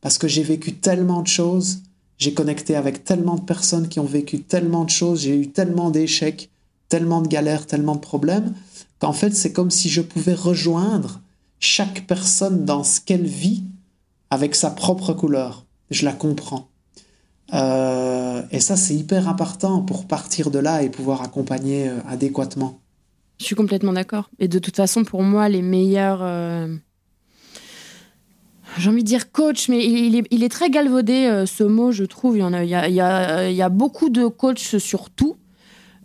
Parce 0.00 0.18
que 0.18 0.28
j'ai 0.28 0.42
vécu 0.42 0.74
tellement 0.74 1.22
de 1.22 1.28
choses 1.28 1.82
j'ai 2.22 2.34
connecté 2.34 2.76
avec 2.76 3.02
tellement 3.02 3.34
de 3.34 3.40
personnes 3.40 3.88
qui 3.88 3.98
ont 3.98 4.04
vécu 4.04 4.42
tellement 4.42 4.84
de 4.84 4.90
choses, 4.90 5.22
j'ai 5.22 5.36
eu 5.36 5.48
tellement 5.48 5.90
d'échecs, 5.90 6.50
tellement 6.88 7.20
de 7.20 7.26
galères, 7.26 7.66
tellement 7.66 7.96
de 7.96 8.00
problèmes, 8.00 8.54
qu'en 9.00 9.12
fait 9.12 9.34
c'est 9.34 9.52
comme 9.52 9.72
si 9.72 9.88
je 9.88 10.00
pouvais 10.00 10.34
rejoindre 10.34 11.20
chaque 11.58 12.06
personne 12.06 12.64
dans 12.64 12.84
ce 12.84 13.00
qu'elle 13.00 13.26
vit 13.26 13.64
avec 14.30 14.54
sa 14.54 14.70
propre 14.70 15.12
couleur. 15.14 15.66
Je 15.90 16.04
la 16.04 16.12
comprends. 16.12 16.68
Euh, 17.54 18.42
et 18.52 18.60
ça, 18.60 18.76
c'est 18.76 18.94
hyper 18.94 19.28
important 19.28 19.82
pour 19.82 20.06
partir 20.06 20.52
de 20.52 20.60
là 20.60 20.84
et 20.84 20.90
pouvoir 20.90 21.22
accompagner 21.22 21.88
euh, 21.88 21.98
adéquatement. 22.08 22.78
Je 23.42 23.46
suis 23.48 23.56
complètement 23.56 23.92
d'accord. 23.92 24.30
Et 24.38 24.46
de 24.46 24.60
toute 24.60 24.76
façon, 24.76 25.02
pour 25.02 25.22
moi, 25.24 25.48
les 25.48 25.62
meilleurs... 25.62 26.20
Euh, 26.22 26.76
j'ai 28.78 28.88
envie 28.88 29.02
de 29.02 29.08
dire 29.08 29.32
coach, 29.32 29.68
mais 29.68 29.84
il 29.84 30.14
est, 30.14 30.32
est 30.32 30.48
très 30.48 30.70
galvaudé, 30.70 31.26
euh, 31.26 31.44
ce 31.44 31.64
mot, 31.64 31.90
je 31.90 32.04
trouve. 32.04 32.38
Il 32.38 32.40
y, 32.40 32.74
a, 33.00 33.68
beaucoup 33.68 34.10
de 34.10 34.28
coachs 34.28 34.78
sur 34.78 35.10
tout. 35.10 35.36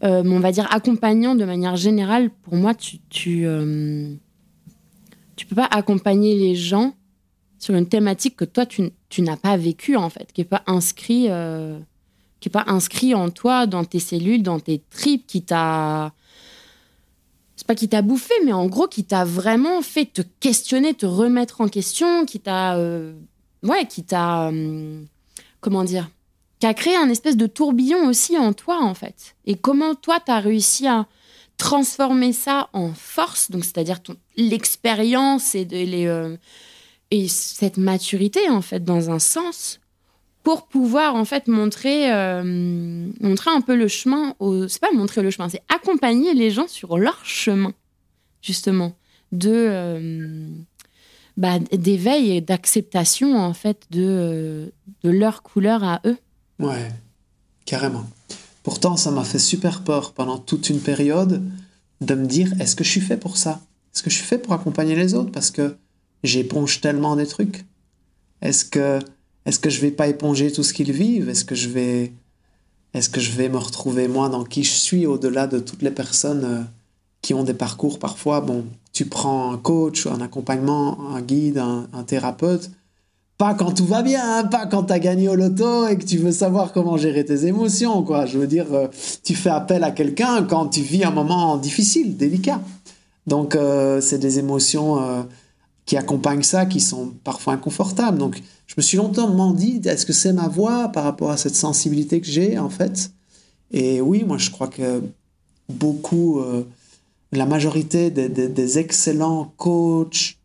Euh, 0.04 0.24
mais 0.24 0.36
on 0.36 0.40
va 0.40 0.52
dire 0.52 0.68
accompagnant 0.72 1.36
de 1.36 1.46
manière 1.46 1.76
générale. 1.76 2.32
Pour 2.42 2.56
moi, 2.56 2.74
tu, 2.74 2.98
tu, 3.10 3.46
peux 5.48 5.56
pas 5.56 5.68
accompagner 5.70 6.36
les 6.36 6.56
gens 6.56 6.96
sur 7.60 7.76
une 7.76 7.88
thématique 7.88 8.36
que 8.36 8.46
toi, 8.46 8.66
tu, 8.66 8.90
tu 9.10 9.22
n'as 9.22 9.38
pas 9.38 9.58
vécu, 9.58 9.96
en 9.96 10.10
fait, 10.10 10.34
qui 10.34 10.42
n'est 10.42 10.46
pas 10.46 10.64
inscrit... 10.66 11.28
qui 12.40 12.50
est 12.50 12.52
pas 12.52 12.66
inscrit 12.66 13.14
en 13.14 13.30
toi, 13.30 13.68
dans 13.68 13.86
tes 13.86 14.00
cellules, 14.00 14.42
dans 14.42 14.60
tes 14.60 14.82
tripes, 14.90 15.28
qui 15.28 15.44
t'a 15.44 16.14
pas 17.68 17.76
qui 17.76 17.90
t'a 17.90 18.02
bouffé, 18.02 18.34
mais 18.46 18.54
en 18.54 18.66
gros 18.66 18.88
qui 18.88 19.04
t'a 19.04 19.26
vraiment 19.26 19.82
fait 19.82 20.06
te 20.06 20.22
questionner, 20.40 20.94
te 20.94 21.06
remettre 21.06 21.62
en 21.62 21.68
question, 21.68 22.26
qui 22.26 22.40
t'a, 22.40 22.78
euh, 22.78 23.14
ouais, 23.62 23.86
qui 23.86 24.04
t'a, 24.04 24.48
euh, 24.48 25.04
comment 25.60 25.84
dire, 25.84 26.10
qui 26.60 26.66
a 26.66 26.74
créé 26.74 26.96
un 26.96 27.10
espèce 27.10 27.38
de 27.38 27.46
tourbillon 27.46 28.08
aussi 28.08 28.38
en 28.38 28.54
toi 28.54 28.82
en 28.82 28.94
fait. 28.94 29.36
Et 29.46 29.56
comment 29.56 29.94
toi 29.94 30.20
t'as 30.26 30.40
réussi 30.40 30.88
à 30.88 31.06
transformer 31.58 32.34
ça 32.34 32.70
en 32.74 32.94
force, 32.94 33.52
donc 33.52 33.66
c'est-à-dire 33.66 34.00
l'expérience 34.38 35.54
et 35.54 35.66
de, 35.66 35.76
les, 35.76 36.08
euh, 36.08 36.38
et 37.12 37.28
cette 37.28 37.78
maturité 37.78 38.50
en 38.50 38.62
fait 38.62 38.84
dans 38.84 39.10
un 39.10 39.20
sens 39.20 39.80
pour 40.48 40.68
pouvoir 40.68 41.16
en 41.16 41.26
fait 41.26 41.50
montrer, 41.50 42.10
euh, 42.10 43.12
montrer 43.20 43.52
un 43.52 43.60
peu 43.60 43.76
le 43.76 43.90
chemin. 43.90 44.34
C'est 44.70 44.80
pas 44.80 44.94
montrer 44.94 45.22
le 45.22 45.30
chemin, 45.30 45.50
c'est 45.50 45.62
accompagner 45.68 46.34
les 46.34 46.52
gens 46.52 46.70
sur 46.70 46.98
leur 46.98 47.20
chemin, 47.26 47.74
justement, 48.42 48.96
de 49.34 49.52
euh, 49.52 50.48
bah, 51.36 51.60
d'éveil 51.60 52.32
et 52.32 52.40
d'acceptation 52.40 53.38
en 53.38 53.54
fait 53.54 53.88
de, 53.92 54.06
euh, 54.08 54.70
de 55.04 55.10
leur 55.10 55.44
couleur 55.44 55.84
à 55.84 56.00
eux. 56.06 56.18
Ouais, 56.60 56.94
carrément. 57.66 58.06
Pourtant, 58.64 58.96
ça 58.96 59.12
m'a 59.12 59.26
fait 59.26 59.40
super 59.40 59.84
peur 59.84 60.14
pendant 60.14 60.38
toute 60.38 60.70
une 60.70 60.80
période 60.80 61.44
de 62.00 62.16
me 62.16 62.26
dire 62.26 62.54
est-ce 62.62 62.78
que 62.78 62.86
je 62.86 62.90
suis 62.90 63.02
fait 63.02 63.18
pour 63.18 63.36
ça? 63.36 63.60
Est-ce 63.94 64.02
que 64.02 64.10
je 64.10 64.16
suis 64.16 64.26
fait 64.26 64.38
pour 64.38 64.54
accompagner 64.54 64.96
les 64.96 65.14
autres? 65.14 65.34
Parce 65.34 65.52
que 65.52 65.76
j'éponge 66.24 66.80
tellement 66.80 67.18
des 67.18 67.28
trucs. 67.28 67.66
Est-ce 68.42 68.64
que 68.64 69.00
est-ce 69.48 69.60
que 69.60 69.70
je 69.70 69.80
vais 69.80 69.92
pas 69.92 70.08
éponger 70.08 70.52
tout 70.52 70.62
ce 70.62 70.74
qu'ils 70.74 70.92
vivent? 70.92 71.30
Est-ce 71.30 71.46
que 71.46 71.56
je 71.56 71.70
vais 71.70 72.12
est-ce 72.94 73.10
que 73.10 73.22
je 73.22 73.32
vais 73.32 73.48
me 73.48 73.58
retrouver 73.58 74.08
moi 74.08 74.28
dans 74.28 74.44
qui 74.44 74.64
je 74.64 74.72
suis 74.72 75.06
au-delà 75.06 75.48
de 75.48 75.60
toutes 75.60 75.82
les 75.82 75.92
personnes 75.92 76.44
euh, 76.44 76.64
qui 77.22 77.34
ont 77.34 77.44
des 77.44 77.54
parcours 77.54 77.98
parfois? 77.98 78.42
Bon 78.42 78.66
tu 78.92 79.06
prends 79.06 79.54
un 79.54 79.58
coach 79.58 80.06
un 80.06 80.20
accompagnement 80.20 80.98
un 81.16 81.22
guide 81.22 81.60
un, 81.60 82.04
thérapeute. 82.04 82.72
Pas 83.38 83.54
quand 83.54 83.72
tout 83.72 83.86
va 83.86 84.02
bien 84.02 84.40
hein, 84.40 84.44
pas 84.44 84.66
quand 84.66 84.84
tu 84.84 84.94
as 84.94 85.00
gagné 85.00 85.30
au 85.30 85.36
loto 85.36 85.88
et 85.88 85.98
que 85.98 86.04
tu 86.04 86.18
veux 86.18 86.34
savoir 86.34 86.74
comment 86.74 86.98
gérer 86.98 87.24
tes 87.24 87.46
émotions 87.46 88.04
quoi. 88.04 88.26
Je 88.26 88.38
veux 88.40 88.48
dire 88.48 88.74
euh, 88.74 88.88
tu 89.24 89.34
fais 89.34 89.50
appel 89.50 89.86
à 89.86 89.92
quelqu'un 89.92 90.44
quand 90.44 90.68
tu 90.68 90.82
vis 90.82 91.06
un 91.06 91.12
moment 91.12 91.56
difficile 91.56 92.18
délicat. 92.18 92.60
Donc 93.28 93.56
euh, 93.56 94.02
c'est 94.02 94.20
des 94.20 94.40
émotions 94.40 95.26
qui 95.88 95.98
accompagnent 95.98 96.44
ça 96.44 96.68
qui 96.68 96.80
sont 96.80 97.14
parfois 97.24 97.54
inconfortables 97.54 98.20
donc 98.20 98.44
je 98.68 98.74
me 98.78 98.82
suis 98.82 98.98
longtemps 98.98 99.54
dit, 99.54 99.82
est-ce 99.86 100.06
que 100.06 100.14
c'est 100.14 100.34
ma 100.34 100.48
voix 100.48 100.90
par 100.90 101.06
rapport 101.06 101.32
à 101.32 101.38
cette 101.38 101.56
sensibilité 101.56 102.22
que 102.22 102.28
j'ai, 102.28 102.60
en 102.60 102.70
fait? 102.70 103.12
Et 103.72 104.02
oui, 104.02 104.24
moi, 104.26 104.38
je 104.38 104.52
crois 104.52 104.68
que 104.68 105.02
beaucoup, 105.70 106.40
euh, 106.40 106.64
la 107.32 107.46
majorité 107.46 108.12
des, 108.12 108.78
excellents 108.78 109.54
coachs, 109.58 110.38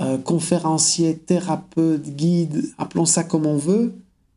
euh, 0.00 0.18
conférenciers, 0.18 1.16
thérapeutes, 1.16 2.14
guides, 2.14 2.72
appelons 2.78 3.06
ça 3.06 3.24
comme 3.24 3.46
on 3.46 3.56
veut, 3.56 3.94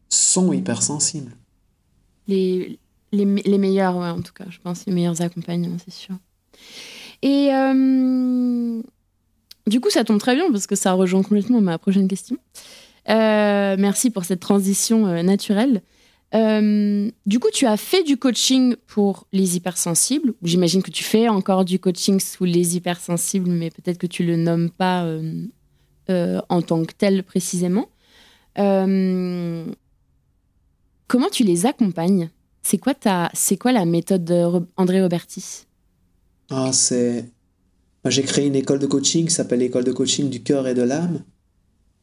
sont 0.09 0.53
hypersensibles. 0.53 1.33
Les, 2.27 2.79
les, 3.11 3.25
les 3.25 3.57
meilleurs, 3.57 3.97
en 3.97 4.21
tout 4.21 4.33
cas, 4.33 4.45
je 4.49 4.59
pense, 4.59 4.85
les 4.85 4.93
meilleurs 4.93 5.21
accompagnants, 5.21 5.77
c'est 5.83 5.93
sûr. 5.93 6.15
Et 7.21 7.49
euh, 7.53 8.81
du 9.67 9.79
coup, 9.79 9.89
ça 9.89 10.03
tombe 10.03 10.19
très 10.19 10.35
bien 10.35 10.51
parce 10.51 10.67
que 10.67 10.75
ça 10.75 10.93
rejoint 10.93 11.23
complètement 11.23 11.61
ma 11.61 11.77
prochaine 11.77 12.07
question. 12.07 12.37
Euh, 13.09 13.75
merci 13.77 14.09
pour 14.09 14.25
cette 14.25 14.39
transition 14.39 15.07
euh, 15.07 15.23
naturelle. 15.23 15.81
Euh, 16.33 17.11
du 17.25 17.39
coup, 17.39 17.49
tu 17.53 17.65
as 17.65 17.77
fait 17.77 18.03
du 18.03 18.17
coaching 18.17 18.75
pour 18.87 19.27
les 19.31 19.55
hypersensibles. 19.55 20.33
J'imagine 20.41 20.81
que 20.81 20.89
tu 20.91 21.03
fais 21.03 21.27
encore 21.27 21.63
du 21.63 21.79
coaching 21.79 22.19
sous 22.19 22.45
les 22.45 22.75
hypersensibles, 22.75 23.51
mais 23.51 23.69
peut-être 23.69 23.99
que 23.99 24.07
tu 24.07 24.23
le 24.25 24.35
nommes 24.35 24.69
pas 24.69 25.07
en 26.09 26.61
tant 26.61 26.83
que 26.83 26.93
tel 26.97 27.23
précisément. 27.23 27.87
comment 28.55 29.69
tu 31.31 31.43
les 31.43 31.65
accompagnes? 31.65 32.29
C'est 32.63 32.79
quoi 32.79 32.95
quoi 32.95 33.71
la 33.71 33.85
méthode 33.85 34.25
d'André 34.25 35.01
Robertis 35.01 35.65
ah, 36.49 36.71
c'est 36.71 37.31
j'ai 38.09 38.23
créé 38.23 38.47
une 38.47 38.55
école 38.55 38.79
de 38.79 38.85
coaching 38.85 39.27
qui 39.27 39.33
s'appelle 39.33 39.59
l'école 39.59 39.83
de 39.83 39.91
coaching 39.91 40.29
du 40.29 40.43
cœur 40.43 40.67
et 40.67 40.73
de 40.73 40.81
l'âme. 40.81 41.23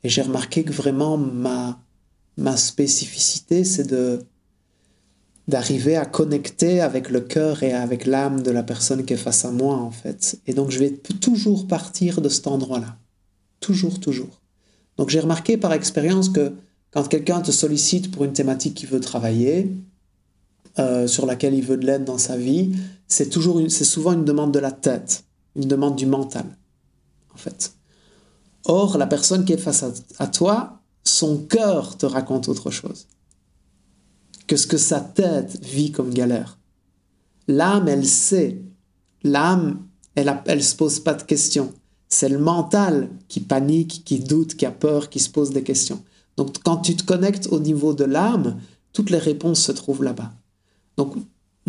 Et 0.03 0.09
j'ai 0.09 0.23
remarqué 0.23 0.65
que 0.65 0.73
vraiment 0.73 1.19
ma, 1.19 1.83
ma 2.37 2.57
spécificité, 2.57 3.65
c'est 3.65 3.89
de 3.89 4.21
d'arriver 5.49 5.97
à 5.97 6.07
connecter 6.07 6.81
avec 6.81 7.11
le 7.11 7.21
cœur 7.21 7.65
et 7.65 7.73
avec 7.73 8.07
l'âme 8.07 8.41
de 8.41 8.53
la 8.53 8.63
personne 8.63 9.05
qui 9.05 9.15
est 9.15 9.17
face 9.17 9.45
à 9.45 9.51
moi, 9.51 9.75
en 9.75 9.91
fait. 9.91 10.39
Et 10.47 10.55
donc, 10.55 10.71
je 10.71 10.79
vais 10.79 10.91
toujours 10.91 11.67
partir 11.67 12.21
de 12.21 12.29
cet 12.29 12.47
endroit-là. 12.47 12.97
Toujours, 13.59 13.99
toujours. 13.99 14.41
Donc, 14.97 15.11
j'ai 15.11 15.19
remarqué 15.19 15.57
par 15.57 15.73
expérience 15.73 16.29
que 16.29 16.53
quand 16.93 17.09
quelqu'un 17.09 17.41
te 17.41 17.51
sollicite 17.51 18.13
pour 18.13 18.25
une 18.25 18.33
thématique 18.33 18.75
qu'il 18.75 18.89
veut 18.89 19.01
travailler, 19.01 19.73
euh, 20.79 21.09
sur 21.09 21.27
laquelle 21.27 21.55
il 21.55 21.65
veut 21.65 21.77
de 21.77 21.85
l'aide 21.85 22.05
dans 22.05 22.19
sa 22.19 22.37
vie, 22.37 22.73
c'est 23.09 23.35
c'est 23.35 23.85
souvent 23.85 24.13
une 24.13 24.25
demande 24.25 24.53
de 24.53 24.61
la 24.61 24.71
tête, 24.71 25.25
une 25.57 25.69
demande 25.69 25.97
du 25.97 26.07
mental, 26.07 26.47
en 27.35 27.37
fait. 27.37 27.75
Or, 28.65 28.99
la 28.99 29.07
personne 29.07 29.45
qui 29.45 29.53
est 29.53 29.59
face 29.59 29.85
à, 30.19 30.27
toi, 30.27 30.81
son 31.05 31.39
cœur 31.39 31.97
te 31.97 32.07
raconte 32.07 32.49
autre 32.49 32.71
chose 32.71 33.07
que 34.47 34.57
ce 34.57 34.67
que 34.67 34.79
sa 34.79 35.01
tête 35.01 35.65
vit 35.65 35.93
comme 35.93 36.13
galère. 36.13 36.59
L'âme, 37.47 37.87
elle 37.87 38.05
sait. 38.05 38.61
L'âme, 39.23 39.87
elle 40.17 40.41
ne 40.49 40.59
se 40.59 40.75
pose 40.75 40.99
pas 40.99 41.15
de 41.15 41.23
questions. 41.23 41.73
C'est 42.09 42.29
le 42.29 42.39
mental 42.39 43.11
qui 43.29 43.39
panique, 43.39 44.03
qui 44.05 44.19
doute, 44.19 44.57
qui 44.57 44.67
a 44.67 44.73
peur, 44.73 45.09
qui 45.09 45.21
se 45.21 45.31
pose 45.31 45.51
des 45.51 45.63
questions. 45.63 46.03
Donc 46.37 46.57
quand 46.65 46.79
tu 46.79 46.97
te 46.97 47.05
connectes 47.05 47.49
au 47.53 47.61
niveau 47.61 47.95
de 47.95 48.03
l'âme, 48.03 48.61
toutes 48.93 49.11
les 49.11 49.19
réponses 49.19 49.61
se 49.61 49.73
trouvent 49.73 50.03
là-bas. 50.03 50.33
Donc 50.97 51.15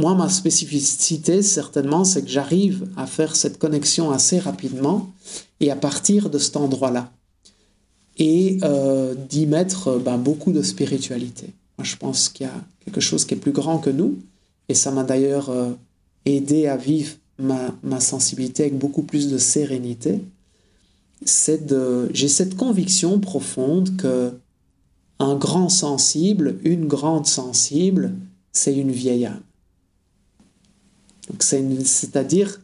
moi, 0.01 0.15
ma 0.15 0.29
spécificité, 0.29 1.43
certainement, 1.43 2.03
c'est 2.03 2.23
que 2.23 2.29
j'arrive 2.29 2.87
à 2.97 3.05
faire 3.05 3.35
cette 3.35 3.59
connexion 3.59 4.09
assez 4.09 4.39
rapidement 4.39 5.11
et 5.59 5.69
à 5.69 5.75
partir 5.75 6.31
de 6.31 6.39
cet 6.39 6.57
endroit-là. 6.57 7.11
Et 8.17 8.57
euh, 8.63 9.13
d'y 9.29 9.45
mettre 9.45 9.99
ben, 9.99 10.17
beaucoup 10.17 10.53
de 10.53 10.63
spiritualité. 10.63 11.53
Moi, 11.77 11.85
je 11.85 11.95
pense 11.97 12.29
qu'il 12.29 12.47
y 12.47 12.49
a 12.49 12.63
quelque 12.83 12.99
chose 12.99 13.25
qui 13.25 13.35
est 13.35 13.37
plus 13.37 13.51
grand 13.51 13.77
que 13.77 13.91
nous. 13.91 14.17
Et 14.69 14.73
ça 14.73 14.89
m'a 14.89 15.03
d'ailleurs 15.03 15.51
euh, 15.51 15.69
aidé 16.25 16.65
à 16.65 16.77
vivre 16.77 17.13
ma, 17.37 17.71
ma, 17.83 17.99
sensibilité 17.99 18.63
avec 18.63 18.79
beaucoup 18.79 19.03
plus 19.03 19.29
de 19.29 19.37
sérénité. 19.37 20.19
J'ai 21.23 22.27
cette 22.27 22.55
conviction 22.55 23.19
profonde 23.19 23.95
que 23.97 24.33
un 25.19 25.35
grand 25.35 25.69
sensible, 25.69 26.57
une 26.63 26.87
grande 26.87 27.27
sensible, 27.27 28.15
c'est 28.51 28.75
une 28.75 28.91
vieille 28.91 29.27
âme. 29.27 29.41
C'est-à-dire, 31.39 32.59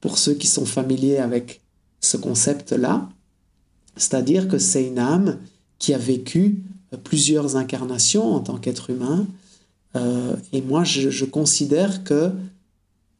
pour 0.00 0.18
ceux 0.18 0.34
qui 0.34 0.46
sont 0.46 0.66
familiers 0.66 1.18
avec 1.18 1.60
ce 2.00 2.16
concept-là, 2.16 3.08
c'est-à-dire 3.96 4.48
que 4.48 4.58
c'est 4.58 4.86
une 4.86 4.98
âme 4.98 5.38
qui 5.78 5.94
a 5.94 5.98
vécu 5.98 6.62
euh, 6.92 6.96
plusieurs 6.96 7.56
incarnations 7.56 8.34
en 8.34 8.40
tant 8.40 8.56
qu'être 8.56 8.90
humain. 8.90 9.26
Euh, 9.96 10.36
et 10.52 10.62
moi, 10.62 10.84
je, 10.84 11.24
considère 11.24 12.04
que 12.04 12.30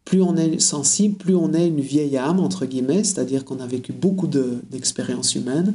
plus 0.04 0.22
on 0.22 0.36
est 0.36 0.58
sensible, 0.60 1.16
plus 1.16 1.34
on 1.34 1.52
est 1.52 1.68
une 1.68 1.80
vieille 1.80 2.16
âme, 2.16 2.40
entre 2.40 2.66
guillemets, 2.66 3.04
c'est-à-dire 3.04 3.44
qu'on 3.44 3.60
a 3.60 3.66
vécu 3.66 3.92
beaucoup 3.92 4.26
d'expériences 4.26 5.34
humaines. 5.34 5.74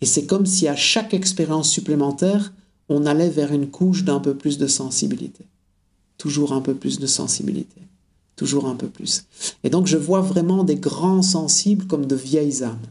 Et 0.00 0.06
c'est 0.06 0.24
comme 0.24 0.46
si 0.46 0.66
à 0.68 0.76
chaque 0.76 1.14
expérience 1.14 1.68
supplémentaire, 1.68 2.52
on 2.88 3.06
allait 3.06 3.28
vers 3.28 3.52
une 3.52 3.68
couche 3.68 4.04
d'un 4.04 4.18
peu 4.18 4.34
plus 4.34 4.58
de 4.58 4.66
sensibilité. 4.66 5.44
Toujours 6.18 6.52
un 6.52 6.60
peu 6.60 6.74
plus 6.74 6.98
de 6.98 7.06
sensibilité. 7.06 7.80
Toujours 8.40 8.64
un 8.64 8.74
peu 8.74 8.88
plus. 8.88 9.26
Et 9.64 9.68
donc 9.68 9.86
je 9.86 9.98
vois 9.98 10.22
vraiment 10.22 10.64
des 10.64 10.76
grands 10.76 11.20
sensibles 11.20 11.86
comme 11.86 12.06
de 12.06 12.16
vieilles 12.16 12.64
âmes. 12.64 12.86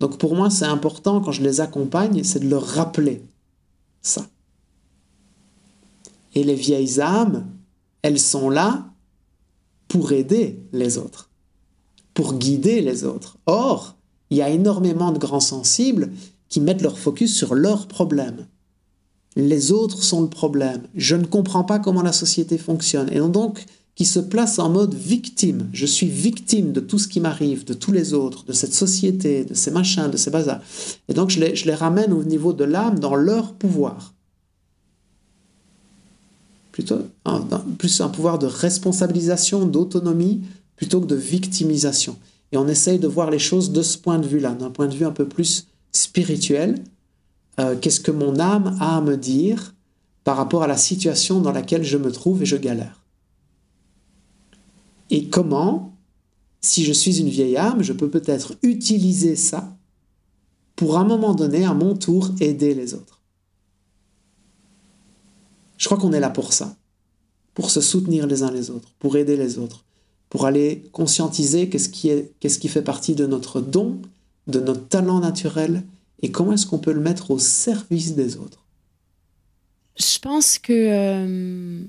Donc 0.00 0.18
pour 0.18 0.34
moi, 0.34 0.50
c'est 0.50 0.64
important 0.64 1.20
quand 1.20 1.30
je 1.30 1.44
les 1.44 1.60
accompagne, 1.60 2.24
c'est 2.24 2.40
de 2.40 2.48
leur 2.48 2.66
rappeler 2.66 3.22
ça. 4.02 4.26
Et 6.34 6.42
les 6.42 6.56
vieilles 6.56 7.00
âmes, 7.00 7.46
elles 8.02 8.18
sont 8.18 8.50
là 8.50 8.86
pour 9.86 10.10
aider 10.10 10.58
les 10.72 10.98
autres, 10.98 11.30
pour 12.12 12.34
guider 12.34 12.80
les 12.80 13.04
autres. 13.04 13.38
Or, 13.46 13.94
il 14.30 14.38
y 14.38 14.42
a 14.42 14.50
énormément 14.50 15.12
de 15.12 15.20
grands 15.20 15.38
sensibles 15.38 16.10
qui 16.48 16.60
mettent 16.60 16.82
leur 16.82 16.98
focus 16.98 17.36
sur 17.36 17.54
leurs 17.54 17.86
problèmes. 17.86 18.48
Les 19.36 19.70
autres 19.70 20.02
sont 20.02 20.22
le 20.22 20.28
problème. 20.28 20.88
Je 20.96 21.14
ne 21.14 21.24
comprends 21.24 21.62
pas 21.62 21.78
comment 21.78 22.02
la 22.02 22.12
société 22.12 22.58
fonctionne. 22.58 23.12
Et 23.12 23.20
donc, 23.20 23.64
qui 23.98 24.04
se 24.04 24.20
placent 24.20 24.60
en 24.60 24.70
mode 24.70 24.94
victime. 24.94 25.68
Je 25.72 25.84
suis 25.84 26.06
victime 26.06 26.70
de 26.70 26.78
tout 26.78 27.00
ce 27.00 27.08
qui 27.08 27.18
m'arrive, 27.18 27.64
de 27.64 27.74
tous 27.74 27.90
les 27.90 28.14
autres, 28.14 28.44
de 28.44 28.52
cette 28.52 28.72
société, 28.72 29.44
de 29.44 29.54
ces 29.54 29.72
machins, 29.72 30.08
de 30.08 30.16
ces 30.16 30.30
bazars. 30.30 30.60
Et 31.08 31.14
donc, 31.14 31.30
je 31.30 31.40
les, 31.40 31.74
ramène 31.74 32.12
au 32.12 32.22
niveau 32.22 32.52
de 32.52 32.62
l'âme 32.62 33.00
dans 33.00 33.16
leur 33.16 33.54
pouvoir. 33.54 34.14
Plutôt, 36.70 37.00
plus 37.76 38.00
un 38.00 38.08
pouvoir 38.08 38.38
de 38.38 38.46
responsabilisation, 38.46 39.66
d'autonomie, 39.66 40.42
plutôt 40.76 41.00
que 41.00 41.06
de 41.06 41.16
victimisation. 41.16 42.16
Et 42.52 42.56
on 42.56 42.68
essaye 42.68 43.00
de 43.00 43.08
voir 43.08 43.32
les 43.32 43.40
choses 43.40 43.72
de 43.72 43.82
ce 43.82 43.98
point 43.98 44.20
de 44.20 44.28
vue-là, 44.28 44.52
d'un 44.52 44.70
point 44.70 44.86
de 44.86 44.94
vue 44.94 45.06
un 45.06 45.10
peu 45.10 45.26
plus 45.26 45.66
spirituel. 45.90 46.84
Euh, 47.58 47.74
qu'est-ce 47.74 47.98
que 47.98 48.12
mon 48.12 48.38
âme 48.38 48.76
a 48.78 48.98
à 48.98 49.00
me 49.00 49.16
dire 49.16 49.74
par 50.22 50.36
rapport 50.36 50.62
à 50.62 50.68
la 50.68 50.76
situation 50.76 51.40
dans 51.40 51.50
laquelle 51.50 51.82
je 51.82 51.98
me 51.98 52.12
trouve 52.12 52.42
et 52.42 52.46
je 52.46 52.56
galère 52.56 52.97
Et 55.10 55.28
comment, 55.28 55.96
si 56.60 56.84
je 56.84 56.92
suis 56.92 57.20
une 57.20 57.28
vieille 57.28 57.56
âme, 57.56 57.82
je 57.82 57.92
peux 57.92 58.10
peut-être 58.10 58.56
utiliser 58.62 59.36
ça 59.36 59.76
pour 60.76 60.96
à 60.96 61.00
un 61.00 61.04
moment 61.04 61.34
donné, 61.34 61.64
à 61.64 61.74
mon 61.74 61.96
tour, 61.96 62.30
aider 62.40 62.74
les 62.74 62.94
autres. 62.94 63.20
Je 65.76 65.86
crois 65.86 65.98
qu'on 65.98 66.12
est 66.12 66.20
là 66.20 66.30
pour 66.30 66.52
ça, 66.52 66.76
pour 67.54 67.70
se 67.70 67.80
soutenir 67.80 68.26
les 68.26 68.42
uns 68.42 68.50
les 68.50 68.70
autres, 68.70 68.92
pour 68.98 69.16
aider 69.16 69.36
les 69.36 69.58
autres, 69.58 69.84
pour 70.28 70.46
aller 70.46 70.84
conscientiser 70.92 71.68
qu'est-ce 71.68 71.88
qui, 71.88 72.10
est, 72.10 72.32
qu'est-ce 72.40 72.58
qui 72.58 72.68
fait 72.68 72.82
partie 72.82 73.14
de 73.14 73.26
notre 73.26 73.60
don, 73.60 74.00
de 74.46 74.60
notre 74.60 74.86
talent 74.88 75.20
naturel, 75.20 75.84
et 76.22 76.30
comment 76.30 76.52
est-ce 76.52 76.66
qu'on 76.66 76.78
peut 76.78 76.92
le 76.92 77.00
mettre 77.00 77.30
au 77.30 77.38
service 77.38 78.14
des 78.14 78.36
autres. 78.36 78.64
Je 79.96 80.18
pense 80.18 80.58
que, 80.58 80.72
euh, 80.72 81.84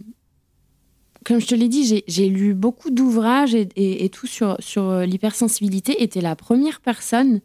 comme 1.29 1.39
je 1.39 1.45
te 1.45 1.53
l'ai 1.53 1.67
dit, 1.67 2.03
j'ai, 2.07 2.27
lu 2.27 2.55
beaucoup 2.55 2.89
d'ouvrages 2.89 3.53
et, 3.53 4.09
tout 4.09 4.25
sur, 4.25 4.57
euh, 4.77 5.05
l'hypersensibilité, 5.05 6.01
et 6.01 6.07
tu 6.07 6.17
es 6.17 6.21
la 6.21 6.35
première 6.35 6.81
personne 6.81 7.41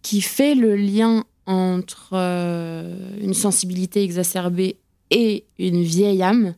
qui 0.00 0.22
fait 0.22 0.54
le 0.54 0.76
lien 0.76 1.24
entre 1.44 2.12
euh, 2.14 2.96
une 3.20 3.34
sensibilité 3.34 4.02
exacerbée 4.02 4.78
et 5.10 5.44
une 5.58 5.82
vieille 5.82 6.22
âme. 6.22 6.54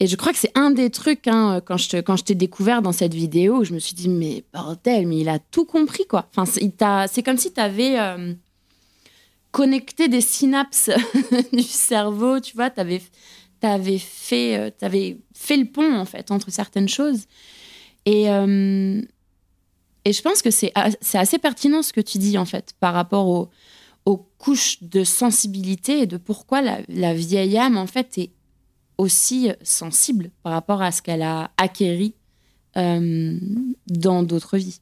Et 0.00 0.06
je 0.06 0.16
crois 0.16 0.32
que 0.32 0.38
c'est 0.38 0.56
un 0.56 0.70
des 0.70 0.88
trucs, 0.88 1.28
hein, 1.28 1.60
quand 1.62 1.76
je, 1.76 1.98
quand 1.98 2.16
je 2.16 2.24
t'ai 2.24 2.34
découvert 2.34 2.80
dans 2.80 2.92
cette 2.92 3.12
vidéo, 3.12 3.62
je 3.62 3.74
me 3.74 3.78
suis 3.78 3.94
dit, 3.94 4.08
mais 4.08 4.42
bordel, 4.54 5.06
mais 5.06 5.18
il 5.18 5.28
a 5.28 5.38
tout 5.38 5.66
compris, 5.66 6.06
quoi. 6.06 6.30
Enfin, 6.34 6.46
c'est 6.46 7.22
comme 7.22 7.36
si 7.36 7.52
tu 7.52 7.60
avais 7.60 8.00
euh, 8.00 8.32
connecté 9.50 10.08
des 10.08 10.22
synapses 10.22 10.88
du 11.52 11.62
cerveau, 11.62 12.40
tu 12.40 12.56
vois, 12.56 12.70
tu 12.70 12.80
avais, 12.80 13.02
avais, 13.72 13.98
fait, 13.98 14.58
euh, 14.58 15.14
fait 15.34 15.56
le 15.56 15.66
pont, 15.66 15.94
en 15.96 16.04
fait, 16.04 16.30
entre 16.30 16.50
certaines 16.50 16.88
choses. 16.88 17.26
Et, 18.04 18.30
euh, 18.30 19.02
et 20.04 20.12
je 20.12 20.22
pense 20.22 20.42
que 20.42 20.50
c'est 20.50 20.72
assez 20.74 21.38
pertinent 21.38 21.82
ce 21.82 21.92
que 21.92 22.00
tu 22.00 22.18
dis, 22.18 22.38
en 22.38 22.44
fait, 22.44 22.74
par 22.80 22.94
rapport 22.94 23.26
au, 23.26 23.50
aux 24.04 24.18
couches 24.38 24.82
de 24.82 25.04
sensibilité 25.04 26.00
et 26.02 26.06
de 26.06 26.16
pourquoi 26.16 26.62
la, 26.62 27.14
vieille 27.14 27.58
âme, 27.58 27.76
en 27.76 27.86
fait, 27.86 28.18
est 28.18 28.30
aussi 28.98 29.50
sensible 29.62 30.30
par 30.42 30.52
rapport 30.52 30.80
à 30.80 30.92
ce 30.92 31.02
qu'elle 31.02 31.22
a 31.22 31.50
acquéri 31.56 32.14
euh, 32.76 33.38
dans 33.88 34.22
d'autres 34.22 34.56
vies. 34.56 34.80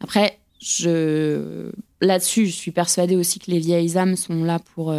Après, 0.00 0.38
je, 0.60 1.70
là-dessus, 2.00 2.46
je 2.46 2.52
suis 2.52 2.70
persuadée 2.70 3.16
aussi 3.16 3.38
que 3.38 3.50
les 3.50 3.58
vieilles 3.58 3.98
âmes 3.98 4.16
sont 4.16 4.42
là 4.42 4.58
pour 4.74 4.92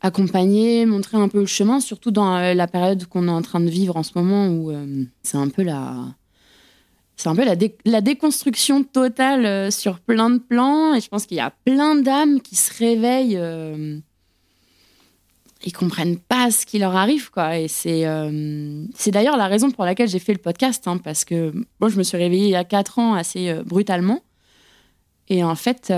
accompagner, 0.00 0.86
montrer 0.86 1.16
un 1.16 1.28
peu 1.28 1.40
le 1.40 1.46
chemin, 1.46 1.80
surtout 1.80 2.10
dans 2.10 2.38
la 2.54 2.66
période 2.66 3.06
qu'on 3.06 3.26
est 3.28 3.32
en 3.32 3.42
train 3.42 3.60
de 3.60 3.68
vivre 3.68 3.96
en 3.96 4.02
ce 4.02 4.12
moment 4.14 4.48
où 4.48 4.72
c'est 5.22 5.36
un 5.36 5.48
peu 5.48 5.62
la 5.62 6.14
c'est 7.18 7.28
un 7.28 7.34
peu 7.34 7.44
la, 7.44 8.00
déconstruction 8.00 8.84
totale 8.84 9.44
euh, 9.44 9.70
sur 9.72 9.98
plein 9.98 10.30
de 10.30 10.38
plans. 10.38 10.94
Et 10.94 11.00
je 11.00 11.08
pense 11.08 11.26
qu'il 11.26 11.36
y 11.36 11.40
a 11.40 11.52
plein 11.64 11.96
d'âmes 11.96 12.40
qui 12.40 12.54
se 12.54 12.72
réveillent 12.78 13.36
euh, 13.36 13.98
et 15.64 15.72
comprennent 15.72 16.18
pas 16.18 16.52
ce 16.52 16.64
qui 16.64 16.78
leur 16.78 16.94
arrive. 16.94 17.32
Quoi. 17.32 17.58
Et 17.58 17.66
c'est, 17.66 18.06
euh, 18.06 18.84
d'ailleurs 19.08 19.36
la 19.36 19.48
raison 19.48 19.72
pour 19.72 19.84
laquelle 19.84 20.08
j'ai 20.08 20.20
fait 20.20 20.32
le 20.32 20.38
podcast. 20.38 20.86
Hein, 20.86 20.98
parce 20.98 21.24
que 21.24 21.52
moi, 21.80 21.90
je 21.90 21.98
me 21.98 22.04
suis 22.04 22.16
réveillée 22.16 22.46
il 22.46 22.52
y 22.52 22.56
a 22.56 22.64
4 22.64 23.00
ans 23.00 23.14
assez 23.14 23.52
brutalement. 23.66 24.22
Et 25.26 25.42
en 25.42 25.56
fait, 25.56 25.92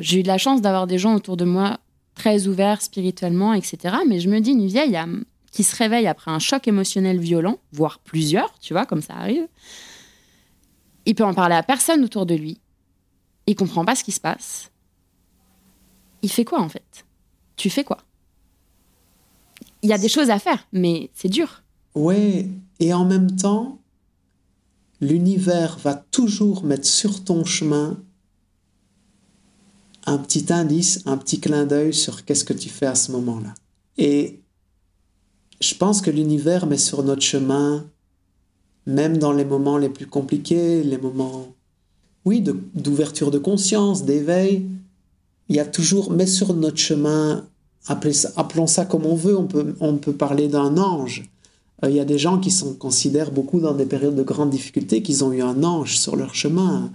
j'ai 0.00 0.20
eu 0.20 0.22
de 0.22 0.28
la 0.28 0.38
chance 0.38 0.60
d'avoir 0.60 0.86
des 0.86 0.98
gens 0.98 1.14
autour 1.14 1.38
de 1.38 1.46
moi 1.46 1.78
très 2.16 2.48
ouverts 2.48 2.82
spirituellement, 2.82 3.52
etc. 3.52 3.98
Mais 4.08 4.18
je 4.18 4.28
me 4.28 4.40
dis, 4.40 4.50
une 4.50 4.66
vieille 4.66 4.96
âme 4.96 5.24
qui 5.52 5.62
se 5.62 5.76
réveille 5.76 6.08
après 6.08 6.32
un 6.32 6.40
choc 6.40 6.66
émotionnel 6.66 7.20
violent, 7.20 7.58
voire 7.72 8.00
plusieurs, 8.00 8.58
tu 8.58 8.74
vois, 8.74 8.84
comme 8.84 9.00
ça 9.02 9.14
arrive 9.14 9.46
il 11.06 11.14
peut 11.14 11.24
en 11.24 11.34
parler 11.34 11.54
à 11.54 11.62
personne 11.62 12.04
autour 12.04 12.26
de 12.26 12.34
lui. 12.34 12.60
Il 13.46 13.54
comprend 13.54 13.84
pas 13.84 13.94
ce 13.94 14.04
qui 14.04 14.12
se 14.12 14.20
passe. 14.20 14.70
Il 16.20 16.30
fait 16.30 16.44
quoi 16.44 16.60
en 16.60 16.68
fait? 16.68 17.06
Tu 17.54 17.70
fais 17.70 17.84
quoi? 17.84 17.98
Il 19.82 19.88
y 19.88 19.92
a 19.92 19.98
des 19.98 20.08
choses 20.08 20.30
à 20.30 20.40
faire, 20.40 20.66
mais 20.72 21.10
c'est 21.14 21.28
dur. 21.28 21.62
Ouais, 21.94 22.48
et 22.80 22.92
en 22.92 23.04
même 23.04 23.36
temps, 23.36 23.78
l'univers 25.00 25.78
va 25.78 25.94
toujours 25.94 26.64
mettre 26.64 26.86
sur 26.86 27.22
ton 27.24 27.44
chemin 27.44 27.96
un 30.06 30.18
petit 30.18 30.52
indice, 30.52 31.02
un 31.04 31.16
petit 31.16 31.40
clin 31.40 31.66
d'œil 31.66 31.92
sur 31.92 32.24
qu'est-ce 32.24 32.44
que 32.44 32.52
tu 32.52 32.68
fais 32.68 32.86
à 32.86 32.94
ce 32.94 33.12
moment-là. 33.12 33.52
Et 33.98 34.40
je 35.60 35.74
pense 35.74 36.00
que 36.00 36.10
l'univers 36.10 36.66
met 36.66 36.78
sur 36.78 37.02
notre 37.02 37.22
chemin, 37.22 37.84
même 38.86 39.18
dans 39.18 39.32
les 39.32 39.44
moments 39.44 39.78
les 39.78 39.88
plus 39.88 40.06
compliqués, 40.06 40.82
les 40.84 40.98
moments, 40.98 41.48
oui, 42.24 42.40
d'ouverture 42.40 43.30
de, 43.30 43.38
conscience, 43.38 44.04
d'éveil, 44.04 44.66
il 45.48 45.56
y 45.56 45.60
a 45.60 45.64
toujours, 45.64 46.10
met 46.10 46.26
sur 46.26 46.54
notre 46.54 46.78
chemin, 46.78 47.44
appelons 47.86 48.66
ça 48.66 48.84
comme 48.84 49.06
on 49.06 49.16
veut, 49.16 49.36
on 49.36 49.46
peut, 49.46 49.74
on 49.80 49.96
peut 49.96 50.12
parler 50.12 50.48
d'un 50.48 50.76
ange. 50.76 51.28
Euh, 51.84 51.90
il 51.90 51.96
y 51.96 52.00
a 52.00 52.04
des 52.04 52.18
gens 52.18 52.38
qui 52.38 52.50
sont, 52.50 52.74
considèrent 52.74 53.32
beaucoup 53.32 53.60
dans 53.60 53.74
des 53.74 53.86
périodes 53.86 54.16
de 54.16 54.22
grandes 54.22 54.50
difficultés 54.50 55.02
qu'ils 55.02 55.24
ont 55.24 55.32
eu 55.32 55.42
un 55.42 55.62
ange 55.62 55.98
sur 55.98 56.16
leur 56.16 56.34
chemin 56.34 56.90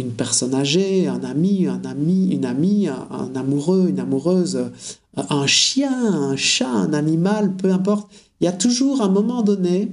une 0.00 0.12
personne 0.12 0.54
âgée, 0.54 1.06
un 1.06 1.22
ami, 1.22 1.66
un 1.66 1.84
ami, 1.84 2.30
une 2.32 2.44
amie, 2.44 2.88
un, 2.88 3.30
amoureux, 3.34 3.86
une 3.88 4.00
amoureuse, 4.00 4.70
un 5.16 5.46
chien, 5.46 5.92
un 5.92 6.36
chat, 6.36 6.70
un 6.70 6.92
animal, 6.92 7.54
peu 7.56 7.70
importe. 7.70 8.10
Il 8.40 8.44
y 8.44 8.48
a 8.48 8.52
toujours 8.52 9.02
un 9.02 9.08
moment 9.08 9.42
donné 9.42 9.92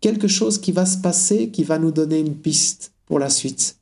quelque 0.00 0.28
chose 0.28 0.58
qui 0.58 0.72
va 0.72 0.86
se 0.86 0.98
passer 0.98 1.48
qui 1.48 1.64
va 1.64 1.78
nous 1.78 1.90
donner 1.90 2.20
une 2.20 2.34
piste 2.34 2.92
pour 3.06 3.18
la 3.18 3.30
suite. 3.30 3.76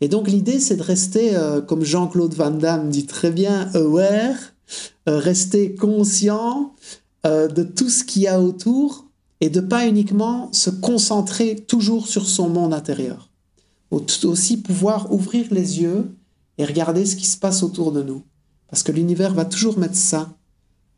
Et 0.00 0.08
donc 0.08 0.28
l'idée, 0.28 0.58
c'est 0.58 0.76
de 0.76 0.82
rester, 0.82 1.36
euh, 1.36 1.60
comme 1.60 1.84
Jean-Claude 1.84 2.34
Van 2.34 2.50
Damme 2.50 2.88
dit 2.88 3.06
très 3.06 3.30
bien, 3.30 3.68
aware, 3.74 4.36
euh, 5.08 5.18
rester 5.18 5.74
conscient 5.74 6.74
euh, 7.26 7.48
de 7.48 7.62
tout 7.62 7.90
ce 7.90 8.04
qu'il 8.04 8.22
y 8.22 8.26
a 8.26 8.40
autour 8.40 9.04
et 9.42 9.50
de 9.50 9.60
pas 9.60 9.86
uniquement 9.86 10.50
se 10.52 10.70
concentrer 10.70 11.56
toujours 11.56 12.06
sur 12.06 12.26
son 12.26 12.48
monde 12.48 12.72
intérieur 12.72 13.29
aussi 13.90 14.62
pouvoir 14.62 15.12
ouvrir 15.12 15.46
les 15.50 15.80
yeux 15.80 16.14
et 16.58 16.64
regarder 16.64 17.06
ce 17.06 17.16
qui 17.16 17.26
se 17.26 17.36
passe 17.38 17.62
autour 17.62 17.92
de 17.92 18.02
nous. 18.02 18.22
Parce 18.68 18.82
que 18.82 18.92
l'univers 18.92 19.34
va 19.34 19.44
toujours 19.44 19.78
mettre 19.78 19.96
ça 19.96 20.32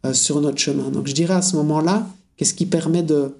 euh, 0.04 0.12
sur 0.12 0.40
notre 0.40 0.58
chemin. 0.58 0.90
Donc 0.90 1.06
je 1.06 1.14
dirais 1.14 1.34
à 1.34 1.42
ce 1.42 1.56
moment-là, 1.56 2.06
qu'est-ce 2.36 2.54
qui 2.54 2.66
permet 2.66 3.02
de, 3.02 3.34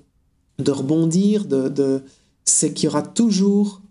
de 0.59 0.71
rebondir, 0.71 1.45
de, 1.45 1.69
de 1.69 2.03
c'est 2.45 2.73
qu'il 2.73 2.85
y 2.85 2.89
aura 2.89 3.03
toujours 3.03 3.83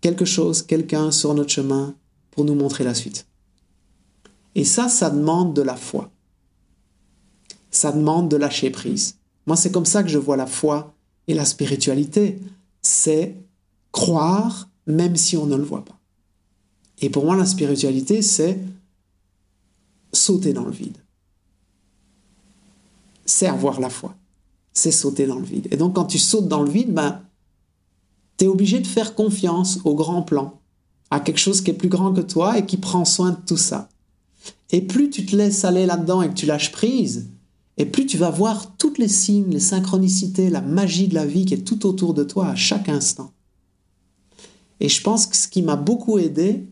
quelque 0.00 0.24
chose, 0.24 0.62
quelqu'un 0.62 1.10
sur 1.10 1.32
notre 1.34 1.50
chemin 1.50 1.94
pour 2.30 2.44
nous 2.44 2.54
montrer 2.54 2.84
la 2.84 2.94
suite. 2.94 3.26
Et 4.54 4.64
ça, 4.64 4.88
ça 4.88 5.10
demande 5.10 5.54
de 5.54 5.62
la 5.62 5.76
foi. 5.76 6.10
Ça 7.70 7.92
demande 7.92 8.28
de 8.28 8.36
lâcher 8.36 8.70
prise. 8.70 9.16
Moi, 9.46 9.56
c'est 9.56 9.72
comme 9.72 9.86
ça 9.86 10.02
que 10.02 10.10
je 10.10 10.18
vois 10.18 10.36
la 10.36 10.46
foi 10.46 10.94
et 11.26 11.34
la 11.34 11.44
spiritualité. 11.44 12.38
C'est 12.82 13.36
croire 13.92 14.68
même 14.86 15.16
si 15.16 15.36
on 15.36 15.46
ne 15.46 15.56
le 15.56 15.62
voit 15.62 15.84
pas. 15.84 15.98
Et 17.00 17.10
pour 17.10 17.24
moi, 17.24 17.36
la 17.36 17.46
spiritualité, 17.46 18.22
c'est 18.22 18.58
sauter 20.12 20.52
dans 20.52 20.64
le 20.64 20.70
vide. 20.70 20.98
C'est 23.24 23.46
avoir 23.46 23.80
la 23.80 23.90
foi. 23.90 24.14
C'est 24.72 24.90
sauter 24.90 25.26
dans 25.26 25.38
le 25.38 25.44
vide. 25.44 25.68
Et 25.70 25.76
donc, 25.76 25.94
quand 25.94 26.04
tu 26.04 26.18
sautes 26.18 26.48
dans 26.48 26.62
le 26.62 26.70
vide, 26.70 26.92
ben, 26.92 27.22
tu 28.36 28.44
es 28.44 28.48
obligé 28.48 28.80
de 28.80 28.86
faire 28.86 29.14
confiance 29.14 29.80
au 29.84 29.94
grand 29.94 30.22
plan, 30.22 30.60
à 31.10 31.20
quelque 31.20 31.38
chose 31.38 31.60
qui 31.60 31.70
est 31.70 31.74
plus 31.74 31.88
grand 31.88 32.12
que 32.12 32.20
toi 32.20 32.58
et 32.58 32.66
qui 32.66 32.76
prend 32.76 33.04
soin 33.04 33.30
de 33.30 33.38
tout 33.46 33.56
ça. 33.56 33.88
Et 34.70 34.80
plus 34.80 35.10
tu 35.10 35.26
te 35.26 35.36
laisses 35.36 35.64
aller 35.64 35.86
là-dedans 35.86 36.22
et 36.22 36.28
que 36.28 36.34
tu 36.34 36.46
lâches 36.46 36.72
prise, 36.72 37.28
et 37.76 37.86
plus 37.86 38.06
tu 38.06 38.18
vas 38.18 38.30
voir 38.30 38.76
toutes 38.76 38.98
les 38.98 39.08
signes, 39.08 39.50
les 39.50 39.60
synchronicités, 39.60 40.50
la 40.50 40.60
magie 40.60 41.08
de 41.08 41.14
la 41.14 41.26
vie 41.26 41.44
qui 41.44 41.54
est 41.54 41.64
tout 41.64 41.86
autour 41.86 42.14
de 42.14 42.24
toi 42.24 42.48
à 42.48 42.54
chaque 42.54 42.88
instant. 42.88 43.32
Et 44.80 44.88
je 44.88 45.02
pense 45.02 45.26
que 45.26 45.36
ce 45.36 45.48
qui 45.48 45.62
m'a 45.62 45.76
beaucoup 45.76 46.18
aidé, 46.18 46.66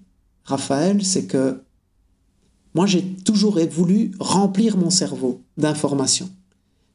Raphaël, 0.45 1.05
c'est 1.05 1.27
que 1.27 1.63
moi, 2.75 2.87
j'ai 2.87 3.03
toujours 3.03 3.59
voulu 3.71 4.13
remplir 4.21 4.77
mon 4.77 4.91
cerveau 4.91 5.43
d'informations. 5.57 6.31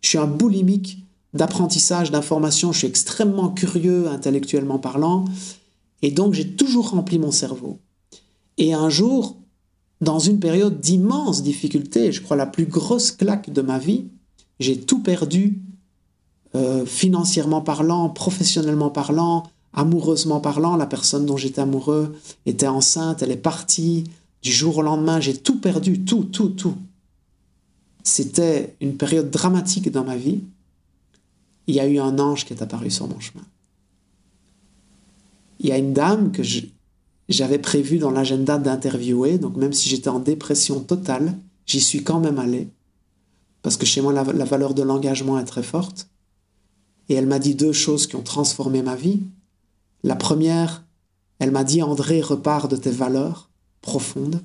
Je 0.02 0.10
suis 0.10 0.18
un 0.18 0.28
boulimique 0.28 1.00
d'apprentissage, 1.34 2.12
d'informations. 2.12 2.72
Je 2.72 2.80
suis 2.80 2.88
extrêmement 2.88 3.50
curieux, 3.50 4.08
intellectuellement 4.08 4.80
parlant. 4.80 5.26
Et 6.02 6.12
donc, 6.12 6.34
j'ai 6.34 6.52
toujours 6.52 6.91
rempli 6.91 7.20
mon 7.20 7.32
cerveau. 7.32 7.80
Et 8.58 8.74
un 8.74 8.89
jour, 8.89 9.38
dans 10.02 10.20
une 10.20 10.39
période 10.39 10.80
d'immense 10.80 11.44
difficulté, 11.44 12.12
je 12.12 12.22
crois 12.22 12.38
la 12.38 12.46
plus 12.46 12.65
grosse 12.65 13.12
claque 13.12 13.52
de 13.52 13.62
ma 13.62 13.80
vie, 13.80 14.06
j'ai 14.60 14.80
tout 14.80 15.00
perdu, 15.00 15.62
euh, 16.56 16.86
financièrement 16.86 17.62
parlant, 17.62 18.10
professionnellement 18.10 18.89
parlant, 18.89 19.44
amoureusement 19.76 20.40
parlant, 20.40 20.76
la 20.76 20.88
personne 20.88 21.26
dont 21.26 21.38
j'étais 21.38 21.62
amoureux 21.62 22.16
était 22.46 22.68
enceinte, 22.68 23.22
elle 23.22 23.32
est 23.32 23.38
partie. 23.38 24.06
Du 24.42 24.52
jour 24.52 24.78
au 24.78 24.82
lendemain, 24.82 25.20
j'ai 25.20 25.36
tout 25.36 25.60
perdu, 25.60 26.04
tout, 26.04 26.24
tout, 26.24 26.50
tout. 26.50 26.76
C'était 28.04 28.76
une 28.82 28.96
période 28.96 29.30
dramatique 29.30 29.92
dans 29.92 30.04
ma 30.04 30.16
vie. 30.16 30.42
Il 31.68 31.76
y 31.76 31.80
a 31.80 31.88
eu 31.88 32.00
un 32.00 32.20
ange 32.20 32.46
qui 32.46 32.54
est 32.54 32.62
apparu 32.62 32.90
sur 32.90 33.08
mon 33.08 33.20
chemin. 33.20 33.44
Il 35.60 35.68
y 35.68 35.72
a 35.72 35.78
une 35.78 35.94
dame 35.94 36.32
que 36.32 36.44
j'avais 37.28 37.60
prévu 37.60 37.98
dans 37.98 38.12
l'agenda 38.12 38.58
d'interviewer, 38.58 39.40
donc 39.40 39.56
même 39.58 39.74
si 39.74 39.90
j'étais 39.90 40.10
en 40.10 40.20
dépression 40.20 40.80
totale, 40.80 41.38
j'y 41.66 41.82
suis 41.82 42.04
quand 42.04 42.20
même 42.20 42.38
allé, 42.38 42.68
parce 43.64 43.78
que 43.78 43.86
chez 43.86 44.02
moi, 44.02 44.14
la 44.14 44.46
valeur 44.46 44.76
de 44.76 44.84
l'engagement 44.84 45.40
est 45.40 45.46
très 45.46 45.64
forte. 45.64 46.08
Et 47.10 47.14
elle 47.16 47.28
m'a 47.28 47.40
dit 47.40 47.56
deux 47.56 47.74
choses 47.74 48.08
qui 48.08 48.16
ont 48.16 48.22
transformé 48.22 48.82
ma 48.82 48.96
vie. 48.96 49.24
La 50.06 50.15
première, 50.15 50.86
elle 51.39 51.50
m'a 51.50 51.63
dit 51.63 51.82
André, 51.82 52.22
repars 52.22 52.68
de 52.68 52.76
tes 52.76 52.91
valeurs 52.91 53.50
profondes. 53.82 54.39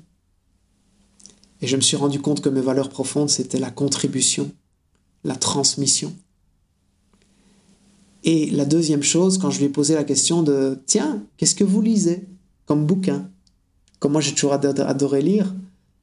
Et 1.61 1.67
je 1.67 1.75
me 1.75 1.81
suis 1.81 1.95
rendu 1.95 2.19
compte 2.19 2.41
que 2.41 2.49
mes 2.49 2.61
valeurs 2.61 2.89
profondes, 2.89 3.29
c'était 3.29 3.59
la 3.59 3.69
contribution, 3.69 4.49
la 5.23 5.35
transmission. 5.35 6.15
Et 8.23 8.49
la 8.49 8.65
deuxième 8.65 9.03
chose, 9.03 9.37
quand 9.37 9.51
je 9.51 9.59
lui 9.59 9.65
ai 9.65 9.69
posé 9.69 9.93
la 9.93 10.03
question 10.03 10.41
de 10.41 10.81
Tiens, 10.87 11.23
qu'est-ce 11.37 11.53
que 11.53 11.63
vous 11.63 11.83
lisez 11.83 12.27
comme 12.65 12.87
bouquin? 12.87 13.29
Comme 13.99 14.13
moi 14.13 14.21
j'ai 14.21 14.33
toujours 14.33 14.53
adoré 14.53 15.21
lire, 15.21 15.53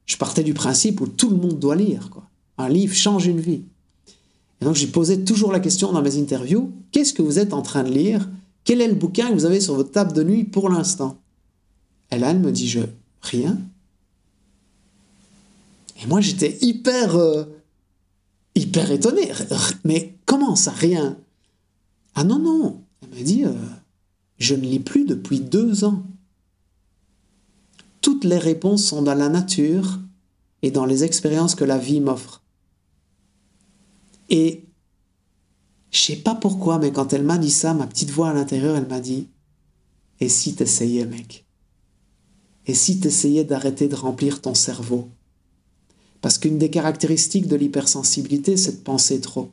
je 0.05 0.15
partais 0.15 0.43
du 0.43 0.53
principe 0.53 1.01
où 1.01 1.07
tout 1.07 1.29
le 1.29 1.35
monde 1.35 1.59
doit 1.59 1.75
lire. 1.75 2.09
Quoi. 2.09 2.23
Un 2.57 2.69
livre 2.69 2.95
change 2.95 3.27
une 3.27 3.41
vie. 3.41 3.63
Et 4.61 4.65
donc 4.65 4.75
j'ai 4.75 4.87
posé 4.87 5.25
toujours 5.25 5.51
la 5.51 5.59
question 5.59 5.91
dans 5.91 6.01
mes 6.01 6.17
interviews 6.17 6.71
Qu'est-ce 6.93 7.13
que 7.13 7.21
vous 7.21 7.39
êtes 7.39 7.51
en 7.51 7.61
train 7.61 7.83
de 7.83 7.91
lire 7.91 8.29
quel 8.63 8.81
est 8.81 8.87
le 8.87 8.95
bouquin 8.95 9.29
que 9.29 9.33
vous 9.33 9.45
avez 9.45 9.61
sur 9.61 9.75
votre 9.75 9.91
table 9.91 10.13
de 10.13 10.23
nuit 10.23 10.43
pour 10.43 10.69
l'instant? 10.69 11.19
Elle, 12.09 12.23
elle 12.23 12.39
me 12.39 12.51
dit, 12.51 12.67
je, 12.67 12.81
rien. 13.21 13.57
Et 16.01 16.07
moi, 16.07 16.21
j'étais 16.21 16.57
hyper, 16.61 17.15
euh, 17.15 17.45
hyper 18.55 18.91
étonné. 18.91 19.31
Mais 19.83 20.15
comment 20.25 20.55
ça, 20.55 20.71
rien? 20.71 21.17
Ah 22.15 22.23
non, 22.23 22.39
non. 22.39 22.83
Elle 23.01 23.17
m'a 23.17 23.23
dit, 23.23 23.45
euh, 23.45 23.53
je 24.37 24.55
ne 24.55 24.61
lis 24.61 24.79
plus 24.79 25.05
depuis 25.05 25.39
deux 25.39 25.83
ans. 25.83 26.03
Toutes 28.01 28.23
les 28.23 28.37
réponses 28.37 28.85
sont 28.85 29.01
dans 29.01 29.13
la 29.13 29.29
nature 29.29 29.99
et 30.61 30.71
dans 30.71 30.85
les 30.85 31.03
expériences 31.03 31.55
que 31.55 31.65
la 31.65 31.77
vie 31.77 31.99
m'offre. 31.99 32.41
Et 34.29 34.68
je 35.91 35.99
sais 35.99 36.17
pas 36.17 36.35
pourquoi, 36.35 36.77
mais 36.77 36.91
quand 36.91 37.13
elle 37.13 37.23
m'a 37.23 37.37
dit 37.37 37.51
ça, 37.51 37.73
ma 37.73 37.87
petite 37.87 38.11
voix 38.11 38.29
à 38.29 38.33
l'intérieur, 38.33 38.75
elle 38.75 38.87
m'a 38.87 38.99
dit 38.99 39.27
Et 40.19 40.29
si 40.29 40.55
t'essayais, 40.55 41.05
mec? 41.05 41.45
Et 42.67 42.75
si 42.75 42.99
t'essayais 42.99 43.43
d'arrêter 43.43 43.87
de 43.87 43.95
remplir 43.95 44.41
ton 44.41 44.53
cerveau 44.53 45.09
Parce 46.21 46.37
qu'une 46.37 46.59
des 46.59 46.69
caractéristiques 46.69 47.47
de 47.47 47.55
l'hypersensibilité, 47.55 48.57
c'est 48.57 48.73
de 48.73 48.83
penser 48.83 49.19
trop. 49.19 49.49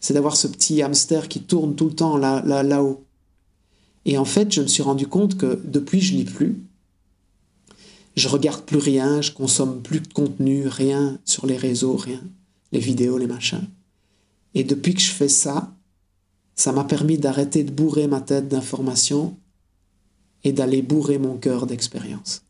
C'est 0.00 0.14
d'avoir 0.14 0.34
ce 0.34 0.48
petit 0.48 0.82
hamster 0.82 1.28
qui 1.28 1.42
tourne 1.42 1.76
tout 1.76 1.86
le 1.86 1.94
temps 1.94 2.16
là, 2.16 2.42
là, 2.44 2.62
là-haut. 2.62 3.04
Et 4.06 4.18
en 4.18 4.24
fait, 4.24 4.50
je 4.50 4.62
me 4.62 4.66
suis 4.66 4.82
rendu 4.82 5.06
compte 5.06 5.36
que 5.36 5.60
depuis, 5.64 6.00
je 6.00 6.16
lis 6.16 6.24
plus. 6.24 6.64
Je 8.16 8.28
regarde 8.28 8.64
plus 8.64 8.78
rien, 8.78 9.20
je 9.20 9.30
consomme 9.30 9.82
plus 9.82 10.00
de 10.00 10.12
contenu, 10.12 10.66
rien 10.66 11.20
sur 11.24 11.46
les 11.46 11.56
réseaux, 11.56 11.96
rien. 11.96 12.20
Les 12.72 12.80
vidéos, 12.80 13.18
les 13.18 13.26
machins. 13.26 13.68
Et 14.54 14.64
depuis 14.64 14.94
que 14.94 15.00
je 15.00 15.12
fais 15.12 15.28
ça, 15.28 15.72
ça 16.54 16.72
m'a 16.72 16.84
permis 16.84 17.18
d'arrêter 17.18 17.64
de 17.64 17.70
bourrer 17.70 18.06
ma 18.06 18.20
tête 18.20 18.48
d'informations 18.48 19.36
et 20.44 20.52
d'aller 20.52 20.82
bourrer 20.82 21.18
mon 21.18 21.36
cœur 21.36 21.66
d'expérience. 21.66 22.42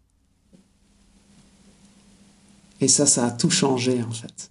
Et 2.81 2.89
ça, 2.89 3.07
ça 3.07 3.27
a 3.27 3.31
tout 3.31 3.51
changé 3.51 4.03
en 4.03 4.11
fait. 4.11 4.51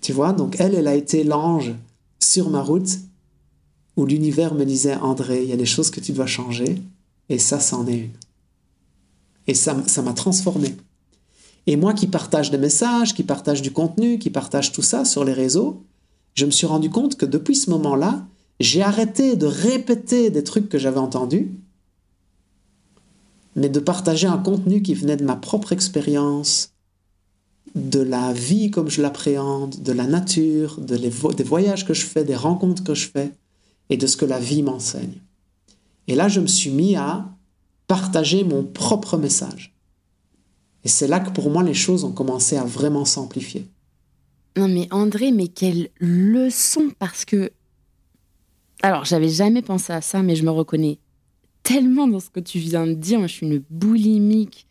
Tu 0.00 0.12
vois, 0.12 0.32
donc 0.32 0.56
elle, 0.58 0.74
elle 0.74 0.88
a 0.88 0.94
été 0.94 1.24
l'ange 1.24 1.74
sur 2.20 2.50
ma 2.50 2.62
route 2.62 2.98
où 3.96 4.06
l'univers 4.06 4.54
me 4.54 4.64
disait, 4.64 4.96
André, 4.96 5.42
il 5.42 5.48
y 5.48 5.52
a 5.52 5.56
des 5.56 5.66
choses 5.66 5.90
que 5.90 6.00
tu 6.00 6.12
dois 6.12 6.26
changer, 6.26 6.80
et 7.28 7.38
ça, 7.38 7.60
c'en 7.60 7.86
est 7.86 7.98
une. 7.98 8.16
Et 9.46 9.54
ça 9.54 9.74
m'a 9.74 10.12
transformé. 10.12 10.74
Et 11.66 11.76
moi 11.76 11.94
qui 11.94 12.06
partage 12.06 12.50
des 12.50 12.58
messages, 12.58 13.14
qui 13.14 13.22
partage 13.22 13.62
du 13.62 13.72
contenu, 13.72 14.18
qui 14.18 14.30
partage 14.30 14.72
tout 14.72 14.82
ça 14.82 15.04
sur 15.04 15.24
les 15.24 15.32
réseaux, 15.32 15.84
je 16.34 16.46
me 16.46 16.50
suis 16.50 16.66
rendu 16.66 16.90
compte 16.90 17.16
que 17.16 17.26
depuis 17.26 17.56
ce 17.56 17.70
moment-là, 17.70 18.26
j'ai 18.60 18.82
arrêté 18.82 19.36
de 19.36 19.46
répéter 19.46 20.30
des 20.30 20.44
trucs 20.44 20.68
que 20.68 20.78
j'avais 20.78 20.98
entendus, 20.98 21.52
mais 23.56 23.68
de 23.68 23.80
partager 23.80 24.26
un 24.26 24.38
contenu 24.38 24.82
qui 24.82 24.94
venait 24.94 25.16
de 25.16 25.24
ma 25.24 25.36
propre 25.36 25.72
expérience, 25.72 26.70
de 27.74 28.00
la 28.00 28.32
vie 28.32 28.70
comme 28.70 28.88
je 28.88 29.02
l'appréhende, 29.02 29.82
de 29.82 29.92
la 29.92 30.06
nature, 30.06 30.80
de 30.80 30.96
des 30.96 31.44
voyages 31.44 31.86
que 31.86 31.94
je 31.94 32.04
fais, 32.04 32.24
des 32.24 32.36
rencontres 32.36 32.84
que 32.84 32.94
je 32.94 33.08
fais, 33.08 33.32
et 33.90 33.96
de 33.96 34.06
ce 34.06 34.16
que 34.16 34.24
la 34.24 34.38
vie 34.38 34.62
m'enseigne. 34.62 35.20
Et 36.08 36.14
là, 36.14 36.28
je 36.28 36.40
me 36.40 36.46
suis 36.46 36.70
mis 36.70 36.96
à 36.96 37.26
partager 37.86 38.44
mon 38.44 38.64
propre 38.64 39.16
message. 39.16 39.74
Et 40.84 40.88
c'est 40.88 41.06
là 41.06 41.20
que 41.20 41.30
pour 41.30 41.50
moi, 41.50 41.62
les 41.62 41.74
choses 41.74 42.04
ont 42.04 42.12
commencé 42.12 42.56
à 42.56 42.64
vraiment 42.64 43.04
s'amplifier. 43.04 43.66
Non 44.56 44.68
mais 44.68 44.88
André, 44.90 45.32
mais 45.32 45.48
quelle 45.48 45.88
leçon 45.98 46.90
parce 46.98 47.24
que... 47.24 47.52
Alors, 48.82 49.04
j'avais 49.04 49.28
jamais 49.28 49.62
pensé 49.62 49.92
à 49.92 50.00
ça, 50.00 50.22
mais 50.22 50.36
je 50.36 50.44
me 50.44 50.50
reconnais 50.50 50.98
tellement 51.62 52.08
dans 52.08 52.20
ce 52.20 52.30
que 52.30 52.40
tu 52.40 52.58
viens 52.58 52.86
de 52.86 52.94
dire. 52.94 53.18
Moi, 53.18 53.28
je 53.28 53.34
suis 53.34 53.46
une 53.46 53.62
boulimique 53.70 54.66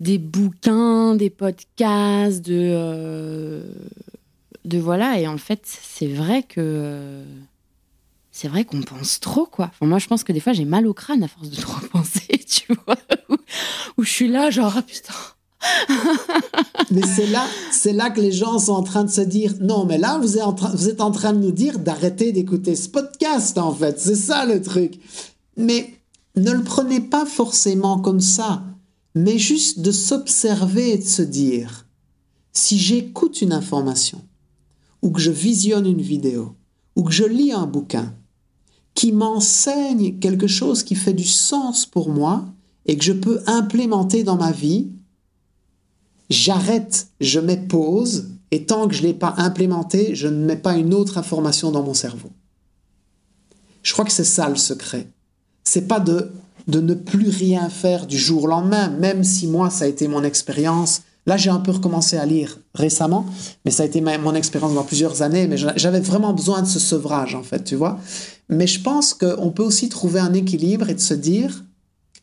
des 0.00 0.18
bouquins, 0.18 1.14
des 1.14 1.30
podcasts, 1.30 2.44
de... 2.44 2.70
Euh, 2.74 3.62
de 4.64 4.78
voilà. 4.78 5.18
Et 5.20 5.26
en 5.26 5.38
fait, 5.38 5.62
c'est 5.64 6.08
vrai 6.08 6.42
que... 6.42 7.22
C'est 8.32 8.48
vrai 8.48 8.66
qu'on 8.66 8.82
pense 8.82 9.20
trop, 9.20 9.46
quoi. 9.46 9.70
moi, 9.80 9.98
je 9.98 10.06
pense 10.08 10.22
que 10.22 10.32
des 10.32 10.40
fois, 10.40 10.52
j'ai 10.52 10.66
mal 10.66 10.86
au 10.86 10.92
crâne 10.92 11.22
à 11.22 11.28
force 11.28 11.48
de 11.48 11.56
trop 11.56 11.80
penser, 11.92 12.38
tu 12.46 12.74
vois. 12.84 12.96
Où, 13.96 14.02
je 14.02 14.10
suis 14.10 14.28
là, 14.28 14.50
genre, 14.50 14.74
ah 14.76 14.82
putain. 14.82 15.14
mais 16.90 17.02
c'est 17.14 17.26
là, 17.26 17.44
c'est 17.70 17.92
là 17.92 18.10
que 18.10 18.20
les 18.20 18.32
gens 18.32 18.58
sont 18.58 18.72
en 18.72 18.82
train 18.82 19.04
de 19.04 19.10
se 19.10 19.20
dire 19.20 19.54
non, 19.60 19.84
mais 19.84 19.98
là, 19.98 20.18
vous 20.18 20.36
êtes 20.36 20.42
en 20.42 20.52
train, 20.52 20.70
vous 20.74 20.88
êtes 20.88 21.00
en 21.00 21.10
train 21.10 21.32
de 21.32 21.38
nous 21.38 21.52
dire 21.52 21.78
d'arrêter 21.78 22.32
d'écouter 22.32 22.76
ce 22.76 22.88
podcast, 22.88 23.58
en 23.58 23.72
fait. 23.72 24.00
C'est 24.00 24.16
ça 24.16 24.46
le 24.46 24.60
truc. 24.62 25.00
Mais 25.56 25.94
ne 26.36 26.52
le 26.52 26.62
prenez 26.62 27.00
pas 27.00 27.24
forcément 27.24 27.98
comme 27.98 28.20
ça, 28.20 28.62
mais 29.14 29.38
juste 29.38 29.80
de 29.80 29.90
s'observer 29.90 30.92
et 30.92 30.98
de 30.98 31.04
se 31.04 31.22
dire 31.22 31.86
si 32.52 32.78
j'écoute 32.78 33.42
une 33.42 33.52
information, 33.52 34.22
ou 35.02 35.10
que 35.10 35.20
je 35.20 35.30
visionne 35.30 35.86
une 35.86 36.00
vidéo, 36.00 36.56
ou 36.96 37.02
que 37.02 37.12
je 37.12 37.24
lis 37.24 37.52
un 37.52 37.66
bouquin, 37.66 38.14
qui 38.94 39.12
m'enseigne 39.12 40.18
quelque 40.18 40.46
chose 40.46 40.82
qui 40.82 40.94
fait 40.94 41.12
du 41.12 41.26
sens 41.26 41.84
pour 41.84 42.08
moi 42.08 42.46
et 42.86 42.96
que 42.96 43.04
je 43.04 43.12
peux 43.12 43.40
implémenter 43.46 44.24
dans 44.24 44.36
ma 44.36 44.52
vie, 44.52 44.88
j'arrête, 46.30 47.08
je 47.20 47.40
mets 47.40 47.56
pause, 47.56 48.28
et 48.50 48.64
tant 48.64 48.88
que 48.88 48.94
je 48.94 49.02
ne 49.02 49.08
l'ai 49.08 49.14
pas 49.14 49.34
implémenté, 49.38 50.14
je 50.14 50.28
ne 50.28 50.44
mets 50.44 50.56
pas 50.56 50.76
une 50.76 50.94
autre 50.94 51.18
information 51.18 51.70
dans 51.70 51.82
mon 51.82 51.94
cerveau. 51.94 52.30
Je 53.82 53.92
crois 53.92 54.04
que 54.04 54.12
c'est 54.12 54.24
ça 54.24 54.48
le 54.48 54.56
secret. 54.56 55.08
C'est 55.64 55.88
pas 55.88 56.00
de, 56.00 56.32
de 56.68 56.80
ne 56.80 56.94
plus 56.94 57.28
rien 57.28 57.68
faire 57.68 58.06
du 58.06 58.18
jour 58.18 58.44
au 58.44 58.46
lendemain, 58.46 58.88
même 58.88 59.24
si 59.24 59.46
moi, 59.46 59.70
ça 59.70 59.84
a 59.84 59.88
été 59.88 60.08
mon 60.08 60.24
expérience 60.24 61.02
Là, 61.26 61.36
j'ai 61.36 61.50
un 61.50 61.58
peu 61.58 61.72
recommencé 61.72 62.16
à 62.16 62.24
lire 62.24 62.58
récemment, 62.74 63.26
mais 63.64 63.72
ça 63.72 63.82
a 63.82 63.86
été 63.86 64.00
mon 64.00 64.34
expérience 64.34 64.74
dans 64.74 64.84
plusieurs 64.84 65.22
années, 65.22 65.48
mais 65.48 65.56
j'avais 65.56 66.00
vraiment 66.00 66.32
besoin 66.32 66.62
de 66.62 66.68
ce 66.68 66.78
sevrage, 66.78 67.34
en 67.34 67.42
fait, 67.42 67.64
tu 67.64 67.74
vois. 67.74 67.98
Mais 68.48 68.68
je 68.68 68.80
pense 68.80 69.12
qu'on 69.12 69.50
peut 69.50 69.64
aussi 69.64 69.88
trouver 69.88 70.20
un 70.20 70.32
équilibre 70.34 70.88
et 70.88 70.94
de 70.94 71.00
se 71.00 71.14
dire, 71.14 71.64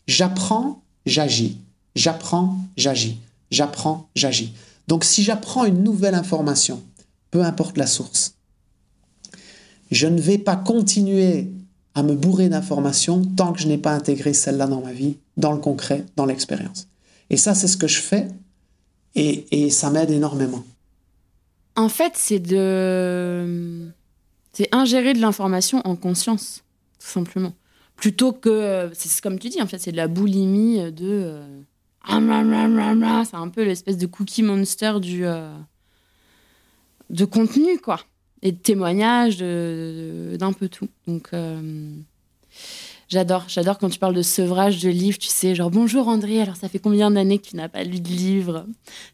j'apprends, 0.07 0.83
j'agis, 1.05 1.57
j'apprends, 1.97 2.55
j'agis, 2.77 3.17
j'apprends, 3.53 4.09
j'agis. 4.15 4.53
Donc 4.87 5.03
si 5.03 5.23
j'apprends 5.23 5.65
une 5.65 5.83
nouvelle 5.83 6.15
information, 6.15 6.83
peu 7.31 7.41
importe 7.41 7.77
la 7.77 7.87
source, 7.87 8.35
je 9.91 10.07
ne 10.07 10.19
vais 10.19 10.37
pas 10.37 10.55
continuer 10.55 11.51
à 11.95 12.03
me 12.03 12.15
bourrer 12.15 12.49
d'informations 12.49 13.23
tant 13.23 13.53
que 13.53 13.59
je 13.59 13.67
n'ai 13.67 13.77
pas 13.77 13.91
intégré 13.91 14.33
celle-là 14.33 14.67
dans 14.67 14.81
ma 14.81 14.91
vie, 14.91 15.17
dans 15.37 15.51
le 15.51 15.59
concret, 15.59 16.05
dans 16.15 16.25
l'expérience. 16.25 16.87
Et 17.29 17.37
ça, 17.37 17.53
c'est 17.53 17.67
ce 17.67 17.77
que 17.77 17.87
je 17.87 17.99
fais 17.99 18.27
et, 19.15 19.69
ça 19.69 19.91
m'aide 19.91 20.09
énormément. 20.09 20.63
En 21.75 21.89
fait, 21.89 22.13
c'est 22.15 22.39
de. 22.39 23.87
C'est 24.53 24.69
ingérer 24.71 25.13
de 25.13 25.19
l'information 25.19 25.81
en 25.85 25.95
conscience, 25.95 26.63
tout 26.99 27.07
simplement. 27.07 27.53
Plutôt 27.95 28.33
que. 28.33 28.89
C'est 28.93 29.21
comme 29.21 29.37
tu 29.37 29.49
dis, 29.49 29.61
en 29.61 29.67
fait, 29.67 29.77
c'est 29.77 29.91
de 29.91 29.97
la 29.97 30.07
boulimie 30.07 30.91
de. 30.91 31.41
Euh, 32.11 33.23
c'est 33.25 33.35
un 33.35 33.49
peu 33.49 33.63
l'espèce 33.63 33.97
de 33.97 34.05
cookie 34.05 34.43
monster 34.43 34.99
du. 34.99 35.25
Euh, 35.25 35.53
de 37.09 37.25
contenu, 37.25 37.79
quoi. 37.79 37.99
Et 38.41 38.51
de 38.51 38.57
témoignages, 38.57 39.37
d'un 39.37 40.53
peu 40.53 40.69
tout. 40.69 40.89
Donc. 41.07 41.29
Euh, 41.33 41.91
J'adore, 43.09 43.43
j'adore 43.47 43.77
quand 43.77 43.89
tu 43.89 43.99
parles 43.99 44.15
de 44.15 44.23
sevrage 44.23 44.81
de 44.81 44.89
livres, 44.89 45.19
tu 45.19 45.27
sais, 45.27 45.53
genre 45.53 45.69
bonjour 45.69 46.07
André, 46.07 46.41
alors 46.41 46.55
ça 46.55 46.67
fait 46.67 46.79
combien 46.79 47.11
d'années 47.11 47.37
que 47.37 47.47
tu 47.47 47.55
n'as 47.55 47.69
pas 47.69 47.83
lu 47.83 47.99
de 47.99 48.07
livre? 48.07 48.65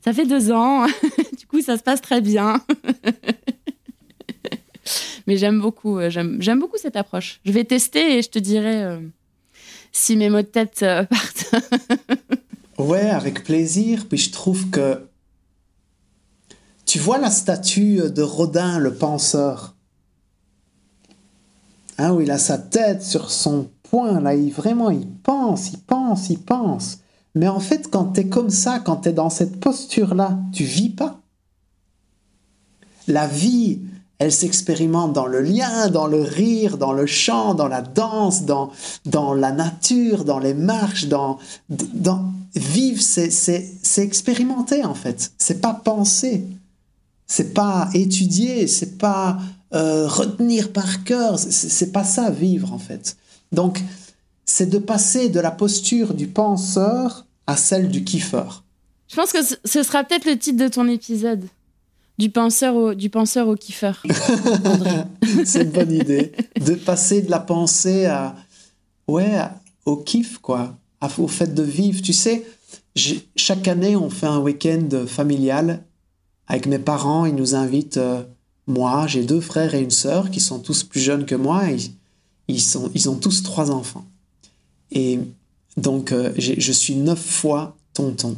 Ça 0.05 0.13
fait 0.13 0.25
deux 0.25 0.53
ans, 0.53 0.85
du 1.37 1.45
coup 1.47 1.61
ça 1.61 1.77
se 1.77 1.83
passe 1.83 1.99
très 1.99 2.21
bien. 2.21 2.63
Mais 5.27 5.35
j'aime 5.35 5.59
beaucoup, 5.59 5.99
euh, 5.99 6.09
j'aime 6.09 6.59
beaucoup 6.59 6.77
cette 6.77 6.95
approche. 6.95 7.41
Je 7.43 7.51
vais 7.51 7.65
tester 7.65 8.17
et 8.17 8.21
je 8.21 8.29
te 8.29 8.39
dirai 8.39 8.99
si 9.91 10.15
mes 10.15 10.29
mots 10.29 10.43
de 10.43 10.47
tête 10.47 10.79
partent. 11.09 11.55
Ouais, 12.79 13.09
avec 13.09 13.43
plaisir. 13.43 14.07
Puis 14.07 14.17
je 14.17 14.31
trouve 14.31 14.69
que 14.69 15.07
tu 16.85 16.97
vois 16.97 17.19
la 17.19 17.29
statue 17.29 18.09
de 18.09 18.23
Rodin, 18.23 18.79
le 18.79 18.95
penseur. 18.95 19.75
Hein, 21.99 22.13
où 22.13 22.21
il 22.21 22.31
a 22.31 22.37
sa 22.37 22.57
tête 22.57 23.03
sur 23.03 23.29
son 23.29 23.69
point, 23.83 24.21
là, 24.21 24.33
il, 24.33 24.51
vraiment, 24.51 24.89
il 24.89 25.07
pense, 25.07 25.71
il 25.71 25.79
pense, 25.79 26.29
il 26.29 26.39
pense. 26.39 26.99
Mais 27.35 27.47
en 27.47 27.59
fait, 27.59 27.89
quand 27.89 28.13
tu 28.13 28.21
es 28.21 28.27
comme 28.27 28.49
ça, 28.49 28.79
quand 28.79 28.97
tu 28.97 29.09
es 29.09 29.13
dans 29.13 29.29
cette 29.29 29.59
posture-là, 29.59 30.39
tu 30.53 30.63
vis 30.63 30.89
pas. 30.89 31.19
La 33.07 33.27
vie, 33.27 33.81
elle 34.19 34.33
s'expérimente 34.33 35.13
dans 35.13 35.25
le 35.25 35.41
lien, 35.41 35.87
dans 35.87 36.05
le 36.05 36.21
rire, 36.21 36.77
dans 36.77 36.91
le 36.91 37.05
chant, 37.05 37.53
dans 37.53 37.69
la 37.69 37.81
danse, 37.81 38.43
dans, 38.43 38.69
dans 39.05 39.33
la 39.33 39.51
nature, 39.51 40.25
dans 40.25 40.39
les 40.39 40.53
marches, 40.53 41.07
dans, 41.07 41.39
dans 41.69 42.31
vivre, 42.53 43.01
c'est 43.01 43.71
expérimenter 43.97 44.83
en 44.83 44.93
fait. 44.93 45.31
C'est 45.37 45.61
pas 45.61 45.73
penser, 45.73 46.45
c'est 47.27 47.53
pas 47.53 47.89
étudier, 47.93 48.67
c'est 48.67 48.97
pas 48.97 49.39
euh, 49.73 50.07
retenir 50.07 50.73
par 50.73 51.05
cœur, 51.05 51.39
c'est 51.39 51.91
pas 51.91 52.03
ça 52.03 52.29
vivre 52.29 52.73
en 52.73 52.79
fait. 52.79 53.15
Donc, 53.53 53.81
c'est 54.45 54.69
de 54.69 54.79
passer 54.79 55.29
de 55.29 55.39
la 55.39 55.51
posture 55.51 56.13
du 56.13 56.27
penseur 56.27 57.25
à 57.47 57.55
celle 57.55 57.89
du 57.89 58.03
kiffeur. 58.03 58.63
Je 59.07 59.15
pense 59.15 59.31
que 59.31 59.39
ce 59.43 59.83
sera 59.83 60.03
peut-être 60.03 60.25
le 60.25 60.37
titre 60.37 60.57
de 60.57 60.67
ton 60.67 60.87
épisode. 60.87 61.45
Du 62.19 62.29
penseur 62.29 62.75
au, 62.75 62.93
du 62.93 63.09
penseur 63.09 63.47
au 63.47 63.55
c'est 65.45 65.63
une 65.63 65.69
bonne 65.69 65.93
idée. 65.93 66.33
De 66.59 66.75
passer 66.75 67.21
de 67.21 67.31
la 67.31 67.39
pensée 67.39 68.07
à, 68.07 68.35
ouais, 69.07 69.39
au 69.85 69.95
kiff, 69.95 70.37
quoi. 70.39 70.77
au 71.17 71.29
fait 71.29 71.55
de 71.55 71.63
vivre. 71.63 72.01
Tu 72.01 72.11
sais, 72.11 72.45
chaque 73.37 73.69
année, 73.69 73.95
on 73.95 74.09
fait 74.09 74.25
un 74.27 74.39
week-end 74.39 74.89
familial 75.07 75.85
avec 76.47 76.65
mes 76.65 76.77
parents. 76.77 77.25
Ils 77.25 77.35
nous 77.35 77.55
invitent, 77.55 77.95
euh, 77.95 78.21
moi, 78.67 79.07
j'ai 79.07 79.23
deux 79.23 79.39
frères 79.39 79.73
et 79.73 79.81
une 79.81 79.89
sœur 79.89 80.29
qui 80.29 80.41
sont 80.41 80.59
tous 80.59 80.83
plus 80.83 80.99
jeunes 80.99 81.25
que 81.25 81.35
moi. 81.35 81.71
Et 81.71 81.77
ils, 82.49 82.59
sont, 82.59 82.91
ils 82.93 83.09
ont 83.09 83.15
tous 83.15 83.43
trois 83.43 83.71
enfants. 83.71 84.05
Et 84.91 85.19
donc, 85.77 86.11
euh, 86.11 86.33
je 86.37 86.71
suis 86.73 86.95
neuf 86.95 87.23
fois 87.23 87.77
tonton. 87.93 88.35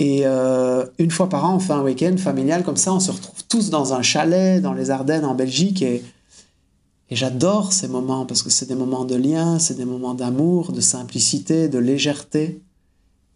Et 0.00 0.22
euh, 0.24 0.86
une 0.98 1.10
fois 1.10 1.28
par 1.28 1.44
an, 1.44 1.56
on 1.56 1.60
fait 1.60 1.74
un 1.74 1.82
week-end 1.82 2.16
familial 2.16 2.64
comme 2.64 2.78
ça. 2.78 2.92
On 2.92 3.00
se 3.00 3.10
retrouve 3.10 3.44
tous 3.48 3.68
dans 3.68 3.92
un 3.92 4.00
chalet 4.00 4.60
dans 4.60 4.72
les 4.72 4.90
Ardennes, 4.90 5.26
en 5.26 5.34
Belgique. 5.34 5.82
Et, 5.82 6.02
et 7.10 7.16
j'adore 7.16 7.74
ces 7.74 7.86
moments 7.86 8.24
parce 8.24 8.42
que 8.42 8.48
c'est 8.48 8.66
des 8.66 8.74
moments 8.74 9.04
de 9.04 9.14
lien, 9.14 9.58
c'est 9.58 9.74
des 9.74 9.84
moments 9.84 10.14
d'amour, 10.14 10.72
de 10.72 10.80
simplicité, 10.80 11.68
de 11.68 11.78
légèreté. 11.78 12.62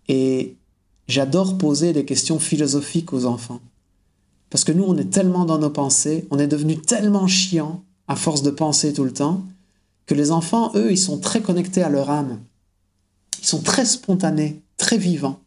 Et 0.08 0.56
j'adore 1.06 1.58
poser 1.58 1.92
des 1.92 2.06
questions 2.06 2.38
philosophiques 2.38 3.12
aux 3.12 3.26
enfants. 3.26 3.60
Parce 4.48 4.64
que 4.64 4.72
nous, 4.72 4.84
on 4.84 4.96
est 4.96 5.10
tellement 5.10 5.44
dans 5.44 5.58
nos 5.58 5.70
pensées, 5.70 6.26
on 6.30 6.38
est 6.38 6.46
devenu 6.46 6.80
tellement 6.80 7.26
chiant 7.26 7.82
à 8.08 8.16
force 8.16 8.42
de 8.42 8.50
penser 8.50 8.94
tout 8.94 9.04
le 9.04 9.12
temps, 9.12 9.42
que 10.06 10.14
les 10.14 10.30
enfants, 10.30 10.72
eux, 10.76 10.92
ils 10.92 10.98
sont 10.98 11.18
très 11.18 11.42
connectés 11.42 11.82
à 11.82 11.90
leur 11.90 12.10
âme. 12.10 12.40
Ils 13.40 13.46
sont 13.46 13.60
très 13.60 13.84
spontanés, 13.84 14.62
très 14.78 14.96
vivants. 14.96 15.40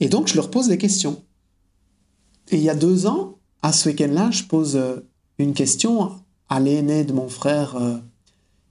Et 0.00 0.08
donc, 0.08 0.28
je 0.28 0.36
leur 0.36 0.50
pose 0.50 0.68
des 0.68 0.78
questions. 0.78 1.22
Et 2.50 2.56
il 2.56 2.62
y 2.62 2.70
a 2.70 2.74
deux 2.74 3.06
ans, 3.06 3.38
à 3.62 3.72
ce 3.72 3.88
week-end-là, 3.88 4.30
je 4.30 4.44
pose 4.44 4.76
euh, 4.76 5.00
une 5.38 5.54
question 5.54 6.12
à 6.48 6.60
l'aîné 6.60 7.04
de 7.04 7.12
mon 7.12 7.28
frère, 7.28 7.76
euh, 7.76 7.98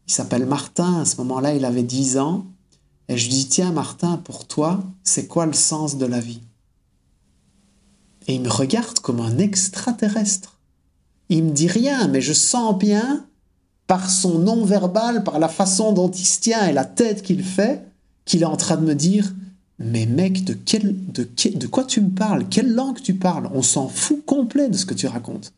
il 0.08 0.14
s'appelle 0.14 0.46
Martin, 0.46 1.02
à 1.02 1.06
ce 1.06 1.18
moment-là 1.18 1.54
il 1.54 1.66
avait 1.66 1.84
10 1.84 2.18
ans, 2.18 2.46
et 3.10 3.18
je 3.18 3.28
lui 3.28 3.36
dis, 3.36 3.48
tiens 3.48 3.72
Martin, 3.72 4.18
pour 4.18 4.48
toi, 4.48 4.84
c'est 5.04 5.28
quoi 5.28 5.46
le 5.46 5.54
sens 5.54 5.98
de 5.98 6.06
la 6.06 6.20
vie? 6.20 6.42
Et 8.28 8.36
il 8.36 8.42
me 8.42 8.50
regarde 8.50 9.00
comme 9.00 9.20
un 9.20 9.38
extraterrestre. 9.38 10.58
Il 11.30 11.44
me 11.46 11.52
dit 11.52 11.68
rien, 11.68 12.08
mais 12.08 12.22
je 12.22 12.34
sens 12.34 12.78
bien, 12.78 13.26
par 13.86 14.10
son 14.10 14.40
non-verbal, 14.40 15.24
par 15.24 15.40
la 15.40 15.48
façon 15.48 15.94
dont 15.94 16.12
il 16.12 16.26
se 16.26 16.42
tient 16.42 16.68
et 16.68 16.74
la 16.74 16.84
tête 16.84 17.22
qu'il 17.22 17.44
fait, 17.44 17.86
qu'il 18.26 18.42
est 18.42 18.46
en 18.46 18.58
train 18.58 18.76
de 18.76 18.86
me 18.86 18.96
dire, 18.96 19.34
mais 19.80 20.06
mec, 20.06 20.44
de, 20.44 20.54
quel, 20.54 20.96
de, 21.12 21.28
de 21.56 21.68
quoi 21.68 21.84
tu 21.84 22.02
me 22.02 22.10
parles? 22.10 22.48
Quelle 22.50 22.74
langue 22.74 23.02
tu 23.02 23.14
parles? 23.14 23.50
On 23.54 23.62
s'en 23.62 23.88
fout 23.88 24.26
complet 24.26 24.70
de 24.70 24.78
ce 24.78 24.86
que 24.86 24.94
tu 24.94 25.08
racontes. 25.08 25.54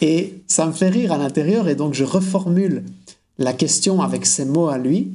Et 0.00 0.42
ça 0.46 0.66
me 0.66 0.72
fait 0.72 0.90
rire 0.90 1.12
à 1.12 1.18
l'intérieur, 1.18 1.68
et 1.68 1.74
donc 1.74 1.94
je 1.94 2.04
reformule 2.04 2.84
la 3.38 3.52
question 3.52 4.02
avec 4.02 4.26
ces 4.26 4.44
mots 4.44 4.68
à 4.68 4.78
lui. 4.78 5.10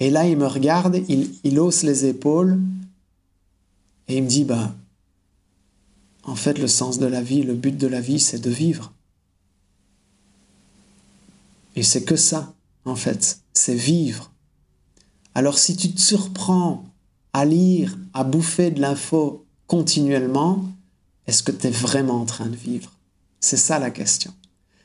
Et 0.00 0.10
là, 0.10 0.28
il 0.28 0.36
me 0.36 0.46
regarde, 0.46 1.02
il, 1.08 1.30
il 1.44 1.58
hausse 1.58 1.82
les 1.82 2.04
épaules, 2.06 2.60
et 4.06 4.18
il 4.18 4.22
me 4.22 4.28
dit, 4.28 4.44
bah, 4.44 4.74
en 6.24 6.34
fait, 6.34 6.58
le 6.58 6.68
sens 6.68 6.98
de 6.98 7.06
la 7.06 7.22
vie, 7.22 7.42
le 7.42 7.54
but 7.54 7.76
de 7.76 7.86
la 7.86 8.00
vie, 8.00 8.20
c'est 8.20 8.38
de 8.38 8.50
vivre. 8.50 8.92
Et 11.74 11.82
c'est 11.82 12.04
que 12.04 12.16
ça, 12.16 12.54
en 12.84 12.96
fait, 12.96 13.40
c'est 13.52 13.74
vivre. 13.74 14.32
Alors 15.34 15.58
si 15.58 15.76
tu 15.76 15.92
te 15.92 16.00
surprends 16.00 16.84
à 17.32 17.44
lire, 17.44 17.96
à 18.14 18.24
bouffer 18.24 18.70
de 18.70 18.80
l'info 18.80 19.46
continuellement, 19.66 20.64
est-ce 21.26 21.42
que 21.42 21.52
tu 21.52 21.66
es 21.66 21.70
vraiment 21.70 22.20
en 22.20 22.24
train 22.24 22.46
de 22.46 22.56
vivre? 22.56 22.92
C'est 23.40 23.56
ça 23.56 23.78
la 23.78 23.90
question. 23.90 24.32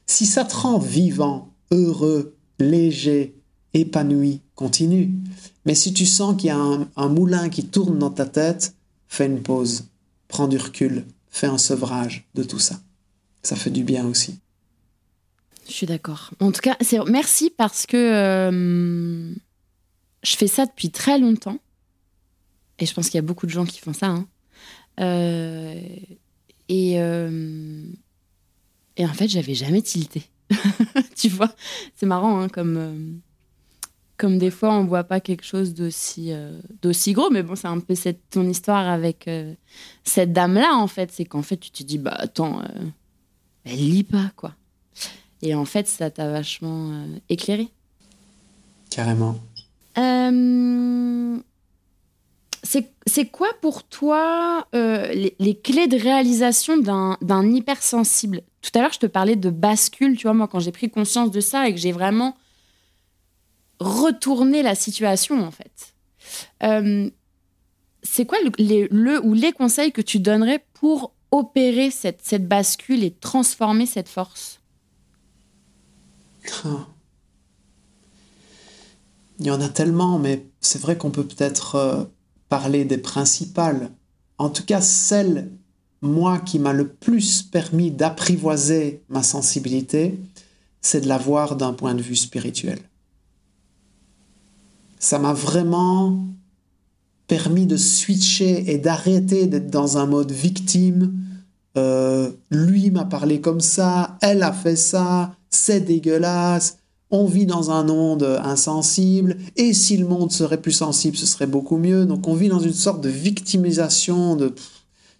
Si 0.06 0.26
ça 0.26 0.44
te 0.44 0.56
rend 0.56 0.78
vivant, 0.78 1.50
heureux, 1.72 2.36
léger, 2.60 3.36
épanoui, 3.74 4.41
continue. 4.56 5.12
Mais 5.66 5.76
si 5.76 5.94
tu 5.94 6.06
sens 6.06 6.36
qu'il 6.36 6.48
y 6.48 6.52
a 6.52 6.58
un, 6.58 7.10
moulin 7.10 7.50
qui 7.50 7.66
tourne 7.66 7.98
dans 7.98 8.10
ta 8.10 8.26
tête, 8.26 8.76
fais 9.08 9.26
une 9.26 9.41
pause, 9.41 9.86
prends 10.28 10.48
du 10.48 10.58
recul, 10.58 11.06
fais 11.30 11.48
un 11.48 11.58
sevrage 11.58 12.28
de 12.36 12.44
tout 12.44 12.60
ça. 12.60 12.80
Ça 13.41 13.56
fait 13.56 13.72
du 13.72 13.84
bien 13.84 14.06
aussi. 14.06 14.39
Je 15.68 15.74
suis 15.74 15.88
d'accord. 15.88 16.32
En 16.39 16.52
tout 16.52 16.62
cas, 16.62 16.78
merci 17.08 17.50
parce 17.50 17.86
que 17.86 17.98
euh, 17.98 19.34
je 20.24 20.36
fais 20.36 20.48
ça 20.48 20.66
depuis 20.66 20.91
très 20.91 21.18
longtemps. 21.18 21.58
Et 22.80 22.86
je 22.86 22.93
pense 22.93 23.09
qu'il 23.09 23.15
y 23.15 23.19
a 23.19 23.24
beaucoup 23.24 23.45
de 23.45 23.51
gens 23.51 23.65
qui 23.65 23.80
font 23.80 23.93
ça. 23.93 24.07
Hein. 24.07 24.28
Euh, 24.99 25.80
et, 26.69 26.99
euh, 26.99 27.86
et 28.97 29.05
en 29.05 29.13
fait, 29.13 29.28
j'avais 29.28 29.53
jamais 29.53 29.82
tilté. 29.82 30.24
tu 31.15 31.30
vois, 31.30 31.53
c'est 31.95 32.05
marrant, 32.05 32.39
hein, 32.39 32.49
comme, 32.49 32.78
euh, 32.78 33.11
comme 34.17 34.38
des 34.38 34.51
fois, 34.51 34.74
on 34.74 34.86
voit 34.86 35.03
pas 35.03 35.19
quelque 35.19 35.45
chose 35.45 35.74
d'aussi 35.74 36.32
d'aussi 36.82 37.13
gros. 37.13 37.30
Mais 37.30 37.43
bon, 37.43 37.55
c'est 37.55 37.67
un 37.67 37.80
peu 37.80 37.95
cette, 37.95 38.30
ton 38.30 38.47
histoire 38.47 38.88
avec 38.88 39.30
cette 40.03 40.34
dame-là, 40.34 40.76
en 40.76 40.88
fait. 40.88 41.11
C'est 41.11 41.26
qu'en 41.26 41.41
fait, 41.41 41.57
tu 41.57 41.71
te 41.71 41.84
dis, 41.84 41.97
bah 41.97 42.15
attends, 42.17 42.61
elle 43.65 43.78
lit 43.78 44.03
pas, 44.03 44.32
quoi. 44.36 44.55
Et 45.41 45.55
en 45.55 45.65
fait, 45.65 45.88
ça 45.88 46.09
t'a 46.09 46.30
vachement 46.30 47.05
éclairé. 47.28 47.67
Carrément. 48.89 49.39
Euh, 49.97 51.38
c'est 52.64 53.26
quoi 53.30 53.49
pour 53.61 53.84
toi 53.84 54.68
euh, 54.74 55.07
les, 55.39 55.59
clés 55.59 55.88
de 55.88 55.97
réalisation 55.97 56.78
d'un 56.78 57.51
hypersensible? 57.51 58.41
Tout 58.61 58.72
à 58.76 58.82
l'heure, 58.82 58.93
je 58.93 58.99
te 58.99 59.05
parlais 59.05 59.36
de 59.36 59.49
bascule, 59.49 60.16
tu 60.16 60.24
vois, 60.24 60.34
moi, 60.34 60.47
quand 60.47 60.59
j'ai 60.59 60.72
pris 60.72 60.89
conscience 60.89 61.32
de 61.32 61.41
ça 61.41 61.68
et 61.68 61.74
que 61.74 61.80
j'ai 61.80 61.91
vraiment 61.91 62.38
retourné 63.80 64.64
la 64.64 64.76
situation, 64.76 65.45
en 65.45 65.51
fait. 65.51 65.93
Euh, 66.64 67.09
c'est 68.01 68.26
quoi 68.26 68.38
le, 68.41 69.26
ou 69.26 69.34
les 69.34 69.51
conseils 69.51 69.91
que 69.91 70.01
tu 70.01 70.20
donnerais 70.20 70.66
pour 70.74 71.14
opérer 71.32 71.91
cette, 71.91 72.22
cette 72.24 72.47
bascule 72.47 73.03
et 73.03 73.11
transformer 73.11 73.86
cette 73.86 74.07
force? 74.07 74.61
Il 79.39 79.47
y 79.47 79.51
en 79.51 79.59
a 79.59 79.70
tellement, 79.70 80.20
mais 80.20 80.45
c'est 80.61 80.82
vrai 80.82 80.97
qu'on 80.97 81.11
peut 81.11 81.26
peut-être 81.26 81.76
euh, 81.76 82.03
parler 82.54 82.86
des 82.86 82.99
principales. 82.99 83.89
En 84.38 84.47
tout 84.47 84.64
cas, 84.64 84.80
celle, 84.80 85.49
moi, 86.04 86.38
qui 86.38 86.60
m'a 86.60 86.72
le 86.72 86.88
plus 86.88 87.41
permis 87.41 87.89
d'apprivoiser 87.89 89.01
ma 89.10 89.24
sensibilité, 89.24 90.20
c'est 90.80 91.01
de 91.01 91.08
la 91.08 91.18
voir 91.18 91.56
d'un 91.56 91.74
point 91.74 91.95
de 91.95 92.04
vue 92.04 92.16
spirituel. 92.16 92.78
Ça 94.99 95.18
m'a 95.18 95.34
vraiment 95.34 96.28
permis 97.26 97.66
de 97.66 97.76
switcher 97.76 98.72
et 98.72 98.78
d'arrêter 98.78 99.47
d'être 99.47 99.72
dans 99.72 99.97
un 99.97 100.06
mode 100.06 100.32
victime. 100.32 101.12
Euh, 101.76 102.30
lui 102.51 102.91
m'a 102.91 103.06
parlé 103.06 103.41
comme 103.41 103.62
ça, 103.62 104.20
elle 104.22 104.43
a 104.43 104.54
fait 104.54 104.76
ça, 104.76 105.36
c'est 105.49 105.82
dégueulasse 105.82 106.78
on 107.14 107.28
vit 107.28 107.45
dans 107.45 107.70
un 107.70 107.84
monde 107.84 108.24
insensible, 108.43 109.38
et 109.55 109.74
si 109.74 109.97
le 109.97 110.07
monde 110.07 110.32
serait 110.32 110.59
plus 110.59 110.72
sensible, 110.72 111.16
ce 111.16 111.28
serait 111.28 111.45
beaucoup 111.45 111.78
mieux. 111.78 112.07
Donc 112.07 112.28
on 112.28 112.34
vit 112.34 112.49
dans 112.49 112.59
une 112.59 112.74
sorte 112.74 113.01
de 113.01 113.09
victimisation, 113.09 114.36
de... 114.36 114.55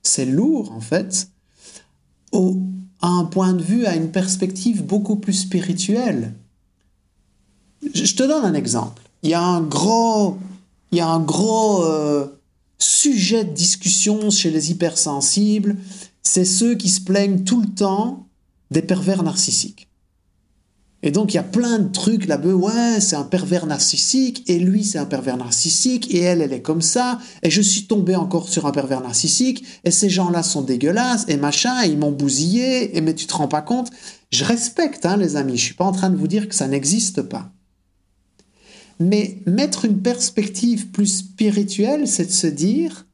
c'est 0.02 0.26
lourd 0.26 0.72
en 0.72 0.82
fait, 0.82 1.30
au, 2.32 2.58
à 3.00 3.10
un 3.10 3.26
point 3.26 3.54
de 3.54 3.62
vue, 3.62 3.86
à 3.86 3.96
une 3.96 4.10
perspective 4.10 4.84
beaucoup 4.84 5.18
plus 5.18 5.34
spirituelle. 5.34 6.34
Je 7.94 8.16
te 8.16 8.24
donne 8.24 8.44
un 8.44 8.56
exemple. 8.56 9.04
Il 9.22 9.30
y 9.30 9.36
a 9.36 9.44
un 9.44 9.62
gros, 9.62 10.40
il 10.92 10.98
y 10.98 11.02
a 11.02 11.08
un 11.08 11.20
gros 11.20 11.84
euh, 11.84 12.26
sujet 12.80 13.44
de 13.46 13.54
discussion 13.54 14.32
chez 14.32 14.50
les 14.50 14.72
hypersensibles, 14.72 15.78
c'est 16.24 16.46
ceux 16.46 16.74
qui 16.74 16.90
se 16.90 17.02
plaignent 17.02 17.44
tout 17.44 17.62
le 17.62 17.68
temps 17.68 18.26
des 18.72 18.82
pervers 18.82 19.22
narcissiques. 19.22 19.88
Et 21.06 21.12
donc 21.12 21.34
il 21.34 21.36
y 21.36 21.40
a 21.40 21.44
plein 21.44 21.80
de 21.80 21.92
trucs 21.92 22.28
là-bas, 22.28 22.54
ouais, 22.54 23.02
c'est 23.02 23.18
un 23.18 23.26
pervers 23.26 23.66
narcissique, 23.66 24.50
et 24.50 24.58
lui 24.58 24.86
c'est 24.86 24.98
un 24.98 25.06
pervers 25.06 25.36
narcissique, 25.36 26.14
et 26.14 26.20
elle, 26.20 26.42
elle 26.42 26.54
est 26.54 26.62
comme 26.62 26.82
ça, 26.82 27.20
et 27.44 27.52
je 27.52 27.62
suis 27.62 27.88
tombé 27.88 28.16
encore 28.16 28.48
sur 28.48 28.66
un 28.66 28.72
pervers 28.72 29.02
narcissique, 29.02 29.66
et 29.84 29.92
ces 29.92 30.10
gens-là 30.10 30.44
sont 30.44 30.62
dégueulasses, 30.62 31.26
et 31.28 31.36
machin, 31.36 31.84
ils 31.84 31.98
m'ont 31.98 32.14
bousillé, 32.14 32.98
et 32.98 33.02
mais 33.02 33.14
tu 33.14 33.28
te 33.28 33.34
rends 33.34 33.50
pas 33.50 33.62
compte. 33.62 33.92
Je 34.32 34.46
respecte, 34.46 35.06
hein, 35.06 35.18
les 35.18 35.36
amis, 35.36 35.58
je 35.58 35.66
suis 35.66 35.74
pas 35.74 35.84
en 35.84 35.92
train 35.92 36.10
de 36.10 36.16
vous 36.16 36.28
dire 36.28 36.48
que 36.48 36.56
ça 36.56 36.70
n'existe 36.70 37.22
pas. 37.22 37.52
Mais 39.00 39.42
mettre 39.46 39.84
une 39.84 40.02
perspective 40.02 40.88
plus 40.88 41.08
spirituelle, 41.08 42.08
c'est 42.08 42.28
de 42.28 42.32
se 42.32 42.48
dire, 42.48 43.06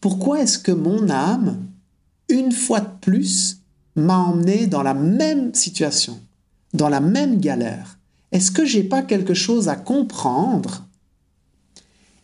pourquoi 0.00 0.40
est-ce 0.40 0.58
que 0.58 0.72
mon 0.72 1.08
âme, 1.10 1.64
une 2.28 2.50
fois 2.50 2.80
de 2.80 2.90
plus, 3.00 3.58
m'a 3.94 4.18
emmené 4.18 4.66
dans 4.66 4.82
la 4.82 4.94
même 4.94 5.54
situation? 5.54 6.20
Dans 6.72 6.88
la 6.88 7.00
même 7.00 7.40
galère, 7.40 7.98
est-ce 8.32 8.50
que 8.50 8.64
j'ai 8.64 8.82
pas 8.82 9.02
quelque 9.02 9.34
chose 9.34 9.68
à 9.68 9.76
comprendre 9.76 10.86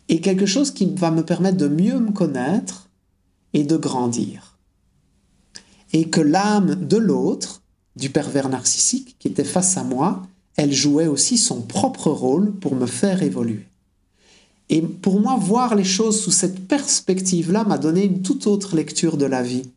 et 0.07 0.21
quelque 0.21 0.47
chose 0.47 0.71
qui 0.71 0.91
va 0.95 1.11
me 1.11 1.23
permettre 1.23 1.57
de 1.57 1.67
mieux 1.67 1.99
me 1.99 2.11
connaître 2.11 2.89
et 3.53 3.63
de 3.63 3.77
grandir? 3.77 4.57
Et 5.93 6.09
que 6.09 6.21
l'âme 6.21 6.75
de 6.75 6.97
l'autre, 6.97 7.61
du 7.95 8.09
pervers 8.09 8.49
narcissique 8.49 9.15
qui 9.19 9.27
était 9.27 9.43
face 9.43 9.77
à 9.77 9.83
moi, 9.83 10.23
elle 10.55 10.73
jouait 10.73 11.07
aussi 11.07 11.37
son 11.37 11.61
propre 11.61 12.09
rôle 12.09 12.51
pour 12.51 12.75
me 12.75 12.85
faire 12.85 13.23
évoluer. 13.23 13.65
Et 14.69 14.81
pour 14.81 15.19
moi, 15.19 15.35
voir 15.35 15.75
les 15.75 15.83
choses 15.83 16.21
sous 16.21 16.31
cette 16.31 16.67
perspective-là 16.67 17.63
m'a 17.63 17.77
donné 17.77 18.03
une 18.03 18.21
toute 18.21 18.45
autre 18.45 18.75
lecture 18.75 19.17
de 19.17 19.25
la 19.25 19.41
vie. 19.41 19.71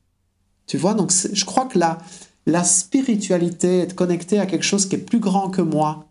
Tu 0.66 0.77
vois, 0.77 0.95
donc 0.95 1.12
je 1.33 1.45
crois 1.45 1.66
que 1.66 1.79
là, 1.79 1.99
la 2.47 2.64
spiritualité, 2.64 3.78
être 3.78 3.95
connecté 3.95 4.38
à 4.38 4.47
quelque 4.47 4.64
chose 4.64 4.86
qui 4.86 4.97
est 4.97 4.99
plus 4.99 5.20
grand 5.20 5.49
que 5.51 5.62
moi, 5.62 6.09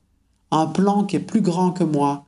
un 0.51 0.65
plan 0.65 1.03
qui 1.05 1.15
est 1.15 1.19
plus 1.19 1.41
grand 1.41 1.71
que 1.71 1.83
moi, 1.83 2.27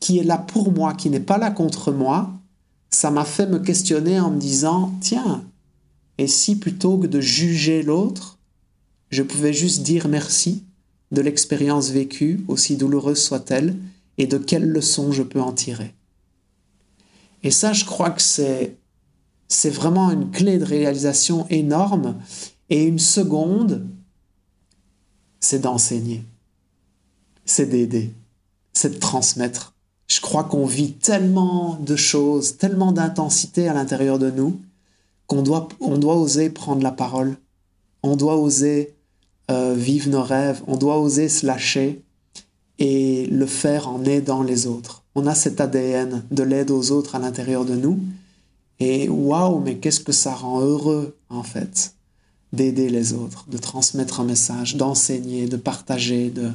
qui 0.00 0.18
est 0.18 0.24
là 0.24 0.38
pour 0.38 0.72
moi, 0.72 0.94
qui 0.94 1.10
n'est 1.10 1.20
pas 1.20 1.38
là 1.38 1.50
contre 1.50 1.92
moi, 1.92 2.30
ça 2.90 3.10
m'a 3.10 3.24
fait 3.24 3.46
me 3.46 3.58
questionner 3.58 4.20
en 4.20 4.30
me 4.30 4.38
disant, 4.38 4.92
tiens, 5.00 5.44
et 6.18 6.26
si 6.26 6.56
plutôt 6.56 6.98
que 6.98 7.06
de 7.06 7.20
juger 7.20 7.82
l'autre, 7.82 8.38
je 9.10 9.22
pouvais 9.22 9.52
juste 9.52 9.82
dire 9.82 10.08
merci 10.08 10.64
de 11.10 11.20
l'expérience 11.20 11.90
vécue, 11.90 12.44
aussi 12.48 12.76
douloureuse 12.76 13.22
soit-elle, 13.22 13.76
et 14.18 14.26
de 14.26 14.38
quelles 14.38 14.68
leçons 14.68 15.12
je 15.12 15.22
peux 15.22 15.40
en 15.40 15.52
tirer. 15.52 15.94
Et 17.42 17.50
ça, 17.50 17.72
je 17.72 17.84
crois 17.84 18.10
que 18.10 18.22
c'est, 18.22 18.76
c'est 19.48 19.70
vraiment 19.70 20.10
une 20.10 20.30
clé 20.30 20.58
de 20.58 20.64
réalisation 20.64 21.46
énorme 21.50 22.16
et 22.70 22.84
une 22.84 22.98
seconde, 22.98 23.86
c'est 25.40 25.60
d'enseigner, 25.60 26.24
c'est 27.44 27.66
d'aider, 27.66 28.14
c'est 28.72 28.94
de 28.94 28.98
transmettre. 28.98 29.74
Je 30.08 30.20
crois 30.20 30.44
qu'on 30.44 30.66
vit 30.66 30.92
tellement 30.92 31.78
de 31.80 31.96
choses, 31.96 32.56
tellement 32.56 32.92
d'intensité 32.92 33.68
à 33.68 33.74
l'intérieur 33.74 34.18
de 34.18 34.30
nous, 34.30 34.60
qu'on 35.26 35.42
doit, 35.42 35.68
on 35.80 35.98
doit 35.98 36.16
oser 36.16 36.50
prendre 36.50 36.82
la 36.82 36.92
parole, 36.92 37.36
on 38.02 38.16
doit 38.16 38.36
oser 38.36 38.94
euh, 39.50 39.74
vivre 39.74 40.10
nos 40.10 40.22
rêves, 40.22 40.62
on 40.66 40.76
doit 40.76 40.98
oser 40.98 41.28
se 41.28 41.46
lâcher 41.46 42.02
et 42.78 43.26
le 43.26 43.46
faire 43.46 43.88
en 43.88 44.04
aidant 44.04 44.42
les 44.42 44.66
autres. 44.66 45.04
On 45.14 45.26
a 45.26 45.34
cet 45.34 45.60
ADN 45.60 46.24
de 46.30 46.42
l'aide 46.42 46.70
aux 46.70 46.90
autres 46.90 47.14
à 47.14 47.18
l'intérieur 47.18 47.64
de 47.64 47.74
nous. 47.74 48.00
Et 48.80 49.08
waouh, 49.08 49.60
mais 49.60 49.76
qu'est-ce 49.76 50.00
que 50.00 50.12
ça 50.12 50.34
rend 50.34 50.60
heureux 50.60 51.16
en 51.28 51.42
fait 51.42 51.93
d'aider 52.54 52.88
les 52.88 53.12
autres, 53.12 53.46
de 53.48 53.58
transmettre 53.58 54.20
un 54.20 54.24
message, 54.24 54.76
d'enseigner, 54.76 55.46
de 55.46 55.56
partager, 55.56 56.30
de, 56.30 56.50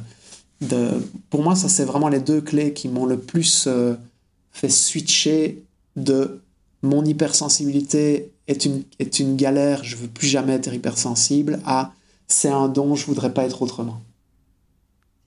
de... 0.60 0.90
Pour 1.30 1.42
moi, 1.42 1.54
ça 1.56 1.68
c'est 1.68 1.84
vraiment 1.84 2.08
les 2.08 2.20
deux 2.20 2.40
clés 2.40 2.72
qui 2.72 2.88
m'ont 2.88 3.06
le 3.06 3.18
plus 3.18 3.64
euh, 3.66 3.94
fait 4.52 4.68
switcher 4.68 5.62
de 5.96 6.40
mon 6.82 7.04
hypersensibilité 7.04 8.30
est 8.46 8.64
une, 8.64 8.82
est 8.98 9.20
une 9.20 9.36
galère, 9.36 9.84
je 9.84 9.96
veux 9.96 10.08
plus 10.08 10.26
jamais 10.26 10.54
être 10.54 10.72
hypersensible, 10.72 11.60
à 11.64 11.92
c'est 12.26 12.48
un 12.48 12.68
don, 12.68 12.94
je 12.94 13.06
voudrais 13.06 13.32
pas 13.34 13.44
être 13.44 13.62
autrement. 13.62 14.00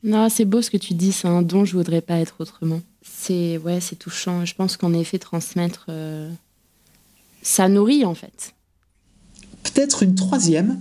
Non, 0.04 0.28
c'est 0.30 0.46
beau 0.46 0.62
ce 0.62 0.70
que 0.70 0.78
tu 0.78 0.94
dis, 0.94 1.12
c'est 1.12 1.28
un 1.28 1.42
don, 1.42 1.64
je 1.64 1.78
voudrais 1.78 2.02
pas 2.02 2.20
être 2.20 2.36
autrement. 2.40 2.82
C'est 3.02 3.58
ouais, 3.58 3.80
c'est 3.80 3.96
touchant. 3.96 4.46
Je 4.46 4.54
pense 4.56 4.76
qu'en 4.76 4.94
effet, 4.94 5.20
transmettre, 5.20 5.86
euh, 5.90 6.30
ça 7.42 7.70
nourrit 7.70 8.04
en 8.06 8.14
fait. 8.14 8.54
Peut-être 9.64 10.04
une 10.04 10.16
troisième, 10.16 10.80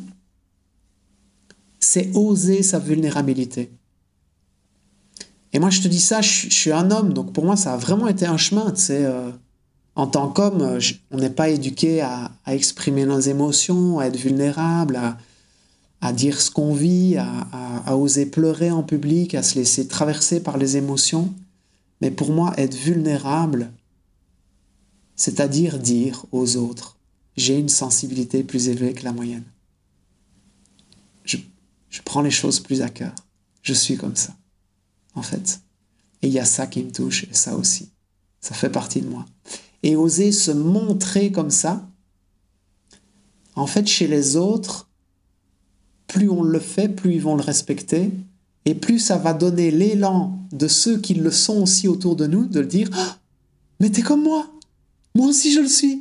c'est 1.81 2.11
oser 2.15 2.63
sa 2.63 2.79
vulnérabilité. 2.79 3.71
Et 5.53 5.59
moi, 5.59 5.71
je 5.71 5.83
te 5.83 5.89
dis 5.89 6.01
ça, 6.01 6.21
je, 6.21 6.49
suis 6.49 6.73
un 6.73 6.91
homme, 6.91 7.13
donc 7.13 7.33
pour 7.33 7.45
moi, 7.45 7.57
ça 7.57 7.75
a 7.75 7.77
vraiment 7.77 8.09
été 8.09 8.27
un 8.27 8.37
chemin. 8.37 8.71
Tu 8.71 8.93
euh, 8.93 9.31
en 9.95 10.07
tant 10.07 10.29
qu'homme, 10.29 10.79
on 11.11 11.19
n'est 11.19 11.31
pas 11.31 11.51
éduqué 11.51 12.01
à, 12.01 12.31
exprimer 12.47 13.05
nos 13.05 13.21
émotions, 13.21 13.99
à 13.99 14.07
être 14.07 14.17
vulnérable, 14.17 14.99
à 16.01 16.13
dire 16.13 16.41
ce 16.41 16.51
qu'on 16.51 16.73
vit, 16.73 17.17
à, 17.19 17.97
oser 17.97 18.27
pleurer 18.27 18.71
en 18.71 18.83
public, 18.83 19.35
à 19.35 19.43
se 19.43 19.57
laisser 19.57 19.87
traverser 19.87 20.43
par 20.43 20.57
les 20.57 20.79
émotions. 20.79 21.33
Mais 22.01 22.11
pour 22.11 22.33
moi, 22.33 22.55
être 22.57 22.75
vulnérable, 22.75 23.71
c'est-à-dire 25.15 25.79
dire 25.79 26.25
aux 26.33 26.57
autres, 26.57 26.97
j'ai 27.37 27.59
une 27.59 27.69
sensibilité 27.69 28.43
plus 28.43 28.69
élevée 28.69 28.93
que 28.93 29.05
la 29.05 29.13
moyenne. 29.13 29.45
Je, 31.25 31.39
je 31.89 32.03
prends 32.03 32.23
les 32.23 32.31
choses 32.31 32.61
plus 32.61 32.83
à 32.83 32.89
cœur. 32.89 33.15
Je 33.63 33.73
suis 33.73 33.97
comme 33.97 34.17
ça, 34.17 34.35
en 35.15 35.23
fait. 35.23 35.61
Et 36.21 36.29
il 36.29 36.33
y 36.33 36.39
a 36.39 36.45
ça 36.45 36.67
qui 36.67 36.83
me 36.83 36.93
touche, 36.93 37.25
et 37.25 37.35
ça 37.35 37.57
aussi. 37.57 37.91
Ça 38.41 38.55
fait 38.55 38.71
partie 38.71 39.01
de 39.01 39.09
moi. 39.09 39.25
Et 39.83 39.97
oser 39.97 40.33
se 40.33 40.51
montrer 40.51 41.33
comme 41.33 41.51
ça, 41.51 41.89
en 43.55 43.67
fait, 43.67 43.87
chez 43.87 44.07
les 44.07 44.37
autres, 44.37 44.89
plus 46.07 46.29
on 46.29 46.43
le 46.43 46.61
fait, 46.61 46.89
plus 46.89 47.15
ils 47.15 47.23
vont 47.23 47.37
le 47.37 47.43
respecter, 47.43 48.11
et 48.65 48.75
plus 48.75 48.99
ça 48.99 49.19
va 49.19 49.35
donner 49.35 49.71
l'élan 49.71 50.39
de 50.53 50.69
ceux 50.69 50.99
qui 50.99 51.15
le 51.15 51.31
sont 51.31 51.63
aussi 51.63 51.89
autour 51.89 52.17
de 52.17 52.27
nous, 52.27 52.47
de 52.47 52.61
le 52.61 52.67
dire 52.67 52.89
ah, 52.93 53.19
Mais 53.81 53.91
t'es 53.91 54.03
comme 54.03 54.23
moi 54.23 54.47
Moi 55.17 55.27
aussi 55.27 55.53
je 55.53 55.61
le 55.61 55.69
suis 55.69 56.01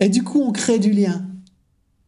Et 0.00 0.08
du 0.08 0.22
coup, 0.22 0.42
on 0.42 0.52
crée 0.52 0.78
du 0.78 0.92
lien. 0.92 1.22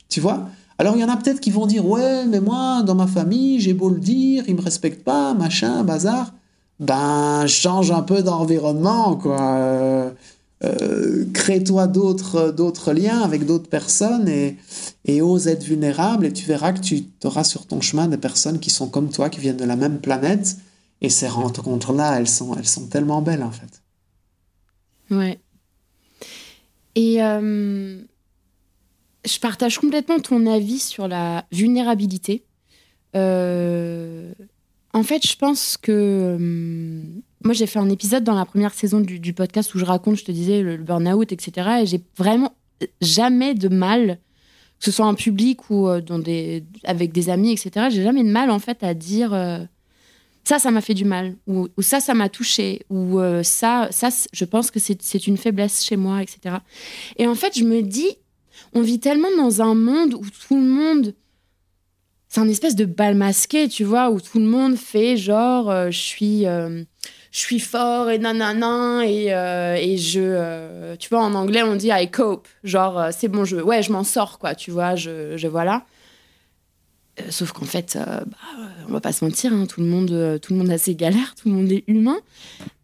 Tu 0.09 0.21
vois? 0.21 0.49
Alors 0.79 0.95
il 0.95 1.01
y 1.01 1.05
en 1.05 1.09
a 1.09 1.17
peut-être 1.17 1.41
qui 1.41 1.51
vont 1.51 1.67
dire 1.67 1.87
Ouais, 1.87 2.25
mais 2.27 2.41
moi, 2.41 2.83
dans 2.83 2.95
ma 2.95 3.07
famille, 3.07 3.61
j'ai 3.61 3.75
beau 3.75 3.91
le 3.91 3.99
dire, 3.99 4.45
ils 4.47 4.55
me 4.55 4.61
respectent 4.61 5.05
pas, 5.05 5.35
machin, 5.35 5.83
bazar. 5.85 6.33
Ben, 6.81 7.47
change 7.49 7.91
un 7.91 8.03
peu 8.03 8.23
d'environnement, 8.23 9.17
quoi. 9.17 9.41
Euh, 9.41 10.11
euh, 10.65 11.25
crée-toi 11.33 11.87
d'autres, 11.87 12.51
d'autres 12.51 12.93
liens 12.93 13.21
avec 13.21 13.47
d'autres 13.47 13.69
personnes 13.69 14.29
et, 14.29 14.57
et 15.05 15.23
ose 15.23 15.47
être 15.47 15.63
vulnérable 15.63 16.27
et 16.27 16.33
tu 16.33 16.47
verras 16.47 16.73
que 16.73 16.81
tu 16.81 17.05
auras 17.23 17.45
sur 17.45 17.67
ton 17.67 17.81
chemin 17.81 18.09
des 18.09 18.17
personnes 18.17 18.59
qui 18.59 18.71
sont 18.71 18.89
comme 18.89 19.11
toi, 19.11 19.31
qui 19.31 19.39
viennent 19.41 19.57
de 19.57 19.65
la 19.65 19.77
même 19.77 20.01
planète. 20.01 20.57
Et 21.01 21.11
ces 21.11 21.29
rencontres-là, 21.29 22.19
elles 22.19 22.29
sont, 22.29 22.57
elles 22.57 22.67
sont 22.67 22.87
tellement 22.87 23.23
belles 23.23 23.45
en 23.45 23.53
fait. 23.53 23.83
Ouais. 25.11 25.41
Et 26.99 27.23
euh, 27.23 28.03
je 29.25 29.39
partage 29.39 29.79
complètement 29.79 30.19
ton 30.19 30.47
avis 30.47 30.81
sur 30.81 31.07
la 31.07 31.45
vulnérabilité. 31.53 32.43
Euh, 33.15 34.33
en 34.93 35.05
fait, 35.05 35.25
je 35.25 35.37
pense 35.37 35.77
que 35.77 36.37
moi, 37.45 37.55
j'ai 37.55 37.69
fait 37.69 37.79
un 37.79 37.89
épisode 37.89 38.25
dans 38.25 38.35
la 38.35 38.45
première 38.45 38.75
saison 38.75 38.99
du, 38.99 39.33
podcast 39.33 39.73
où 39.77 39.79
je 39.79 39.85
raconte, 39.85 40.17
je 40.17 40.25
te 40.25 40.33
disais, 40.33 40.61
le, 40.61 40.77
burn-out, 40.77 41.31
etc. 41.31 41.83
Et 41.83 41.87
j'ai 41.87 42.03
vraiment 42.17 42.53
jamais 43.01 43.55
de 43.55 43.69
mal, 43.69 44.19
que 44.81 44.85
ce 44.85 44.91
soit 44.91 45.07
en 45.07 45.15
public 45.15 45.71
ou 45.71 45.87
euh, 45.87 46.01
avec 46.83 47.13
des 47.13 47.31
amis, 47.31 47.53
etc. 47.53 47.91
J'ai 47.93 48.03
jamais 48.03 48.25
de 48.25 48.31
mal, 48.31 48.51
en 48.51 48.59
fait, 48.59 48.83
à 48.83 48.95
dire 48.95 49.33
euh, 49.35 49.61
ça, 50.49 50.59
ça 50.59 50.71
m'a 50.71 50.81
fait 50.81 50.95
du 50.95 51.05
mal, 51.05 51.37
ou, 51.47 51.69
ça, 51.81 52.01
ça 52.01 52.15
m'a 52.15 52.29
touché, 52.29 52.83
ou 52.89 53.21
euh, 53.21 53.43
ça, 53.43 53.89
ça, 53.91 54.09
je 54.33 54.45
pense 54.45 54.71
que 54.71 54.79
c'est 54.79 55.27
une 55.27 55.37
faiblesse 55.37 55.85
chez 55.85 55.97
moi, 55.97 56.23
etc. 56.23 56.57
Et 57.17 57.27
en 57.27 57.35
fait, 57.35 57.59
je 57.59 57.65
me 57.65 57.83
dis, 57.83 58.17
on 58.73 58.81
vit 58.81 58.99
tellement 58.99 59.29
dans 59.37 59.61
un 59.61 59.75
monde 59.75 60.15
où 60.15 60.25
tout 60.25 60.57
le 60.57 60.69
monde 60.69 61.15
c'est 62.31 62.41
un 62.41 62.49
espèce 62.49 62.77
de 62.77 62.85
bal 62.85 63.15
masqué, 63.15 63.69
tu 63.69 63.85
vois, 63.85 64.11
où 64.11 64.21
tout 64.21 64.39
le 64.39 64.45
monde 64.45 64.77
fait 64.77 65.17
genre, 65.17 65.91
je 65.91 65.99
suis, 65.99 66.45
je 67.31 67.39
suis 67.39 67.61
fort 67.61 68.11
et 68.11 68.19
nanana 68.19 69.05
et, 69.05 69.33
euh, 69.33 69.77
et 69.79 69.97
je 69.97 70.21
euh, 70.23 70.97
tu 70.97 71.09
vois 71.09 71.21
en 71.21 71.35
anglais 71.35 71.63
on 71.63 71.77
dit 71.77 71.91
I 71.93 72.11
cope. 72.11 72.49
Genre 72.65 72.99
euh, 72.99 73.11
c'est 73.17 73.29
bon 73.29 73.45
je 73.45 73.57
ouais 73.57 73.83
je 73.83 73.93
m'en 73.93 74.05
sors 74.05 74.39
quoi 74.39 74.55
tu 74.55 74.71
vois 74.71 74.97
je, 74.97 75.37
je 75.37 75.49
voilà 75.49 75.85
sauf 77.31 77.53
qu'en 77.53 77.65
fait 77.65 77.97
bah, 77.97 78.39
on 78.89 78.93
va 78.93 79.01
pas 79.01 79.13
se 79.13 79.25
mentir 79.25 79.53
hein, 79.53 79.67
tout 79.67 79.81
le 79.81 79.87
monde 79.87 80.39
tout 80.41 80.53
le 80.53 80.59
monde 80.59 80.71
a 80.71 80.79
ses 80.79 80.95
galères 80.95 81.35
tout 81.35 81.49
le 81.49 81.55
monde 81.55 81.71
est 81.71 81.85
humain. 81.87 82.19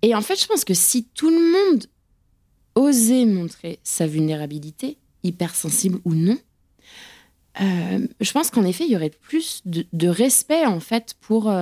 Et 0.03 0.15
en 0.15 0.21
fait 0.21 0.41
je 0.41 0.47
pense 0.47 0.65
que 0.65 0.75
si 0.75 1.05
tout 1.15 1.31
le 1.31 1.37
monde 1.73 1.87
osait 2.75 3.25
montrer 3.25 3.79
sa 3.85 4.07
vulnérabilité 4.07 4.99
hypersensible 5.23 5.99
ou 6.05 6.15
non 6.15 6.39
je 7.61 8.33
pense 8.33 8.51
qu'en 8.51 8.65
effet 8.65 8.85
il 8.85 8.91
y 8.91 8.97
aurait 8.97 9.11
plus 9.11 9.63
de, 9.65 9.87
de, 9.93 10.09
respect 10.09 10.67
en 10.67 10.81
fait 10.81 11.15
pour 11.21 11.53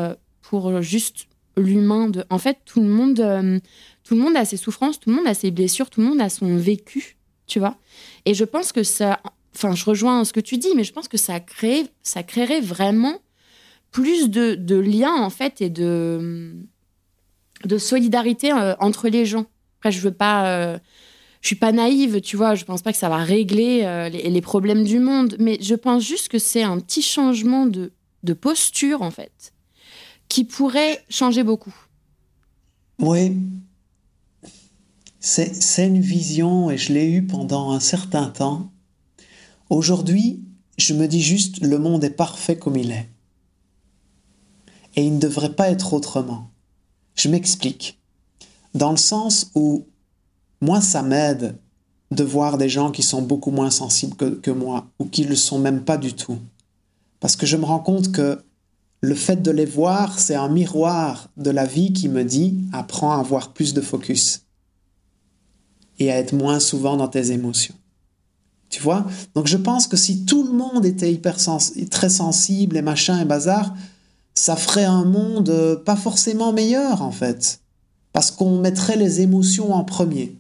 pour 0.40 0.80
juste 0.80 1.26
l'humain 1.56 2.08
de 2.08 2.24
en 2.30 2.38
fait 2.38 2.58
tout 2.64 2.80
le 2.80 2.88
monde 2.88 3.20
euh, 3.20 3.60
tout 4.04 4.14
le 4.14 4.22
monde 4.22 4.36
a 4.36 4.46
ses 4.46 4.56
souffrances 4.56 4.98
tout 4.98 5.10
le 5.10 5.16
monde 5.16 5.26
a 5.26 5.34
ses 5.34 5.50
blessures 5.50 5.90
tout 5.90 6.00
le 6.00 6.06
monde 6.06 6.20
a 6.20 6.30
son 6.30 6.56
vécu 6.56 7.16
tu 7.52 7.58
vois. 7.58 7.76
Et 8.24 8.34
je 8.34 8.44
pense 8.44 8.72
que 8.72 8.82
ça 8.82 9.20
enfin 9.54 9.74
je 9.74 9.84
rejoins 9.84 10.24
ce 10.24 10.32
que 10.32 10.40
tu 10.40 10.58
dis 10.58 10.68
mais 10.76 10.84
je 10.84 10.92
pense 10.92 11.08
que 11.08 11.18
ça 11.18 11.40
crée 11.40 11.86
ça 12.02 12.22
créerait 12.22 12.60
vraiment 12.60 13.18
plus 13.90 14.30
de, 14.30 14.74
liens 14.78 15.14
en 15.14 15.30
fait 15.30 15.60
et 15.60 15.70
de 15.70 16.64
solidarité 17.78 18.52
euh, 18.52 18.74
entre 18.80 19.08
les 19.08 19.26
gens 19.26 19.46
après 19.78 19.92
je 19.92 20.00
veux 20.00 20.14
pas 20.14 20.46
euh, 20.48 20.78
je 21.40 21.48
suis 21.48 21.56
pas 21.56 21.72
naïve, 21.72 22.20
tu 22.20 22.36
vois, 22.36 22.54
je 22.54 22.64
pense 22.64 22.82
pas 22.82 22.92
que 22.92 22.98
ça 22.98 23.08
va 23.08 23.16
régler 23.16 23.80
les, 24.12 24.30
les, 24.30 24.40
problèmes 24.40 24.84
du 24.84 25.00
monde, 25.00 25.34
mais 25.40 25.58
je 25.60 25.74
pense 25.74 26.04
juste 26.04 26.28
que 26.28 26.38
c'est 26.38 26.62
un 26.62 26.78
petit 26.78 27.02
changement 27.02 27.66
de, 27.66 27.90
de 28.22 28.32
posture, 28.32 29.02
en 29.02 29.10
fait, 29.10 29.52
qui 30.28 30.44
pourrait 30.44 31.04
changer 31.08 31.42
beaucoup. 31.42 31.74
Oui, 33.00 33.36
c'est 35.20 35.86
une 35.86 36.00
vision 36.00 36.70
et 36.70 36.76
je 36.76 36.92
l'ai 36.92 37.10
eue 37.10 37.26
pendant 37.26 37.72
un 37.72 37.80
certain 37.80 38.26
temps. 38.26 38.71
Aujourd'hui, 39.72 40.44
je 40.76 40.92
me 40.92 41.08
dis 41.08 41.22
juste 41.22 41.62
le 41.62 41.78
monde 41.78 42.04
est 42.04 42.10
parfait 42.10 42.58
comme 42.58 42.76
il 42.76 42.90
est. 42.90 43.08
Et 44.96 45.06
il 45.06 45.14
ne 45.14 45.18
devrait 45.18 45.54
pas 45.54 45.70
être 45.70 45.94
autrement. 45.94 46.50
Je 47.14 47.30
m'explique. 47.30 47.98
Dans 48.74 48.90
le 48.90 48.98
sens 48.98 49.50
où 49.54 49.86
moi, 50.60 50.82
ça 50.82 51.02
m'aide 51.02 51.56
de 52.10 52.22
voir 52.22 52.58
des 52.58 52.68
gens 52.68 52.90
qui 52.90 53.02
sont 53.02 53.22
beaucoup 53.22 53.50
moins 53.50 53.70
sensibles 53.70 54.14
que, 54.14 54.50
moi 54.50 54.88
ou 54.98 55.06
qui 55.06 55.22
ne 55.22 55.30
le 55.30 55.36
sont 55.36 55.58
même 55.58 55.84
pas 55.84 55.96
du 55.96 56.12
tout. 56.12 56.36
Parce 57.18 57.34
que 57.34 57.46
je 57.46 57.56
me 57.56 57.64
rends 57.64 57.80
compte 57.80 58.12
que 58.12 58.42
le 59.00 59.14
fait 59.14 59.40
de 59.40 59.50
les 59.50 59.64
voir, 59.64 60.18
c'est 60.18 60.34
un 60.34 60.50
miroir 60.50 61.30
de 61.38 61.48
la 61.48 61.64
vie 61.64 61.94
qui 61.94 62.10
me 62.10 62.24
dit 62.24 62.58
apprends 62.74 63.12
à 63.12 63.20
avoir 63.20 63.54
plus 63.54 63.72
de 63.72 63.80
focus 63.80 64.42
et 65.98 66.12
à 66.12 66.18
être 66.18 66.34
moins 66.34 66.60
souvent 66.60 66.98
dans 66.98 67.08
tes 67.08 67.32
émotions. 67.32 67.74
Tu 68.72 68.82
vois? 68.82 69.06
Donc 69.36 69.46
je 69.46 69.56
pense 69.56 69.86
que 69.86 69.96
si 69.96 70.24
tout 70.24 70.42
le 70.42 70.52
monde 70.52 70.84
était 70.84 71.12
hyper 71.12 71.36
très 71.90 72.08
sensible 72.08 72.76
et 72.76 72.82
machin 72.82 73.20
et 73.20 73.24
bazar, 73.24 73.72
ça 74.34 74.56
ferait 74.56 74.84
un 74.84 75.04
monde 75.04 75.50
euh, 75.50 75.76
pas 75.76 75.94
forcément 75.94 76.52
meilleur 76.52 77.02
en 77.02 77.12
fait. 77.12 77.60
Parce 78.12 78.32
qu'on 78.32 78.58
mettrait 78.58 78.96
les 78.96 79.20
émotions 79.20 79.72
en 79.72 79.84
premier. 79.84 80.36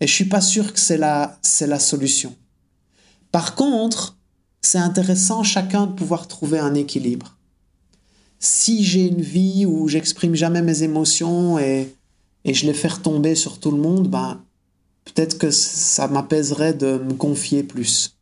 Et 0.00 0.06
je 0.06 0.12
suis 0.12 0.26
pas 0.26 0.42
sûr 0.42 0.72
que 0.74 0.78
c'est 0.78 0.98
la, 0.98 1.38
la 1.62 1.78
solution. 1.78 2.34
Par 3.32 3.54
contre, 3.54 4.18
c'est 4.60 4.78
intéressant 4.78 5.42
chacun 5.42 5.86
de 5.86 5.92
pouvoir 5.92 6.28
trouver 6.28 6.58
un 6.58 6.74
équilibre 6.74 7.34
si 8.44 8.84
j'ai 8.84 9.06
une 9.06 9.22
vie 9.22 9.64
où 9.66 9.88
j'exprime 9.88 10.34
jamais 10.34 10.62
mes 10.62 10.82
émotions 10.82 11.58
et, 11.58 11.94
et 12.44 12.54
je 12.54 12.66
les 12.66 12.74
fais 12.74 12.88
retomber 12.88 13.34
sur 13.34 13.58
tout 13.58 13.70
le 13.70 13.78
monde, 13.78 14.08
ben, 14.08 14.42
peut-être 15.04 15.38
que 15.38 15.50
ça 15.50 16.08
m'apaiserait 16.08 16.74
de 16.74 16.98
me 16.98 17.14
confier 17.14 17.62
plus. 17.62 18.16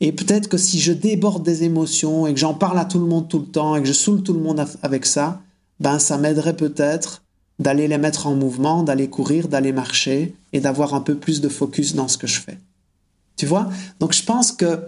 Et 0.00 0.12
peut-être 0.12 0.48
que 0.48 0.56
si 0.56 0.80
je 0.80 0.92
déborde 0.92 1.42
des 1.42 1.64
émotions 1.64 2.26
et 2.26 2.32
que 2.32 2.40
j'en 2.40 2.54
parle 2.54 2.78
à 2.78 2.86
tout 2.86 2.98
le 2.98 3.06
monde 3.06 3.28
tout 3.28 3.38
le 3.38 3.46
temps 3.46 3.76
et 3.76 3.82
que 3.82 3.86
je 3.86 3.92
saoule 3.92 4.22
tout 4.22 4.32
le 4.32 4.40
monde 4.40 4.64
avec 4.82 5.04
ça, 5.04 5.42
ben 5.78 5.98
ça 5.98 6.16
m'aiderait 6.16 6.56
peut-être 6.56 7.22
d'aller 7.58 7.86
les 7.86 7.98
mettre 7.98 8.26
en 8.26 8.34
mouvement, 8.34 8.82
d'aller 8.82 9.10
courir, 9.10 9.48
d'aller 9.48 9.72
marcher 9.72 10.34
et 10.54 10.60
d'avoir 10.60 10.94
un 10.94 11.02
peu 11.02 11.14
plus 11.14 11.42
de 11.42 11.48
focus 11.50 11.94
dans 11.94 12.08
ce 12.08 12.16
que 12.16 12.26
je 12.26 12.40
fais. 12.40 12.58
Tu 13.36 13.44
vois? 13.44 13.68
Donc 14.00 14.14
je 14.14 14.22
pense 14.22 14.52
que 14.52 14.80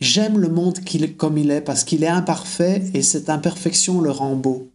j'aime 0.00 0.38
le 0.38 0.48
monde 0.48 0.78
comme 1.16 1.38
il 1.38 1.50
est 1.50 1.60
parce 1.62 1.84
qu'il 1.84 2.04
est 2.04 2.08
imparfait 2.08 2.82
et 2.92 3.02
cette 3.02 3.30
imperfection 3.30 4.02
le 4.02 4.10
rend 4.10 4.36
beau. 4.36 4.70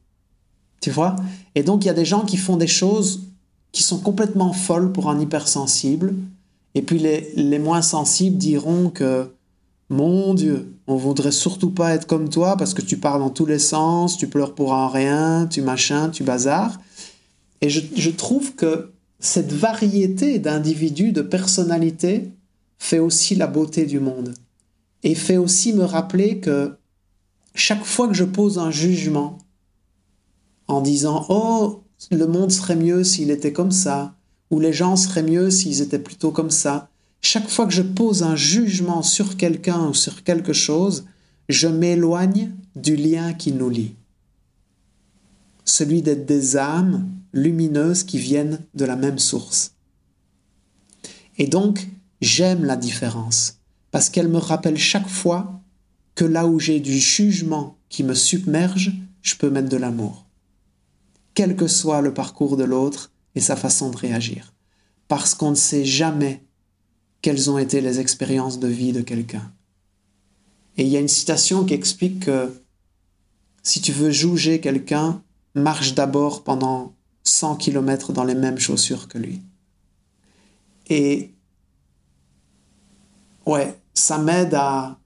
Tu 0.81 0.89
vois? 0.89 1.15
Et 1.53 1.61
donc 1.61 1.83
il 1.83 1.87
y 1.87 1.91
a 1.91 1.95
des 1.95 2.05
gens 2.05 2.25
qui 2.25 2.37
font 2.37 2.57
des 2.57 2.67
choses 2.67 3.21
qui 3.71 3.83
sont 3.83 3.99
complètement 3.99 4.53
folles 4.53 4.91
pour 4.91 5.09
un 5.09 5.19
hypersensible 5.19 6.15
et 6.75 6.81
puis 6.81 6.99
les, 6.99 7.31
les 7.35 7.59
moins 7.59 7.81
sensibles 7.81 8.37
diront 8.37 8.89
que 8.89 9.29
mon 9.89 10.33
Dieu, 10.33 10.73
on 10.87 10.95
voudrait 10.95 11.31
surtout 11.31 11.71
pas 11.71 11.93
être 11.93 12.07
comme 12.07 12.29
toi 12.29 12.57
parce 12.57 12.73
que 12.73 12.81
tu 12.81 12.97
parles 12.97 13.21
dans 13.21 13.29
tous 13.29 13.45
les 13.45 13.59
sens, 13.59 14.17
tu 14.17 14.27
pleures 14.27 14.53
pour 14.53 14.73
un 14.73 14.89
rien, 14.89 15.47
tu 15.47 15.61
machin, 15.61 16.09
tu 16.09 16.23
bazar. 16.23 16.79
Et 17.61 17.69
je, 17.69 18.09
trouve 18.11 18.55
que 18.55 18.91
cette 19.19 19.51
variété 19.51 20.39
d'individus, 20.39 21.11
de 21.11 21.21
personnalités, 21.21 22.31
fait 22.77 22.99
aussi 22.99 23.35
la 23.35 23.47
beauté 23.47 23.85
du 23.85 23.99
monde. 23.99 24.33
Et 25.03 25.15
fait 25.15 25.37
aussi 25.37 25.73
me 25.73 25.83
rappeler 25.83 26.39
que 26.39 26.77
chaque 27.55 27.85
fois 27.85 28.07
que 28.07 28.13
je 28.13 28.23
pose 28.23 28.59
un 28.59 28.69
jugement 28.69 29.39
en 30.67 30.81
disant 30.81 31.25
Oh, 31.29 31.83
le 32.11 32.27
monde 32.27 32.51
serait 32.51 32.75
mieux 32.75 33.03
s'il 33.03 33.31
était 33.31 33.53
comme 33.53 33.71
ça, 33.71 34.15
ou 34.49 34.59
les 34.59 34.73
gens 34.73 34.95
seraient 34.95 35.23
mieux 35.23 35.49
s'ils 35.49 35.81
étaient 35.81 35.99
plutôt 35.99 36.31
comme 36.31 36.51
ça, 36.51 36.89
chaque 37.21 37.49
fois 37.49 37.65
que 37.65 37.73
je 37.73 37.81
pose 37.81 38.23
un 38.23 38.35
jugement 38.35 39.01
sur 39.01 39.37
quelqu'un 39.37 39.87
ou 39.87 39.93
sur 39.93 40.23
quelque 40.23 40.53
chose, 40.53 41.05
je 41.49 41.67
m'éloigne 41.67 42.51
du 42.75 42.95
lien 42.95 43.33
qui 43.33 43.51
nous 43.51 43.69
lie. 43.69 43.95
Celui 45.65 46.01
d'être 46.01 46.25
des 46.25 46.55
âmes 46.55 47.09
lumineuses 47.33 48.03
qui 48.03 48.17
viennent 48.17 48.59
de 48.73 48.85
la 48.85 48.95
même 48.95 49.19
source. 49.19 49.73
Et 51.37 51.47
donc, 51.47 51.87
j'aime 52.21 52.63
la 52.63 52.75
différence, 52.75 53.59
parce 53.91 54.09
qu'elle 54.09 54.29
me 54.29 54.37
rappelle 54.37 54.77
chaque 54.77 55.09
fois 55.09 55.61
que 56.15 56.25
là 56.25 56.47
où 56.47 56.59
j'ai 56.59 56.79
du 56.79 56.97
jugement 56.97 57.77
qui 57.89 58.03
me 58.03 58.13
submerge, 58.13 58.93
je 59.21 59.35
peux 59.35 59.49
mettre 59.49 59.69
de 59.69 59.77
l'amour. 59.77 60.26
Quel 61.37 61.55
que 61.55 61.67
soit 61.67 62.01
le 62.01 62.15
parcours 62.15 62.57
de 62.57 62.63
l'autre 62.63 63.11
et 63.35 63.41
sa 63.41 63.55
façon 63.55 63.91
de 63.91 63.95
réagir. 63.95 64.55
Parce 65.07 65.35
qu'on 65.35 65.51
ne 65.51 65.55
sait 65.55 65.85
jamais 65.85 66.43
quelles 67.21 67.51
ont 67.51 67.59
été 67.59 67.79
les 67.79 67.99
expériences 67.99 68.57
de 68.57 68.67
vie 68.67 68.91
de 68.91 69.01
quelqu'un. 69.01 69.53
Et 70.77 70.81
il 70.81 70.87
y 70.87 70.97
a 70.97 70.99
une 70.99 71.07
citation 71.07 71.63
qui 71.63 71.75
explique 71.75 72.25
que 72.25 72.51
si 73.61 73.81
tu 73.81 73.91
veux 73.91 74.09
juger 74.09 74.59
quelqu'un, 74.59 75.21
marche 75.53 75.93
d'abord 75.93 76.43
pendant 76.43 76.95
100 77.23 77.57
km 77.57 78.13
dans 78.13 78.23
les 78.23 78.33
mêmes 78.33 78.57
chaussures 78.57 79.07
que 79.07 79.19
lui. 79.19 79.39
Et 80.89 81.35
ouais, 83.45 83.79
ça 83.93 84.17
m'aide 84.17 84.55
à, 84.55 84.97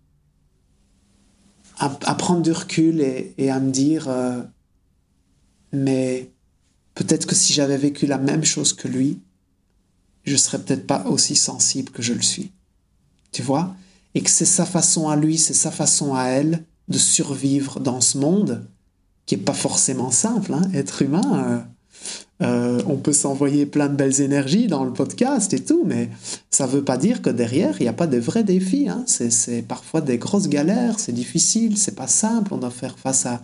à, 1.78 2.16
prendre 2.16 2.42
du 2.42 2.54
recul 2.54 3.02
et, 3.02 3.50
à 3.50 3.60
me 3.60 3.70
dire, 3.70 4.08
euh, 4.08 4.42
mais 5.72 6.30
peut-être 6.96 7.26
que 7.26 7.36
si 7.36 7.54
j'avais 7.54 7.78
vécu 7.78 8.06
la 8.06 8.18
même 8.18 8.44
chose 8.44 8.74
que 8.74 8.88
lui, 8.88 9.20
je 10.24 10.36
serais 10.36 10.60
peut-être 10.60 10.88
pas 10.88 11.06
aussi 11.08 11.36
sensible 11.36 11.92
que 11.92 12.02
je 12.02 12.14
le 12.14 12.22
suis. 12.22 12.52
Tu 13.32 13.42
vois? 13.42 13.76
Et 14.14 14.22
que 14.22 14.30
c'est 14.30 14.46
sa 14.46 14.66
façon 14.66 15.10
à 15.10 15.16
lui, 15.16 15.38
c'est 15.38 15.54
sa 15.54 15.72
façon 15.72 16.14
à 16.14 16.26
elle 16.26 16.64
de 16.90 16.98
survivre 16.98 17.80
dans 17.80 18.02
ce 18.02 18.18
monde 18.18 18.68
qui 19.26 19.36
est 19.36 19.38
pas 19.38 19.54
forcément 19.54 20.12
simple. 20.12 20.54
Hein. 20.54 20.70
Être 20.74 21.02
humain, 21.02 21.46
euh, 21.46 21.60
euh, 22.42 22.82
on 22.88 22.98
peut 22.98 23.14
s'envoyer 23.14 23.66
plein 23.66 23.88
de 23.88 23.96
belles 23.96 24.20
énergies 24.20 24.68
dans 24.68 24.84
le 24.84 24.92
podcast 24.92 25.54
et 25.54 25.64
tout, 25.64 25.84
mais 25.86 26.10
ça 26.50 26.66
veut 26.66 26.84
pas 26.84 26.98
dire 26.98 27.22
que 27.22 27.30
derrière, 27.30 27.78
il 27.80 27.84
n'y 27.84 27.90
a 27.90 27.94
pas 27.94 28.08
de 28.08 28.18
vrais 28.18 28.44
défis. 28.44 28.90
Hein. 28.90 29.04
C'est 29.08 29.62
parfois 29.62 30.02
des 30.02 30.18
grosses 30.18 30.50
galères, 30.50 31.00
c'est 31.00 31.14
difficile, 31.14 31.78
c'est 31.78 31.96
pas 31.96 32.08
simple. 32.08 32.54
On 32.54 32.58
doit 32.58 32.72
faire 32.72 32.98
face 33.00 33.26
à, 33.26 33.42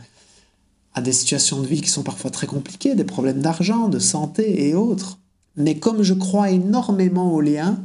à 0.93 1.01
des 1.01 1.11
situations 1.11 1.61
de 1.61 1.67
vie 1.67 1.81
qui 1.81 1.89
sont 1.89 2.03
parfois 2.03 2.31
très 2.31 2.47
compliquées, 2.47 2.95
des 2.95 3.03
problèmes 3.03 3.41
d'argent, 3.41 3.87
de 3.87 3.99
santé 3.99 4.67
et 4.67 4.73
autres. 4.75 5.19
Mais 5.55 5.77
comme 5.77 6.03
je 6.03 6.13
crois 6.13 6.51
énormément 6.51 7.33
au 7.33 7.41
lien, 7.41 7.79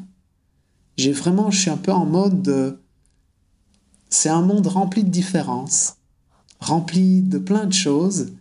j'ai 0.96 1.12
vraiment, 1.12 1.50
je 1.50 1.60
suis 1.60 1.70
un 1.70 1.76
peu 1.76 1.92
en 1.92 2.06
mode 2.06 2.42
de... 2.42 2.78
C'est 4.08 4.28
un 4.28 4.42
monde 4.42 4.66
rempli 4.66 5.04
de 5.04 5.10
différences, 5.10 5.96
rempli 6.60 7.22
de 7.22 7.38
plein 7.38 7.66
de 7.66 7.72
choses. 7.72 8.32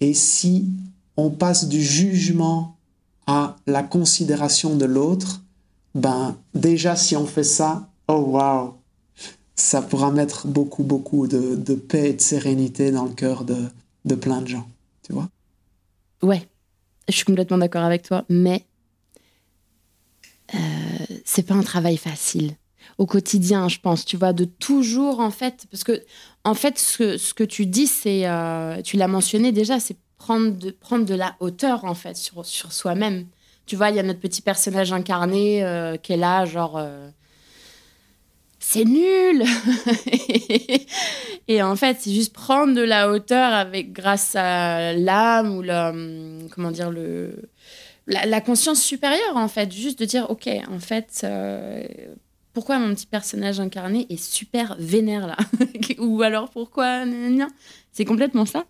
Et 0.00 0.12
si 0.14 0.68
on 1.16 1.30
passe 1.30 1.68
du 1.68 1.82
jugement 1.82 2.76
à 3.26 3.56
la 3.66 3.82
considération 3.82 4.76
de 4.76 4.84
l'autre, 4.84 5.42
ben 5.94 6.36
déjà 6.54 6.96
si 6.96 7.16
on 7.16 7.26
fait 7.26 7.44
ça, 7.44 7.88
oh 8.08 8.24
wow, 8.28 8.74
ça 9.54 9.80
pourra 9.80 10.10
mettre 10.10 10.46
beaucoup, 10.46 10.82
beaucoup 10.82 11.26
de, 11.26 11.56
de 11.56 11.74
paix 11.74 12.10
et 12.10 12.12
de 12.14 12.20
sérénité 12.20 12.90
dans 12.90 13.04
le 13.04 13.12
cœur 13.12 13.44
de, 13.44 13.56
de 14.04 14.14
plein 14.14 14.42
de 14.42 14.48
gens, 14.48 14.68
tu 15.02 15.12
vois 15.12 15.28
Ouais, 16.22 16.48
je 17.08 17.14
suis 17.14 17.24
complètement 17.24 17.58
d'accord 17.58 17.84
avec 17.84 18.02
toi, 18.02 18.24
mais 18.28 18.64
euh, 20.54 20.58
c'est 21.24 21.46
pas 21.46 21.54
un 21.54 21.62
travail 21.62 21.96
facile 21.96 22.56
au 22.98 23.06
quotidien, 23.06 23.68
je 23.68 23.78
pense, 23.80 24.04
tu 24.04 24.16
vois, 24.16 24.32
de 24.32 24.44
toujours, 24.44 25.20
en 25.20 25.30
fait, 25.30 25.66
parce 25.70 25.84
que, 25.84 26.04
en 26.44 26.54
fait, 26.54 26.78
ce, 26.78 27.16
ce 27.16 27.34
que 27.34 27.44
tu 27.44 27.66
dis, 27.66 27.86
c'est, 27.86 28.28
euh, 28.28 28.82
tu 28.82 28.96
l'as 28.96 29.08
mentionné 29.08 29.52
déjà, 29.52 29.80
c'est 29.80 29.96
prendre 30.18 30.56
de, 30.56 30.70
prendre 30.70 31.04
de 31.04 31.14
la 31.14 31.34
hauteur, 31.40 31.84
en 31.84 31.94
fait, 31.94 32.16
sur, 32.16 32.46
sur 32.46 32.72
soi-même. 32.72 33.26
Tu 33.66 33.76
vois, 33.76 33.90
il 33.90 33.96
y 33.96 33.98
a 33.98 34.02
notre 34.02 34.20
petit 34.20 34.42
personnage 34.42 34.92
incarné 34.92 35.64
euh, 35.64 35.96
qui 35.96 36.12
est 36.12 36.16
là, 36.16 36.44
genre, 36.44 36.80
c'est 38.66 38.84
nul 38.84 39.44
Et 41.48 41.62
en 41.62 41.76
fait, 41.76 41.98
c'est 42.00 42.12
juste 42.12 42.32
prendre 42.32 42.74
de 42.74 42.80
la 42.80 43.10
hauteur 43.10 43.52
avec, 43.52 43.92
grâce 43.92 44.34
à 44.34 44.94
l'âme 44.94 45.56
ou 45.56 45.62
le, 45.62 46.48
comment 46.48 46.70
dire, 46.70 46.90
le, 46.90 47.50
la, 48.06 48.40
conscience 48.40 48.80
supérieure, 48.80 49.36
en 49.36 49.48
fait. 49.48 49.70
Juste 49.70 49.98
de 49.98 50.06
dire, 50.06 50.30
OK, 50.30 50.48
en 50.70 50.78
fait, 50.78 51.20
euh, 51.24 51.84
pourquoi 52.54 52.78
mon 52.78 52.94
petit 52.94 53.06
personnage 53.06 53.60
incarné 53.60 54.06
est 54.08 54.22
super 54.22 54.76
vénère 54.78 55.26
là? 55.26 55.36
Ou 55.98 56.22
alors 56.22 56.48
pourquoi 56.48 57.04
C'est 57.92 58.06
complètement 58.06 58.46
ça. 58.46 58.64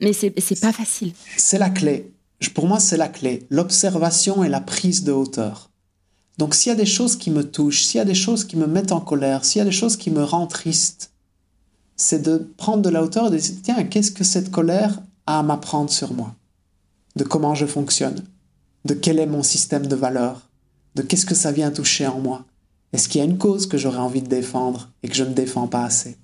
Mais 0.00 0.14
c'est 0.14 0.60
pas 0.60 0.72
facile. 0.72 1.12
C'est 1.36 1.58
la 1.58 1.68
clé. 1.68 2.12
Pour 2.54 2.66
moi, 2.66 2.80
c'est 2.80 2.96
la 2.96 3.08
clé. 3.08 3.46
L'observation 3.50 4.42
et 4.42 4.48
la 4.48 4.60
prise 4.60 5.04
de 5.04 5.12
hauteur. 5.12 5.70
Donc 6.38 6.54
s'il 6.54 6.70
y 6.70 6.72
a 6.72 6.76
des 6.76 6.86
choses 6.86 7.16
qui 7.16 7.30
me 7.30 7.44
touchent, 7.44 7.84
s'il 7.84 7.98
y 7.98 8.00
a 8.00 8.04
des 8.04 8.14
choses 8.14 8.44
qui 8.44 8.56
me 8.56 8.66
mettent 8.66 8.92
en 8.92 9.00
colère, 9.00 9.44
s'il 9.44 9.60
y 9.60 9.62
a 9.62 9.66
des 9.66 9.72
choses 9.72 9.96
qui 9.96 10.10
me 10.10 10.24
rendent 10.24 10.50
triste, 10.50 11.12
c'est 11.96 12.22
de 12.22 12.38
prendre 12.56 12.82
de 12.82 12.88
la 12.88 13.02
hauteur 13.02 13.28
et 13.28 13.30
de 13.30 13.36
dire, 13.36 13.54
tiens, 13.62 13.84
qu'est-ce 13.84 14.10
que 14.10 14.24
cette 14.24 14.50
colère 14.50 15.00
a 15.26 15.38
à 15.38 15.42
m'apprendre 15.42 15.90
sur 15.90 16.12
moi? 16.12 16.34
De 17.16 17.24
comment 17.24 17.54
je 17.54 17.66
fonctionne? 17.66 18.24
De 18.84 18.94
quel 18.94 19.18
est 19.18 19.26
mon 19.26 19.42
système 19.42 19.86
de 19.86 19.94
valeurs, 19.94 20.42
de 20.96 21.02
qu'est-ce 21.02 21.26
que 21.26 21.34
ça 21.34 21.52
vient 21.52 21.70
toucher 21.70 22.06
en 22.06 22.18
moi? 22.18 22.44
Est-ce 22.92 23.08
qu'il 23.08 23.20
y 23.20 23.22
a 23.22 23.26
une 23.26 23.38
cause 23.38 23.66
que 23.66 23.78
j'aurais 23.78 23.98
envie 23.98 24.22
de 24.22 24.28
défendre 24.28 24.90
et 25.02 25.08
que 25.08 25.14
je 25.14 25.24
ne 25.24 25.34
défends 25.34 25.68
pas 25.68 25.84
assez? 25.84 26.16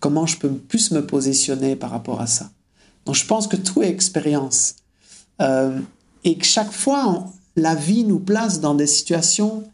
Comment 0.00 0.26
je 0.26 0.38
peux 0.38 0.52
plus 0.52 0.90
me 0.92 1.04
positionner 1.04 1.76
par 1.76 1.90
rapport 1.90 2.20
à 2.20 2.26
ça? 2.26 2.50
Donc 3.04 3.16
je 3.16 3.26
pense 3.26 3.46
que 3.46 3.56
tout 3.56 3.82
est 3.82 3.88
expérience. 3.88 4.76
Euh, 5.40 5.78
et 6.24 6.36
que 6.36 6.44
chaque 6.44 6.72
fois, 6.72 7.26
la 7.56 7.74
vie 7.74 8.04
nous 8.04 8.18
place 8.18 8.60
dans 8.60 8.74
des 8.74 8.86
situations 8.86 9.64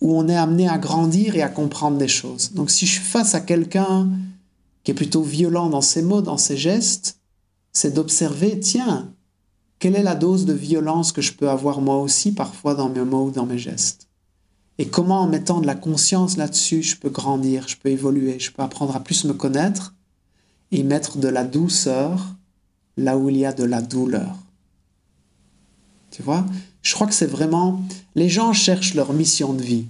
où 0.00 0.16
on 0.16 0.28
est 0.28 0.36
amené 0.36 0.68
à 0.68 0.78
grandir 0.78 1.34
et 1.36 1.42
à 1.42 1.48
comprendre 1.48 1.96
des 1.96 2.08
choses. 2.08 2.52
Donc 2.52 2.70
si 2.70 2.86
je 2.86 2.92
suis 2.92 3.00
face 3.00 3.34
à 3.34 3.40
quelqu'un 3.40 4.10
qui 4.82 4.90
est 4.90 4.94
plutôt 4.94 5.22
violent 5.22 5.70
dans 5.70 5.80
ses 5.80 6.02
mots, 6.02 6.20
dans 6.20 6.36
ses 6.36 6.56
gestes, 6.56 7.18
c'est 7.72 7.94
d'observer, 7.94 8.60
tiens, 8.60 9.10
quelle 9.78 9.96
est 9.96 10.02
la 10.02 10.14
dose 10.14 10.44
de 10.44 10.52
violence 10.52 11.10
que 11.10 11.22
je 11.22 11.32
peux 11.32 11.48
avoir 11.48 11.80
moi 11.80 11.98
aussi 11.98 12.32
parfois 12.32 12.74
dans 12.74 12.88
mes 12.88 13.04
mots 13.04 13.26
ou 13.26 13.30
dans 13.30 13.46
mes 13.46 13.58
gestes 13.58 14.08
Et 14.78 14.86
comment 14.86 15.22
en 15.22 15.26
mettant 15.26 15.60
de 15.60 15.66
la 15.66 15.74
conscience 15.74 16.36
là-dessus, 16.36 16.82
je 16.82 16.96
peux 16.96 17.10
grandir, 17.10 17.66
je 17.66 17.76
peux 17.76 17.88
évoluer, 17.88 18.38
je 18.38 18.52
peux 18.52 18.62
apprendre 18.62 18.94
à 18.94 19.00
plus 19.00 19.24
me 19.24 19.32
connaître 19.32 19.94
et 20.70 20.82
mettre 20.82 21.18
de 21.18 21.28
la 21.28 21.44
douceur 21.44 22.34
là 22.96 23.16
où 23.16 23.28
il 23.28 23.36
y 23.36 23.46
a 23.46 23.52
de 23.52 23.64
la 23.64 23.82
douleur. 23.82 24.36
Tu 26.10 26.22
vois? 26.22 26.44
Je 26.84 26.94
crois 26.94 27.08
que 27.08 27.14
c'est 27.14 27.26
vraiment... 27.26 27.82
Les 28.14 28.28
gens 28.28 28.52
cherchent 28.52 28.94
leur 28.94 29.12
mission 29.12 29.52
de 29.54 29.62
vie. 29.62 29.86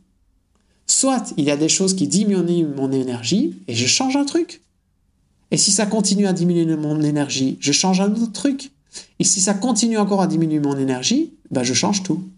soit 0.86 1.32
il 1.36 1.44
y 1.44 1.50
a 1.50 1.56
des 1.56 1.68
choses 1.68 1.96
qui 1.96 2.06
diminuent 2.06 2.74
mon 2.76 2.92
énergie 2.92 3.54
et 3.66 3.74
je 3.74 3.86
change 3.86 4.16
un 4.16 4.24
truc. 4.24 4.62
Et 5.50 5.56
si 5.56 5.70
ça 5.70 5.86
continue 5.86 6.26
à 6.26 6.32
diminuer 6.32 6.76
mon 6.76 7.00
énergie, 7.02 7.56
je 7.60 7.72
change 7.72 8.00
un 8.00 8.12
autre 8.12 8.32
truc. 8.32 8.72
Et 9.18 9.24
si 9.24 9.40
ça 9.40 9.54
continue 9.54 9.98
encore 9.98 10.20
à 10.20 10.26
diminuer 10.26 10.60
mon 10.60 10.76
énergie, 10.76 11.34
ben 11.50 11.62
je 11.62 11.74
change 11.74 12.02
tout. 12.02 12.28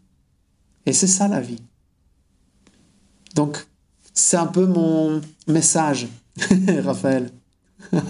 Et 0.86 0.92
c'est 0.92 1.06
ça 1.06 1.28
la 1.28 1.40
vie. 1.40 1.60
Donc, 3.34 3.66
c'est 4.14 4.36
un 4.36 4.46
peu 4.46 4.66
mon 4.66 5.20
message, 5.46 6.08
Raphaël. 6.84 7.30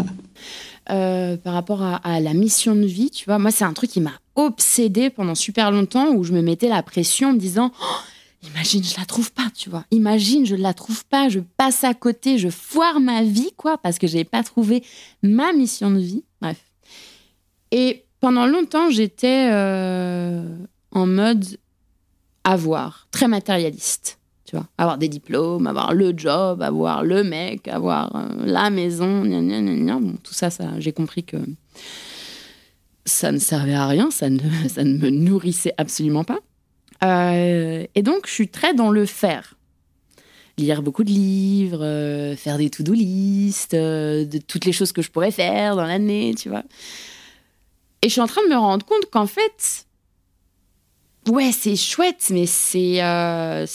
Euh, 0.90 1.36
par 1.36 1.52
rapport 1.52 1.82
à, 1.82 2.18
la 2.18 2.32
mission 2.32 2.74
de 2.74 2.86
vie, 2.86 3.10
tu 3.10 3.26
vois, 3.26 3.38
moi, 3.38 3.50
c'est 3.50 3.64
un 3.64 3.74
truc 3.74 3.90
qui 3.90 4.00
m'a 4.00 4.14
obsédé 4.36 5.10
pendant 5.10 5.34
super 5.34 5.70
longtemps 5.70 6.14
où 6.14 6.24
je 6.24 6.32
me 6.32 6.40
mettais 6.40 6.70
la 6.70 6.82
pression 6.82 7.28
en 7.28 7.32
me 7.34 7.38
disant 7.38 7.72
oh, 7.78 7.96
Imagine, 8.46 8.82
je 8.84 8.96
la 8.96 9.04
trouve 9.04 9.32
pas, 9.32 9.50
tu 9.54 9.68
vois. 9.68 9.84
Imagine, 9.90 10.46
je 10.46 10.54
la 10.54 10.72
trouve 10.72 11.04
pas, 11.04 11.28
je 11.28 11.40
passe 11.58 11.84
à 11.84 11.92
côté, 11.92 12.38
je 12.38 12.48
foire 12.48 13.00
ma 13.00 13.22
vie, 13.22 13.50
quoi, 13.56 13.76
parce 13.76 13.98
que 13.98 14.06
j'ai 14.06 14.24
pas 14.24 14.42
trouvé 14.42 14.82
ma 15.22 15.52
mission 15.52 15.90
de 15.90 15.98
vie. 15.98 16.24
Bref. 16.40 16.58
Et 17.70 18.06
pendant 18.20 18.46
longtemps, 18.46 18.90
j'étais 18.90 19.48
euh, 19.52 20.42
en 20.90 21.06
mode 21.06 21.44
avoir, 22.44 23.06
très 23.10 23.28
matérialiste. 23.28 24.18
Tu 24.44 24.56
vois, 24.56 24.66
avoir 24.78 24.96
des 24.96 25.08
diplômes, 25.08 25.66
avoir 25.66 25.92
le 25.92 26.14
job, 26.16 26.62
avoir 26.62 27.04
le 27.04 27.22
mec, 27.22 27.68
avoir 27.68 28.16
euh, 28.16 28.28
la 28.46 28.70
maison, 28.70 29.22
Bon, 29.22 30.16
tout 30.22 30.32
ça, 30.32 30.48
ça 30.48 30.70
j'ai 30.78 30.92
compris 30.92 31.22
que 31.22 31.36
ça 33.04 33.30
ne 33.30 33.38
servait 33.38 33.74
à 33.74 33.86
rien, 33.86 34.10
ça 34.10 34.30
ne, 34.30 34.40
ça 34.68 34.84
ne 34.84 34.96
me 34.96 35.10
nourrissait 35.10 35.74
absolument 35.76 36.24
pas. 36.24 36.38
Euh, 37.04 37.84
et 37.94 38.02
donc, 38.02 38.26
je 38.26 38.32
suis 38.32 38.48
très 38.48 38.72
dans 38.72 38.90
le 38.90 39.04
faire. 39.04 39.54
Lire 40.56 40.82
beaucoup 40.82 41.04
de 41.04 41.10
livres, 41.10 42.34
faire 42.36 42.58
des 42.58 42.68
to-do 42.68 42.92
list, 42.92 43.76
de 43.76 44.38
toutes 44.44 44.64
les 44.64 44.72
choses 44.72 44.90
que 44.90 45.02
je 45.02 45.10
pourrais 45.10 45.30
faire 45.30 45.76
dans 45.76 45.84
l'année, 45.84 46.34
tu 46.36 46.48
vois. 46.48 46.64
Et 48.02 48.08
je 48.08 48.12
suis 48.12 48.20
en 48.20 48.26
train 48.26 48.42
de 48.44 48.48
me 48.48 48.56
rendre 48.56 48.86
compte 48.86 49.10
qu'en 49.10 49.26
fait, 49.26 49.86
ouais, 51.28 51.50
c'est 51.52 51.76
chouette, 51.76 52.28
mais 52.30 52.46
c'est 52.46 53.02
euh, 53.02 53.66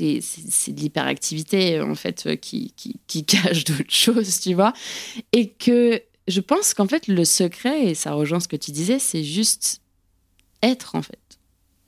de 0.00 0.80
l'hyperactivité 0.80 1.80
en 1.80 1.94
fait 1.94 2.40
qui, 2.40 2.72
qui, 2.76 2.98
qui 3.06 3.24
cache 3.26 3.64
d'autres 3.64 3.84
choses, 3.90 4.40
tu 4.40 4.54
vois. 4.54 4.72
Et 5.32 5.48
que 5.48 6.02
je 6.28 6.40
pense 6.40 6.74
qu'en 6.74 6.86
fait, 6.86 7.08
le 7.08 7.24
secret, 7.24 7.90
et 7.90 7.94
ça 7.94 8.12
rejoint 8.12 8.40
ce 8.40 8.48
que 8.48 8.56
tu 8.56 8.70
disais, 8.70 8.98
c'est 8.98 9.24
juste 9.24 9.80
être 10.62 10.94
en 10.94 11.02
fait. 11.02 11.18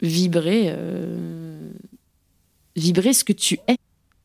Vibrer, 0.02 0.64
euh, 0.66 1.70
vibrer 2.76 3.12
ce 3.12 3.24
que 3.24 3.32
tu 3.32 3.58
es. 3.68 3.76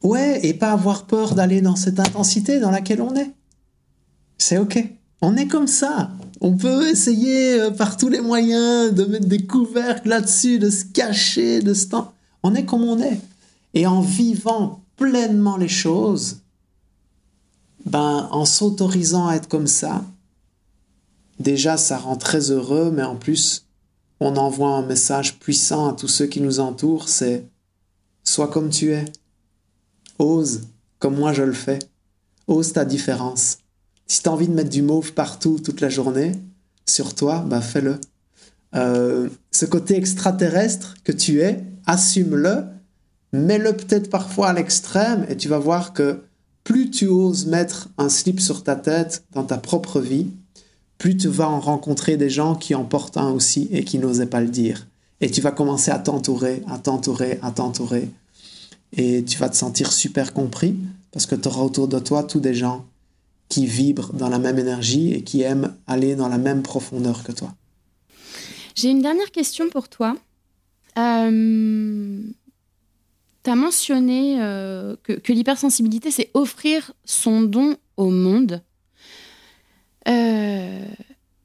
Ouais, 0.02 0.45
et 0.45 0.54
pas 0.54 0.72
avoir 0.72 1.06
peur 1.06 1.36
d'aller 1.36 1.62
dans 1.62 1.76
cette 1.76 2.00
intensité 2.00 2.60
dans 2.60 2.72
laquelle 2.72 3.02
on 3.02 3.16
est. 3.16 3.32
C'est 4.38 4.58
OK. 4.58 4.78
On 5.22 5.36
est 5.36 5.47
comme 5.47 5.67
ça. 5.67 6.11
On 6.41 6.55
peut 6.55 6.88
essayer 6.89 7.59
euh, 7.59 7.72
par 7.72 7.97
tous 7.97 8.09
les 8.09 8.22
moyens 8.22 8.93
de 8.93 9.05
mettre 9.05 9.28
des 9.28 9.45
couvercles 9.45 10.07
là-dessus, 10.07 10.59
de 10.59 10.70
se 10.70 10.86
cacher, 10.86 11.61
de 11.61 11.74
se... 11.74 11.86
On 12.43 12.55
est 12.55 12.65
comme 12.65 12.84
on 12.84 12.99
est. 13.01 13.20
Et 13.74 13.86
en 13.86 14.01
vivant 14.01 14.82
pleinement 14.95 15.57
les 15.57 15.67
choses, 15.67 16.38
ben, 17.86 18.30
en 18.32 18.45
s'autorisant 18.45 19.28
à 19.28 19.36
être 19.36 19.49
comme 19.49 19.67
ça, 19.67 20.03
déjà 21.39 21.78
ça 21.78 21.97
rend 21.97 22.15
très 22.15 22.51
heureux, 22.51 22.91
mais 22.91 23.03
en 23.03 23.15
plus, 23.15 23.65
on 24.20 24.36
envoie 24.36 24.72
un 24.72 24.86
message 24.86 25.39
puissant 25.39 25.89
à 25.89 25.93
tous 25.93 26.07
ceux 26.07 26.28
qui 26.28 26.41
nous 26.41 26.59
entourent, 26.59 27.09
c'est 27.09 27.45
sois 28.24 28.47
comme 28.47 28.70
tu 28.70 28.93
es. 28.93 29.05
Ose, 30.20 30.61
comme 30.99 31.17
moi 31.17 31.34
je 31.34 31.43
le 31.43 31.53
fais. 31.53 31.80
Ose 32.47 32.74
ta 32.74 32.86
différence. 32.86 33.59
Si 34.10 34.24
tu 34.24 34.28
as 34.28 34.32
envie 34.32 34.47
de 34.47 34.53
mettre 34.53 34.72
du 34.72 34.82
mauve 34.82 35.14
partout 35.14 35.60
toute 35.64 35.82
la 35.82 35.89
journée, 35.89 36.32
sur 36.88 37.14
toi, 37.14 37.45
bah 37.47 37.62
fais-le. 37.62 38.01
Euh, 38.76 39.30
ce 39.51 39.66
côté 39.66 39.95
extraterrestre 39.95 40.95
que 41.03 41.12
tu 41.12 41.41
es, 41.41 41.64
assume-le, 41.86 42.64
mets-le 43.34 43.78
peut-être 43.78 44.10
parfois 44.10 44.49
à 44.49 44.53
l'extrême 44.53 45.28
et 45.30 45.38
tu 45.38 45.47
vas 45.47 45.60
voir 45.60 45.93
que 45.93 46.24
plus 46.64 46.89
tu 46.89 47.07
oses 47.07 47.45
mettre 47.45 47.89
un 47.99 48.10
slip 48.10 48.39
sur 48.39 48.64
ta 48.64 48.76
tête 48.76 49.24
dans 49.34 49.43
ta 49.43 49.60
propre 49.60 49.99
vie, 49.99 50.28
plus 50.97 51.16
tu 51.16 51.28
vas 51.28 51.47
en 51.47 51.60
rencontrer 51.60 52.18
des 52.18 52.32
gens 52.32 52.55
qui 52.55 52.74
en 52.74 52.86
portent 52.86 53.18
un 53.18 53.30
aussi 53.30 53.70
et 53.72 53.84
qui 53.84 53.99
n'osaient 53.99 54.26
pas 54.26 54.41
le 54.41 54.49
dire. 54.49 54.88
Et 55.22 55.30
tu 55.30 55.39
vas 55.39 55.51
commencer 55.51 55.91
à 55.91 55.99
t'entourer, 55.99 56.64
à 56.68 56.80
t'entourer, 56.80 57.38
à 57.43 57.51
t'entourer. 57.51 58.10
Et 58.93 59.24
tu 59.24 59.38
vas 59.38 59.49
te 59.49 59.55
sentir 59.55 59.91
super 59.91 60.34
compris 60.34 60.76
parce 61.12 61.28
que 61.28 61.36
tu 61.36 61.47
auras 61.47 61.62
autour 61.62 61.88
de 61.88 61.99
toi 61.99 62.24
tous 62.24 62.39
des 62.39 62.55
gens 62.55 62.86
qui 63.50 63.66
vibrent 63.66 64.14
dans 64.14 64.30
la 64.30 64.39
même 64.39 64.60
énergie 64.60 65.14
et 65.14 65.24
qui 65.24 65.41
aiment 65.41 65.76
aller 65.88 66.16
dans 66.16 66.30
la 66.30 66.38
même 66.38 66.62
profondeur 66.62 67.24
que 67.24 67.32
toi. 67.32 67.54
J'ai 68.76 68.89
une 68.89 69.02
dernière 69.02 69.32
question 69.32 69.70
pour 69.70 69.89
toi. 69.89 70.16
Euh, 70.97 72.22
tu 73.43 73.50
as 73.50 73.56
mentionné 73.56 74.38
euh, 74.39 74.95
que, 75.04 75.34
l'hypersensibilité, 75.34 76.12
c'est 76.12 76.30
offrir 76.34 76.93
son 77.04 77.41
don 77.41 77.76
au 77.97 78.10
monde. 78.10 78.62
Euh, 80.08 80.86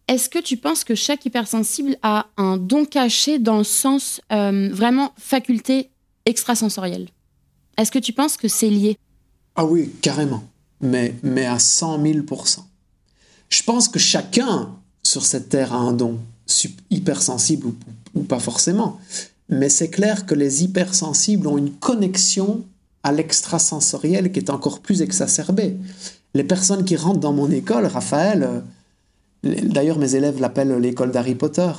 est-ce 0.06 0.28
que 0.28 0.38
tu 0.38 0.58
penses 0.58 0.84
que 0.84 0.94
chaque 0.94 1.24
hypersensible 1.24 1.96
a 2.02 2.26
un 2.36 2.58
don 2.58 2.84
caché 2.84 3.38
dans 3.38 3.58
le 3.58 3.64
sens 3.64 4.20
vraiment 4.30 5.12
faculté 5.16 5.90
extrasensorielle? 6.26 7.08
Est-ce 7.78 7.90
que 7.90 7.98
tu 7.98 8.12
penses 8.12 8.36
que 8.36 8.46
c'est 8.46 8.70
lié? 8.70 8.98
Ah 9.56 9.64
oui, 9.64 9.90
carrément 10.02 10.44
mais, 10.80 11.14
mais 11.22 11.46
à 11.46 11.58
100 11.58 12.02
000% 12.02 12.58
Je 13.48 13.62
pense 13.62 13.88
que 13.88 13.98
chacun 13.98 14.70
sur 15.02 15.24
cette 15.24 15.48
terre 15.48 15.72
a 15.72 15.78
un 15.78 15.92
don 15.92 16.18
hypersensible 16.90 17.66
ou, 17.66 17.74
ou 18.14 18.22
pas 18.22 18.38
forcément. 18.38 18.98
Mais 19.48 19.68
c'est 19.68 19.88
clair 19.88 20.26
que 20.26 20.34
les 20.34 20.64
hypersensibles 20.64 21.46
ont 21.46 21.58
une 21.58 21.72
connexion 21.72 22.64
à 23.02 23.12
l'extrasensoriel 23.12 24.32
qui 24.32 24.40
est 24.40 24.50
encore 24.50 24.80
plus 24.80 25.02
exacerbée. 25.02 25.76
Les 26.32 26.44
personnes 26.44 26.84
qui 26.84 26.96
rentrent 26.96 27.20
dans 27.20 27.32
mon 27.32 27.50
école, 27.50 27.86
Raphaël, 27.86 28.42
euh, 29.44 29.54
d'ailleurs 29.62 29.98
mes 29.98 30.14
élèves 30.14 30.40
l'appellent 30.40 30.76
l'école 30.78 31.12
d'Harry 31.12 31.34
Potter, 31.34 31.70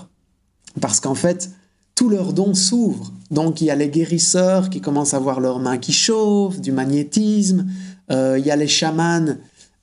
parce 0.79 0.99
qu'en 0.99 1.15
fait, 1.15 1.49
tous 1.95 2.09
leurs 2.09 2.33
dons 2.33 2.53
s'ouvrent. 2.53 3.11
Donc 3.31 3.59
il 3.61 3.65
y 3.65 3.71
a 3.71 3.75
les 3.75 3.89
guérisseurs 3.89 4.69
qui 4.69 4.81
commencent 4.81 5.13
à 5.13 5.19
voir 5.19 5.39
leurs 5.39 5.59
mains 5.59 5.79
qui 5.79 5.93
chauffent, 5.93 6.61
du 6.61 6.71
magnétisme, 6.71 7.67
il 8.09 8.45
y 8.45 8.51
a 8.51 8.55
les 8.55 8.67
chamans 8.67 9.35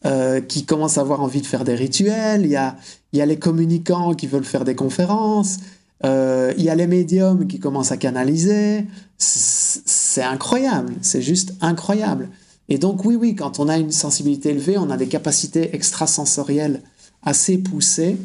euh, 0.04 0.40
qui 0.40 0.64
commencent 0.64 0.98
à 0.98 1.02
avoir 1.02 1.22
envie 1.22 1.42
de 1.42 1.46
faire 1.46 1.62
des 1.62 1.76
rituels, 1.76 2.40
il 2.42 2.50
y 2.50 2.56
a, 2.56 2.76
y 3.12 3.20
a 3.20 3.26
les 3.26 3.38
communicants 3.38 4.14
qui 4.14 4.26
veulent 4.26 4.42
faire 4.42 4.64
des 4.64 4.74
conférences, 4.74 5.58
euh, 6.04 6.52
il 6.58 6.64
y 6.64 6.70
a 6.70 6.74
les 6.74 6.88
médiums 6.88 7.46
qui 7.46 7.60
commencent 7.60 7.92
à 7.92 7.96
canaliser. 7.96 8.84
C'est 9.16 10.24
incroyable, 10.24 10.94
c'est 11.02 11.22
juste 11.22 11.54
incroyable. 11.60 12.30
Et 12.68 12.78
donc 12.78 13.04
oui, 13.04 13.14
oui, 13.14 13.36
quand 13.36 13.60
on 13.60 13.68
a 13.68 13.78
une 13.78 13.92
sensibilité 13.92 14.48
élevée, 14.48 14.76
on 14.76 14.90
a 14.90 14.96
des 14.96 15.06
capacités 15.06 15.72
extrasensorielles 15.72 16.82
assez 17.22 17.58
poussées, 17.58 18.16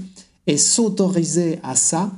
et 0.47 0.57
s'autoriser 0.57 1.59
à 1.61 1.75
ça, 1.75 2.11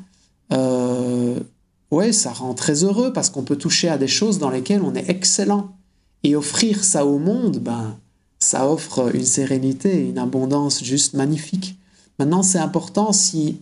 ouais, 1.91 2.13
ça 2.13 2.31
rend 2.31 2.53
très 2.53 2.85
heureux 2.85 3.11
parce 3.11 3.29
qu'on 3.29 3.43
peut 3.43 3.57
toucher 3.57 3.89
à 3.89 3.97
des 3.97 4.07
choses 4.07 4.39
dans 4.39 4.51
lesquelles 4.51 4.83
on 4.83 4.95
est 4.95 5.09
excellent. 5.09 5.75
Et 6.23 6.35
offrir 6.35 6.83
ça 6.83 7.05
au 7.05 7.17
monde, 7.17 7.59
ben, 7.59 7.97
ça 8.39 8.69
offre 8.69 9.15
une 9.15 9.25
sérénité, 9.25 10.09
une 10.09 10.17
abondance 10.17 10.83
juste 10.83 11.13
magnifique. 11.13 11.77
Maintenant, 12.17 12.43
c'est 12.43 12.59
important 12.59 13.13
si 13.13 13.61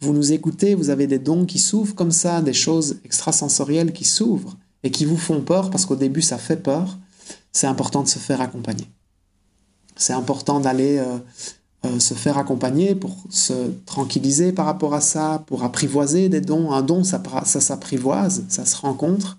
vous 0.00 0.14
nous 0.14 0.32
écoutez, 0.32 0.74
vous 0.74 0.88
avez 0.88 1.06
des 1.06 1.18
dons 1.18 1.44
qui 1.44 1.58
s'ouvrent 1.58 1.94
comme 1.94 2.10
ça, 2.10 2.40
des 2.40 2.54
choses 2.54 2.96
extrasensorielles 3.04 3.92
qui 3.92 4.04
s'ouvrent 4.04 4.56
et 4.82 4.90
qui 4.90 5.04
vous 5.04 5.18
font 5.18 5.42
peur 5.42 5.70
parce 5.70 5.84
qu'au 5.84 5.96
début 5.96 6.22
ça 6.22 6.38
fait 6.38 6.56
peur, 6.56 6.98
c'est 7.52 7.66
important 7.66 8.02
de 8.02 8.08
se 8.08 8.18
faire 8.18 8.40
accompagner. 8.40 8.88
C'est 9.96 10.14
important 10.14 10.60
d'aller 10.60 10.96
euh, 10.96 11.18
euh, 11.84 11.98
se 11.98 12.14
faire 12.14 12.38
accompagner 12.38 12.94
pour 12.94 13.24
se 13.28 13.72
tranquilliser 13.84 14.52
par 14.52 14.64
rapport 14.64 14.94
à 14.94 15.02
ça, 15.02 15.44
pour 15.46 15.64
apprivoiser 15.64 16.30
des 16.30 16.40
dons. 16.40 16.72
Un 16.72 16.80
don, 16.80 17.04
ça, 17.04 17.22
ça 17.44 17.60
s'apprivoise, 17.60 18.44
ça 18.48 18.64
se 18.64 18.76
rencontre. 18.76 19.36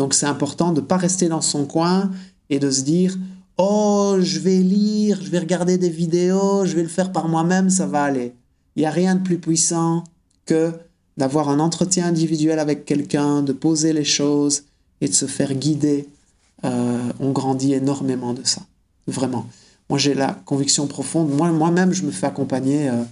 Donc 0.00 0.14
c'est 0.14 0.24
important 0.24 0.72
de 0.72 0.80
ne 0.80 0.86
pas 0.86 0.96
rester 0.96 1.28
dans 1.28 1.42
son 1.42 1.66
coin 1.66 2.10
et 2.48 2.58
de 2.58 2.70
se 2.70 2.80
dire 2.80 3.18
Oh, 3.58 4.16
je 4.18 4.38
vais 4.38 4.60
lire, 4.60 5.20
je 5.22 5.28
vais 5.28 5.40
regarder 5.40 5.76
des 5.76 5.90
vidéos, 5.90 6.64
je 6.64 6.74
vais 6.74 6.82
le 6.82 6.88
faire 6.88 7.12
par 7.12 7.28
moi-même, 7.28 7.68
ça 7.68 7.86
va 7.86 8.04
aller. 8.04 8.32
Il 8.76 8.80
n'y 8.80 8.86
a 8.86 8.90
rien 8.90 9.14
de 9.14 9.22
plus 9.22 9.36
puissant 9.36 10.04
que 10.46 10.72
d'avoir 11.18 11.50
un 11.50 11.60
entretien 11.60 12.06
individuel 12.06 12.58
avec 12.58 12.86
quelqu'un, 12.86 13.42
de 13.42 13.52
poser 13.52 13.92
les 13.92 14.06
choses 14.06 14.62
et 15.02 15.08
de 15.08 15.12
se 15.12 15.26
faire 15.26 15.52
guider. 15.52 16.08
Euh, 16.64 17.12
on 17.20 17.32
grandit 17.32 17.74
énormément 17.74 18.32
de 18.32 18.42
ça, 18.42 18.62
vraiment. 19.06 19.44
Moi, 19.90 19.98
j'ai 19.98 20.14
la 20.14 20.32
conviction 20.46 20.86
profonde. 20.86 21.28
Moi, 21.30 21.52
moi-même, 21.52 21.92
je 21.92 22.04
me 22.04 22.10
fais 22.10 22.26
accompagner 22.26 22.88
euh, 22.88 23.02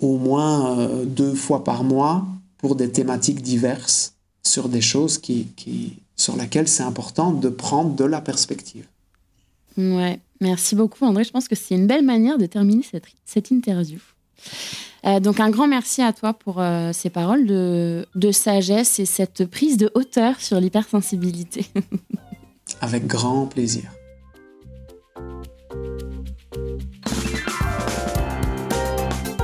au 0.00 0.16
moins 0.16 0.78
euh, 0.78 1.04
deux 1.04 1.34
fois 1.34 1.62
par 1.62 1.84
mois 1.84 2.24
pour 2.56 2.74
des 2.74 2.90
thématiques 2.90 3.42
diverses 3.42 4.14
sur 4.42 4.68
des 4.68 4.80
choses 4.80 5.18
qui, 5.18 5.48
qui 5.56 5.98
sur 6.16 6.36
lesquelles 6.36 6.68
c'est 6.68 6.82
important 6.82 7.32
de 7.32 7.48
prendre 7.48 7.94
de 7.94 8.04
la 8.04 8.20
perspective. 8.20 8.86
Ouais, 9.76 10.20
merci 10.40 10.74
beaucoup 10.74 11.04
André. 11.04 11.24
Je 11.24 11.30
pense 11.30 11.48
que 11.48 11.54
c'est 11.54 11.74
une 11.74 11.86
belle 11.86 12.04
manière 12.04 12.38
de 12.38 12.46
terminer 12.46 12.82
cette, 12.82 13.04
cette 13.24 13.50
interview. 13.50 13.98
Euh, 15.04 15.20
donc 15.20 15.40
un 15.40 15.50
grand 15.50 15.66
merci 15.66 16.02
à 16.02 16.12
toi 16.12 16.32
pour 16.32 16.60
euh, 16.60 16.92
ces 16.92 17.10
paroles 17.10 17.46
de, 17.46 18.06
de, 18.14 18.30
sagesse 18.30 19.00
et 19.00 19.06
cette 19.06 19.46
prise 19.46 19.76
de 19.76 19.90
hauteur 19.94 20.40
sur 20.40 20.60
l'hypersensibilité. 20.60 21.66
Avec 22.80 23.06
grand 23.06 23.46
plaisir. 23.46 23.90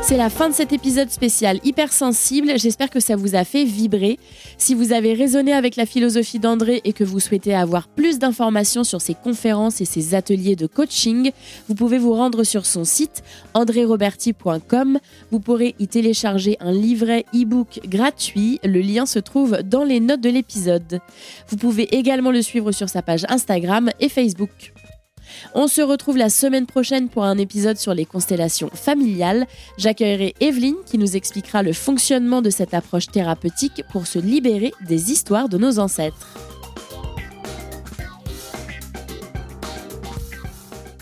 C'est 0.09 0.16
la 0.16 0.30
fin 0.30 0.48
de 0.48 0.54
cet 0.54 0.72
épisode 0.72 1.11
spécial 1.11 1.61
hypersensible. 1.64 2.59
J'espère 2.59 2.88
que 2.88 2.98
ça 2.98 3.14
vous 3.14 3.34
a 3.34 3.44
fait 3.44 3.64
vibrer. 3.64 4.18
Si 4.56 4.72
vous 4.72 4.94
avez 4.94 5.12
raisonné 5.12 5.52
avec 5.52 5.76
la 5.76 5.84
philosophie 5.84 6.38
d'André 6.38 6.80
et 6.84 6.94
que 6.94 7.04
vous 7.04 7.20
souhaitez 7.20 7.54
avoir 7.54 7.88
plus 7.88 8.18
d'informations 8.18 8.84
sur 8.84 9.02
ses 9.02 9.12
conférences 9.12 9.82
et 9.82 9.84
ses 9.84 10.14
ateliers 10.14 10.56
de 10.56 10.66
coaching, 10.66 11.30
vous 11.68 11.74
pouvez 11.74 11.98
vous 11.98 12.14
rendre 12.14 12.42
sur 12.42 12.64
son 12.64 12.84
site 12.84 13.22
andreroberti.com. 13.52 14.98
Vous 15.30 15.40
pourrez 15.40 15.74
y 15.78 15.88
télécharger 15.88 16.56
un 16.61 16.72
livret 16.72 17.26
e-book 17.34 17.80
gratuit. 17.84 18.61
Le 18.64 18.80
lien 18.80 19.04
se 19.04 19.18
trouve 19.18 19.59
dans 19.62 19.84
les 19.84 20.00
notes 20.00 20.22
de 20.22 20.30
l'épisode. 20.30 21.00
Vous 21.48 21.59
pouvez 21.59 21.94
également 21.94 22.30
le 22.30 22.40
suivre 22.40 22.72
sur 22.72 22.88
sa 22.88 23.02
page 23.02 23.26
Instagram 23.28 23.90
et 24.00 24.09
Facebook. 24.09 24.72
On 25.54 25.68
se 25.68 25.80
retrouve 25.80 26.16
la 26.16 26.30
semaine 26.30 26.66
prochaine 26.66 27.08
pour 27.08 27.24
un 27.24 27.38
épisode 27.38 27.76
sur 27.76 27.94
les 27.94 28.04
constellations 28.04 28.70
familiales. 28.72 29.46
J'accueillerai 29.76 30.34
Evelyne 30.40 30.76
qui 30.86 30.98
nous 30.98 31.16
expliquera 31.16 31.62
le 31.62 31.72
fonctionnement 31.72 32.42
de 32.42 32.50
cette 32.50 32.74
approche 32.74 33.06
thérapeutique 33.06 33.82
pour 33.90 34.06
se 34.06 34.18
libérer 34.18 34.72
des 34.86 35.10
histoires 35.12 35.48
de 35.48 35.58
nos 35.58 35.78
ancêtres. 35.78 36.26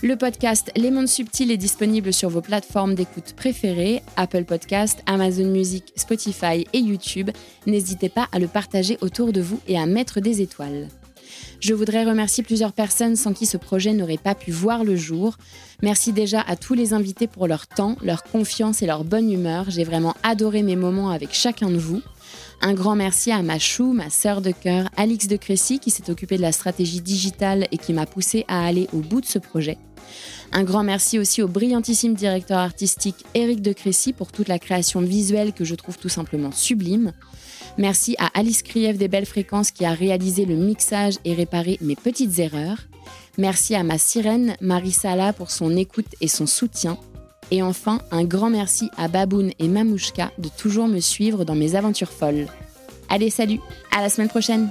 Le 0.03 0.15
podcast 0.15 0.71
Les 0.75 0.91
Mondes 0.91 1.07
Subtils 1.07 1.51
est 1.51 1.57
disponible 1.57 2.13
sur 2.13 2.29
vos 2.29 2.41
plateformes 2.41 2.93
d'écoute 2.93 3.33
préférées, 3.35 4.03
Apple 4.15 4.43
Podcast, 4.43 5.01
Amazon 5.07 5.47
Music, 5.47 5.91
Spotify 5.95 6.67
et 6.71 6.77
YouTube. 6.77 7.31
N'hésitez 7.65 8.07
pas 8.07 8.27
à 8.31 8.37
le 8.37 8.47
partager 8.47 8.99
autour 9.01 9.33
de 9.33 9.41
vous 9.41 9.59
et 9.67 9.77
à 9.77 9.87
mettre 9.87 10.19
des 10.19 10.41
étoiles. 10.41 10.87
Je 11.59 11.73
voudrais 11.73 12.03
remercier 12.03 12.43
plusieurs 12.43 12.71
personnes 12.71 13.15
sans 13.15 13.33
qui 13.33 13.45
ce 13.45 13.57
projet 13.57 13.93
n'aurait 13.93 14.17
pas 14.17 14.35
pu 14.35 14.51
voir 14.51 14.83
le 14.83 14.95
jour. 14.95 15.37
Merci 15.81 16.13
déjà 16.13 16.41
à 16.41 16.55
tous 16.55 16.75
les 16.75 16.93
invités 16.93 17.27
pour 17.27 17.47
leur 17.47 17.67
temps, 17.67 17.95
leur 18.03 18.23
confiance 18.23 18.83
et 18.83 18.85
leur 18.85 19.03
bonne 19.03 19.31
humeur. 19.31 19.65
J'ai 19.69 19.83
vraiment 19.83 20.15
adoré 20.21 20.61
mes 20.61 20.75
moments 20.75 21.09
avec 21.09 21.33
chacun 21.33 21.69
de 21.69 21.77
vous. 21.77 22.01
Un 22.61 22.73
grand 22.73 22.95
merci 22.95 23.31
à 23.31 23.41
ma 23.41 23.59
chou, 23.59 23.93
ma 23.93 24.09
sœur 24.09 24.41
de 24.41 24.51
cœur, 24.51 24.89
Alix 24.97 25.27
de 25.27 25.35
Crécy, 25.35 25.79
qui 25.79 25.91
s'est 25.91 26.09
occupée 26.09 26.37
de 26.37 26.41
la 26.41 26.51
stratégie 26.51 27.01
digitale 27.01 27.67
et 27.71 27.77
qui 27.77 27.93
m'a 27.93 28.05
poussé 28.05 28.45
à 28.47 28.65
aller 28.65 28.87
au 28.93 28.97
bout 28.97 29.21
de 29.21 29.25
ce 29.25 29.39
projet. 29.39 29.77
Un 30.51 30.63
grand 30.63 30.83
merci 30.83 31.19
aussi 31.19 31.41
au 31.41 31.47
brillantissime 31.47 32.13
directeur 32.13 32.59
artistique 32.59 33.25
Éric 33.33 33.61
de 33.61 33.73
Crécy 33.73 34.13
pour 34.13 34.31
toute 34.31 34.47
la 34.47 34.59
création 34.59 35.01
visuelle 35.01 35.53
que 35.53 35.65
je 35.65 35.75
trouve 35.75 35.97
tout 35.97 36.09
simplement 36.09 36.51
sublime. 36.51 37.13
Merci 37.77 38.15
à 38.17 38.27
Alice 38.33 38.63
Kriev 38.63 38.97
des 38.97 39.07
Belles 39.07 39.25
Fréquences 39.25 39.71
qui 39.71 39.85
a 39.85 39.93
réalisé 39.93 40.45
le 40.45 40.55
mixage 40.55 41.15
et 41.25 41.33
réparé 41.33 41.77
mes 41.81 41.95
petites 41.95 42.39
erreurs. 42.39 42.79
Merci 43.37 43.75
à 43.75 43.83
ma 43.83 43.97
sirène 43.97 44.55
Marie 44.61 44.91
Sala 44.91 45.33
pour 45.33 45.51
son 45.51 45.75
écoute 45.75 46.15
et 46.21 46.27
son 46.27 46.47
soutien. 46.47 46.97
Et 47.51 47.61
enfin, 47.61 48.01
un 48.11 48.23
grand 48.23 48.49
merci 48.49 48.89
à 48.97 49.07
Baboun 49.07 49.51
et 49.59 49.67
Mamouchka 49.67 50.31
de 50.37 50.49
toujours 50.49 50.87
me 50.87 50.99
suivre 50.99 51.45
dans 51.45 51.55
mes 51.55 51.75
aventures 51.75 52.11
folles. 52.11 52.47
Allez, 53.09 53.29
salut, 53.29 53.59
à 53.95 54.01
la 54.01 54.09
semaine 54.09 54.29
prochaine! 54.29 54.69